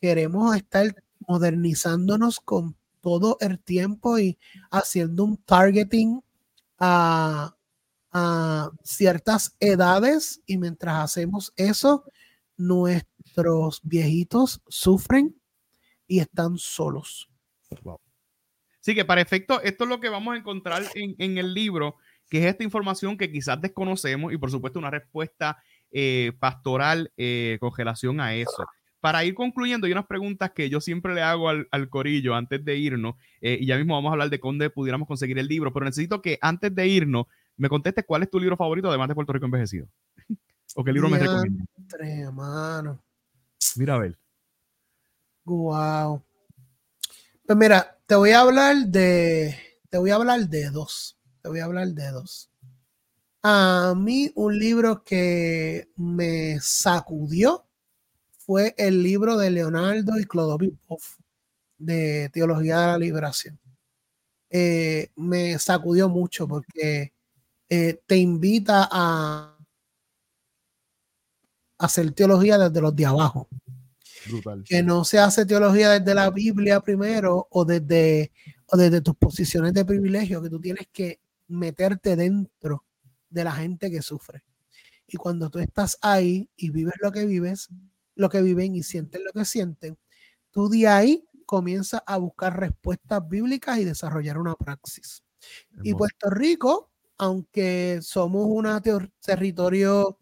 [0.00, 0.94] Queremos estar
[1.26, 4.38] modernizándonos con todo el tiempo y
[4.70, 6.22] haciendo un targeting
[6.78, 7.56] a,
[8.12, 12.04] a ciertas edades y mientras hacemos eso,
[12.56, 15.34] nuestra nuestros viejitos sufren
[16.06, 17.28] y están solos.
[18.80, 21.96] Sí, que para efecto, esto es lo que vamos a encontrar en, el libro,
[22.28, 27.56] que es esta información que quizás desconocemos y por supuesto una respuesta eh, pastoral eh,
[27.60, 28.66] con relación a eso.
[29.00, 32.76] Para ir concluyendo, hay unas preguntas que yo siempre le hago al, corillo antes de
[32.76, 35.86] irnos, eh, y ya mismo vamos a hablar de dónde pudiéramos conseguir el libro, pero
[35.86, 37.26] necesito que antes de irnos
[37.56, 39.88] me conteste cuál es tu libro favorito, además de Puerto Rico Envejecido.
[40.74, 41.66] ¿O qué libro me recomiendas?
[43.76, 44.18] Mira a ver.
[45.44, 46.22] Wow.
[47.46, 49.56] Pues mira, te voy a hablar de.
[49.88, 51.18] Te voy a hablar de dos.
[51.42, 52.50] Te voy a hablar de dos.
[53.42, 57.66] A mí, un libro que me sacudió
[58.38, 60.74] fue el libro de Leonardo y Clodovis
[61.78, 63.58] de Teología de la Liberación.
[64.50, 67.12] Eh, me sacudió mucho porque
[67.68, 69.56] eh, te invita a
[71.78, 73.48] hacer teología desde los de abajo.
[74.64, 78.32] Que no se hace teología desde la Biblia primero o desde,
[78.66, 82.84] o desde tus posiciones de privilegio, que tú tienes que meterte dentro
[83.28, 84.44] de la gente que sufre.
[85.06, 87.68] Y cuando tú estás ahí y vives lo que vives,
[88.14, 89.98] lo que viven y sienten lo que sienten,
[90.50, 95.22] tú de ahí comienzas a buscar respuestas bíblicas y desarrollar una praxis.
[95.82, 98.66] Y Puerto Rico, aunque somos un
[99.20, 100.18] territorio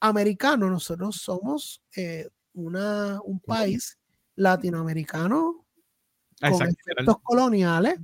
[0.00, 3.98] americano, nosotros somos eh, una, un país
[4.36, 5.64] latinoamericano
[6.40, 8.00] con efectos coloniales,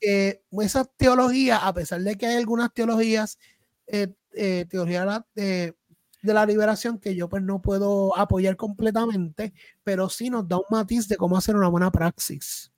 [0.00, 3.38] que esas teologías, a pesar de que hay algunas teologías,
[3.86, 5.74] eh, eh, teoría de,
[6.22, 10.64] de, la liberación que yo pues no puedo apoyar completamente, pero sí nos da un
[10.70, 12.72] matiz de cómo hacer una buena praxis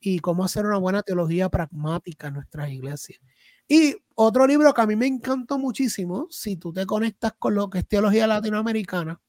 [0.00, 3.20] y cómo hacer una buena teología pragmática en nuestras iglesias.
[3.66, 7.70] Y otro libro que a mí me encantó muchísimo, si tú te conectas con lo
[7.70, 9.20] que es teología latinoamericana,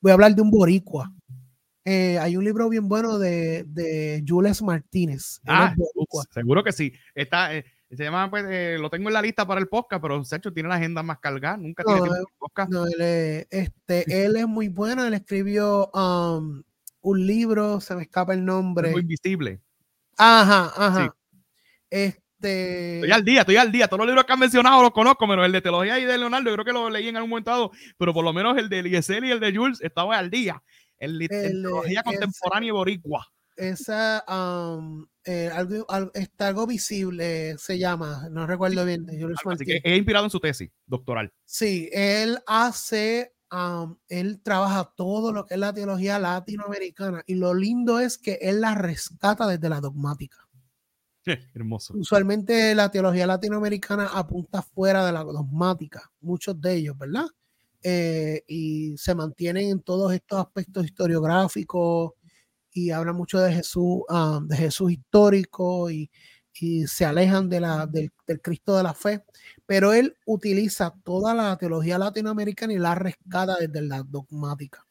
[0.00, 1.12] voy a hablar de un boricua.
[1.84, 5.40] Eh, hay un libro bien bueno de, de Jules Martínez.
[5.46, 5.74] Ah,
[6.32, 6.92] seguro que sí.
[7.14, 10.22] Está, eh, se llama, pues, eh, lo tengo en la lista para el podcast, pero
[10.22, 12.70] Sergio tiene la agenda más cargada, nunca tiene tiempo podcast.
[12.70, 16.62] No, él, este, él es muy bueno, él escribió um,
[17.00, 18.90] un libro, se me escapa el nombre.
[18.90, 19.62] Muy invisible.
[20.18, 21.16] Ajá, ajá.
[21.88, 22.96] Este, Este...
[22.96, 23.88] Estoy al día, estoy al día.
[23.88, 26.48] Todos los libros que han mencionado los conozco, menos el de teología y de Leonardo.
[26.48, 28.78] Yo creo que lo leí en algún momento dado, pero por lo menos el de
[28.78, 30.62] Eliezer y el de Jules estaba al día.
[30.98, 33.26] El, de teología contemporánea y boricua.
[33.56, 35.84] Esa, um, eh, algo,
[36.14, 39.04] está algo visible, se llama, no recuerdo bien.
[39.50, 41.32] Así que es inspirado en su tesis doctoral.
[41.44, 47.52] Sí, él hace, um, él trabaja todo lo que es la teología latinoamericana y lo
[47.52, 50.47] lindo es que él la rescata desde la dogmática.
[51.54, 51.94] Hermoso.
[51.96, 57.26] Usualmente la teología latinoamericana apunta fuera de la dogmática, muchos de ellos, ¿verdad?
[57.82, 62.12] Eh, y se mantienen en todos estos aspectos historiográficos
[62.72, 66.10] y hablan mucho de Jesús, ah, de Jesús histórico y,
[66.88, 68.10] se alejan de la, del,
[68.42, 69.22] Cristo de la fe,
[69.64, 74.84] pero él utiliza toda la teología latinoamericana y la rescata desde la dogmática.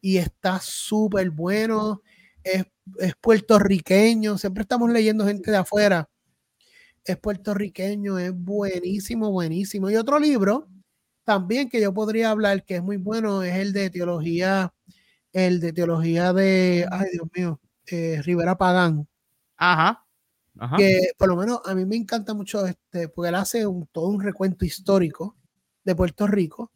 [0.00, 2.02] Y está súper bueno,
[2.44, 2.64] es,
[2.98, 6.08] es puertorriqueño, siempre estamos leyendo gente de afuera,
[7.04, 9.90] es puertorriqueño, es buenísimo, buenísimo.
[9.90, 10.68] Y otro libro
[11.24, 14.72] también que yo podría hablar que es muy bueno es el de teología
[15.32, 19.08] el de teología de, ay Dios mío, eh, Rivera Pagán.
[19.56, 20.04] Ajá.
[20.76, 24.08] Que por lo menos a mí me encanta mucho este, porque él hace un, todo
[24.08, 25.34] un recuento histórico
[25.84, 26.70] de Puerto Rico,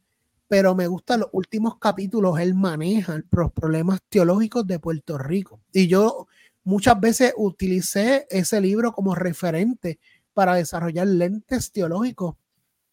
[0.48, 5.60] pero me gustan los últimos capítulos, él maneja los problemas teológicos de Puerto Rico.
[5.72, 6.28] Y yo
[6.64, 9.98] muchas veces utilicé ese libro como referente
[10.32, 12.36] para desarrollar lentes teológicos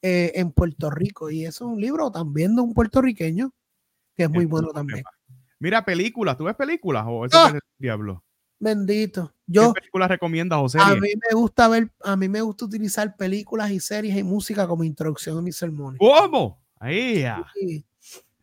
[0.01, 1.29] eh, en Puerto Rico.
[1.29, 3.53] Y eso es un libro también de un puertorriqueño
[4.15, 5.03] que es muy bueno también.
[5.59, 8.23] Mira, películas, ¿tú ves películas o eso es el diablo?
[8.59, 9.33] Bendito.
[9.45, 10.79] Yo, ¿Qué películas recomiendas José?
[10.81, 14.67] A mí me gusta ver, a mí me gusta utilizar películas y series y música
[14.67, 15.99] como introducción a mis sermones.
[15.99, 16.62] ¿Cómo?
[16.83, 17.45] Ahí ya.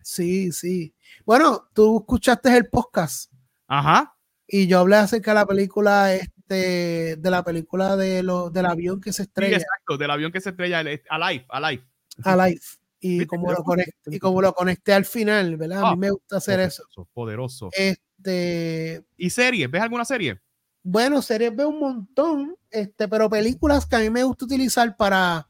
[0.02, 0.94] Sí, sí,
[1.26, 3.30] Bueno, tú escuchaste el podcast.
[3.66, 4.16] Ajá.
[4.48, 8.98] Y yo hablé acerca de la película, este, de la película de lo, del avión
[8.98, 9.58] que se estrella.
[9.58, 11.84] Sí, exacto, del avión que se estrella, Alive, Alive.
[12.24, 12.60] Alive
[12.98, 15.80] y como, lo conecté, y como lo conecté al final, ¿verdad?
[15.80, 16.84] A mí ah, me gusta hacer eso.
[17.12, 17.68] Poderoso.
[17.72, 19.70] Este, ¿Y series?
[19.70, 20.40] ¿Ves alguna serie?
[20.82, 25.46] Bueno, series veo un montón, este, pero películas que a mí me gusta utilizar para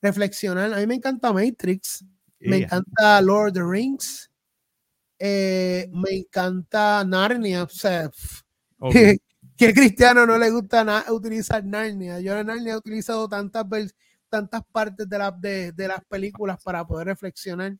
[0.00, 0.74] reflexionar.
[0.74, 2.04] A mí me encanta Matrix,
[2.42, 4.30] me encanta Lord of the Rings,
[5.18, 7.62] eh, me encanta Narnia.
[7.64, 8.10] O sea,
[9.56, 12.20] que cristiano no le gusta utilizar Narnia.
[12.20, 13.64] Yo en Narnia he utilizado tantas
[14.28, 17.76] tantas partes de, la, de, de, las películas para poder reflexionar.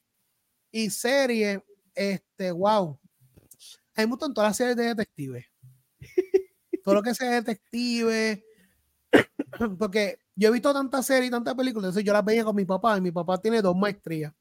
[0.71, 1.65] Y serie,
[1.95, 2.99] este, wow.
[3.95, 5.47] Hay mucho en todas las series de detectives.
[6.85, 8.45] Todo lo que sea detective.
[9.79, 12.65] Porque yo he visto tantas series y tantas películas, entonces yo las veía con mi
[12.65, 14.33] papá y mi papá tiene dos maestrías.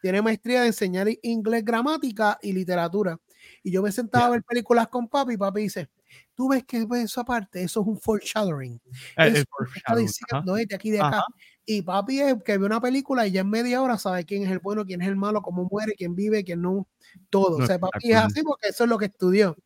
[0.00, 3.18] Tiene maestría de enseñar inglés, gramática y literatura.
[3.62, 5.88] Y yo me sentaba a ver películas con papi y papi dice,
[6.34, 8.80] tú ves que eso aparte, eso es un foreshadowing.
[9.16, 9.44] Eh,
[9.76, 11.22] está diciendo de aquí de acá.
[11.64, 14.50] Y papi es que ve una película y ya en media hora sabe quién es
[14.50, 16.88] el bueno, quién es el malo, cómo muere, quién vive, quién no,
[17.28, 17.58] todo.
[17.58, 19.56] o sea, papi es así porque eso es lo que estudió.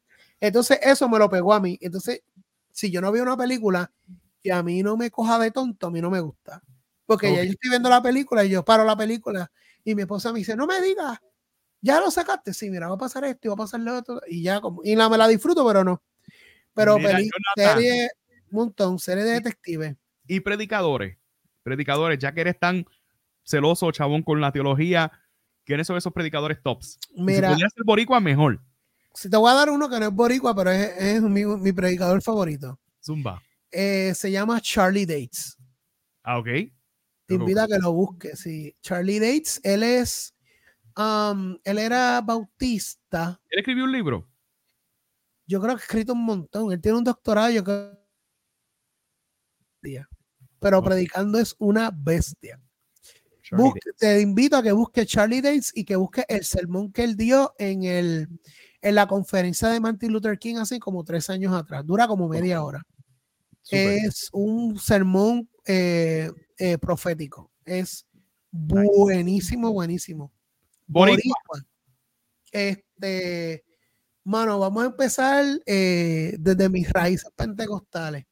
[0.41, 1.79] Entonces, eso me lo pegó a mí.
[1.81, 2.23] Entonces,
[2.71, 3.91] si yo no veo una película
[4.43, 6.63] que a mí no me coja de tonto, a mí no me gusta.
[7.07, 9.51] Porque ya yo estoy viendo la película y yo paro la película
[9.85, 11.19] y mi esposa me dice, no me digas,
[11.81, 12.55] ya lo sacaste.
[12.55, 14.21] Sí, mira, va a pasar esto y va a pasar lo otro.
[14.27, 16.03] Y ya, como, y la, me la disfruto, pero no.
[16.73, 16.97] Pero
[17.55, 18.11] serie,
[18.51, 19.97] un montón, serie de detectives.
[20.27, 21.19] Y predicadores
[21.65, 22.87] predicadores, ya que eres tan
[23.43, 25.11] celoso, chabón, con la teología,
[25.65, 26.99] ¿quiénes son esos predicadores tops?
[27.17, 28.61] Mira, si ser boricua, mejor.
[29.13, 32.79] Si te voy a dar uno que no es boricua, pero es, mi, predicador favorito.
[33.03, 33.43] Zumba.
[33.73, 35.57] Eh, se llama Charlie Dates.
[36.23, 36.49] Ah, ok.
[37.27, 38.75] Te invito a que lo busques, sí.
[38.83, 40.35] Charlie Dates, él es,
[40.97, 43.41] um, él era bautista.
[43.51, 44.29] ¿Él escribió un libro?
[45.47, 46.73] Yo creo que ha escrito un montón.
[46.73, 48.05] Él tiene un doctorado, yo creo
[50.61, 52.61] pero predicando es una bestia.
[53.99, 57.55] te invito a que busques Charlie Dates y que busques el sermón que él dio
[57.59, 58.29] en, el,
[58.81, 61.85] en la conferencia de Martin Luther King hace como tres años atrás.
[61.85, 62.83] Dura como media hora.
[63.71, 67.51] Es un sermón eh, eh, profético.
[67.65, 68.07] Es
[68.51, 70.33] buenísimo, buenísimo.
[72.53, 73.65] Este,
[74.23, 78.27] mano, vamos a empezar eh, desde mis raíces pentecostales.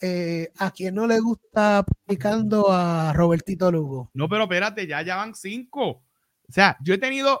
[0.00, 4.10] Eh, ¿a quién no le gusta publicando a Robertito Lugo?
[4.14, 6.04] No, pero espérate, ya, ya van cinco.
[6.48, 7.40] O sea, yo he tenido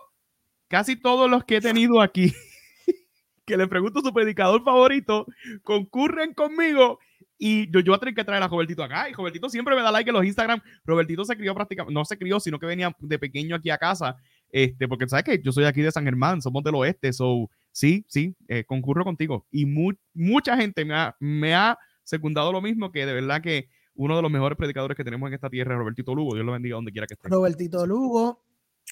[0.66, 2.32] casi todos los que he tenido aquí,
[3.46, 5.26] que le pregunto su predicador favorito,
[5.62, 6.98] concurren conmigo
[7.38, 9.08] y yo, yo voy a tener que traer a Robertito acá.
[9.08, 10.60] Y Robertito siempre me da like en los Instagram.
[10.84, 14.16] Robertito se crió prácticamente, no se crió, sino que venía de pequeño aquí a casa.
[14.50, 17.12] Este, porque sabes que yo soy aquí de San Germán, somos del oeste.
[17.12, 19.46] So, sí, sí, eh, concurro contigo.
[19.52, 19.66] Y
[20.14, 24.22] mucha gente me ha, me ha secundado lo mismo, que de verdad que uno de
[24.22, 26.34] los mejores predicadores que tenemos en esta tierra, Robertito Lugo.
[26.34, 27.28] Dios lo bendiga donde quiera que esté.
[27.28, 28.42] Robertito Lugo,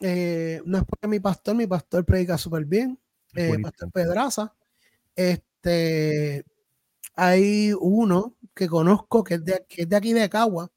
[0.01, 2.98] eh, no es porque mi pastor, mi pastor predica súper bien,
[3.35, 4.55] eh, Pastor Pedraza.
[5.14, 6.44] Este,
[7.14, 10.73] hay uno que conozco que es de, que es de aquí de Cagua.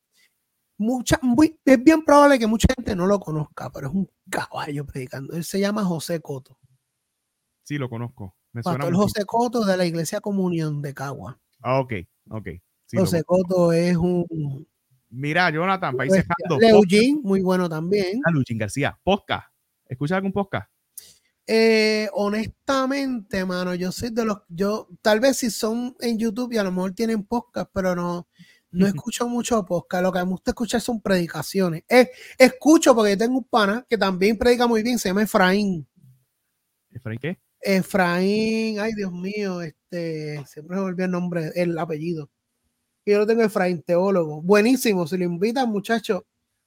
[0.78, 4.86] Mucha, muy, es bien probable que mucha gente no lo conozca, pero es un caballo
[4.86, 5.34] predicando.
[5.34, 6.58] Él se llama José Coto.
[7.64, 8.36] Sí, lo conozco.
[8.52, 11.40] Me Pastor José Coto de la Iglesia Comunión de Cagua.
[11.62, 11.94] Ah, ok,
[12.30, 12.48] ok.
[12.94, 14.68] José Coto es un.
[15.10, 16.14] Mira, Jonathan, país
[16.62, 18.22] Eugene, muy bueno también.
[18.26, 19.52] Ah, García, Posca.
[19.86, 20.70] ¿Escuchas algún podcast?
[21.52, 26.58] Eh, honestamente, mano, yo soy de los, yo, tal vez si son en YouTube y
[26.58, 28.28] a lo mejor tienen podcast, pero no,
[28.70, 30.04] no escucho mucho podcast.
[30.04, 31.86] Lo que me gusta escuchar son predicaciones.
[32.38, 35.88] escucho porque tengo un pana que también predica muy bien, se llama Efraín.
[36.92, 37.40] ¿Efraín qué?
[37.60, 42.30] Efraín, ay Dios mío, este, siempre me olvidé el nombre, el apellido.
[43.08, 44.44] Yo lo tengo Efraín, teólogo.
[44.44, 46.22] Buenísimo, si lo invitan, muchachos,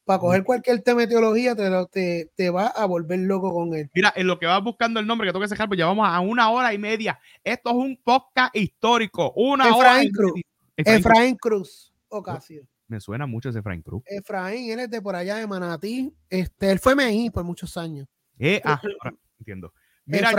[0.04, 3.90] para coger cualquier tema de teología, te, te, va a volver loco con él.
[3.94, 6.08] Mira, en lo que vas buscando el nombre que tengo que dejar, pues ya vamos
[6.08, 7.18] a una hora y media.
[7.44, 9.32] Esto es un podcast histórico.
[9.36, 10.40] Una Efraín Cruz.
[10.76, 12.66] Efraín, Cruz, Ocasio.
[12.88, 14.02] Me suena mucho ese Efraín Cruz.
[14.06, 16.12] Efraín, él es de por allá de Manatí.
[16.28, 18.08] Este, él fue MEI por muchos años.
[18.38, 18.80] Eh, ah,
[19.38, 19.72] entiendo.
[20.04, 20.30] Mira,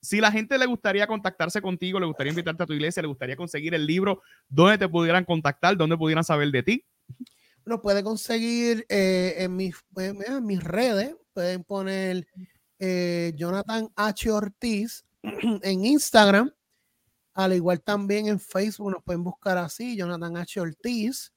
[0.00, 3.36] si la gente le gustaría contactarse contigo, le gustaría invitarte a tu iglesia, le gustaría
[3.36, 5.76] conseguir el libro, ¿dónde te pudieran contactar?
[5.78, 6.84] ¿Dónde pudieran saber de ti?
[7.64, 11.16] Lo puede conseguir eh, en, mis, en, mis redes.
[11.32, 12.26] Pueden poner
[12.78, 14.30] eh, Jonathan H.
[14.30, 16.52] Ortiz en Instagram.
[17.34, 20.60] Al igual también en Facebook nos pueden buscar así, Jonathan H.
[20.60, 21.32] Ortiz.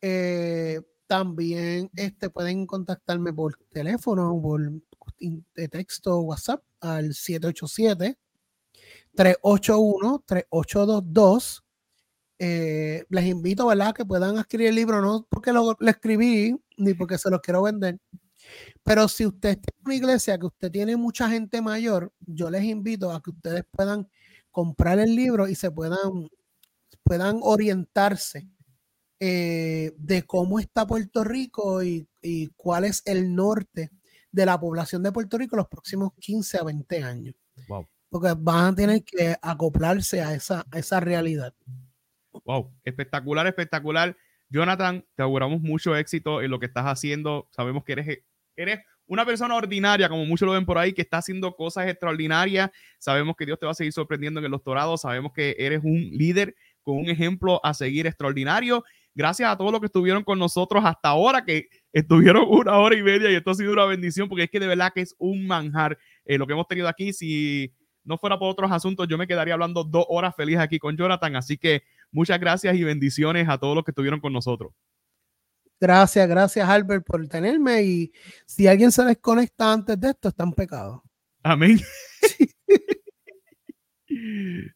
[0.00, 4.60] Eh, también este, pueden contactarme por teléfono, por
[5.18, 8.16] de texto WhatsApp al 787
[9.14, 11.64] 381 3822
[12.38, 17.18] eh, les invito, ¿verdad?, que puedan adquirir el libro, no porque lo, escribí ni porque
[17.18, 17.98] se los quiero vender,
[18.82, 23.12] pero si usted tiene una iglesia que usted tiene mucha gente mayor, yo les invito
[23.12, 24.08] a que ustedes puedan
[24.50, 26.28] comprar el libro y se puedan,
[27.02, 28.48] puedan orientarse
[29.20, 32.06] eh, de cómo está Puerto Rico y,
[32.56, 33.90] cuál es el norte
[34.30, 37.34] de la población de Puerto Rico los próximos 15 a 20 años.
[38.10, 41.54] Porque van a tener que acoplarse a esa, a esa realidad.
[42.44, 44.16] Wow, espectacular, espectacular.
[44.50, 47.48] Jonathan, te auguramos mucho éxito en lo que estás haciendo.
[47.50, 48.18] Sabemos que eres,
[48.56, 52.70] eres una persona ordinaria, como muchos lo ven por ahí, que está haciendo cosas extraordinarias.
[52.98, 54.96] Sabemos que Dios te va a seguir sorprendiendo en el doctorado.
[54.96, 58.84] Sabemos que eres un líder con un ejemplo a seguir extraordinario.
[59.14, 63.02] Gracias a todos los que estuvieron con nosotros hasta ahora, que estuvieron una hora y
[63.02, 65.46] media y esto ha sido una bendición, porque es que de verdad que es un
[65.46, 67.12] manjar eh, lo que hemos tenido aquí.
[67.12, 67.74] Si
[68.04, 71.34] no fuera por otros asuntos, yo me quedaría hablando dos horas feliz aquí con Jonathan.
[71.36, 74.72] Así que Muchas gracias y bendiciones a todos los que estuvieron con nosotros.
[75.80, 78.12] Gracias, gracias Albert por tenerme y
[78.46, 81.04] si alguien se desconecta antes de esto, está en pecado.
[81.42, 81.78] Amén.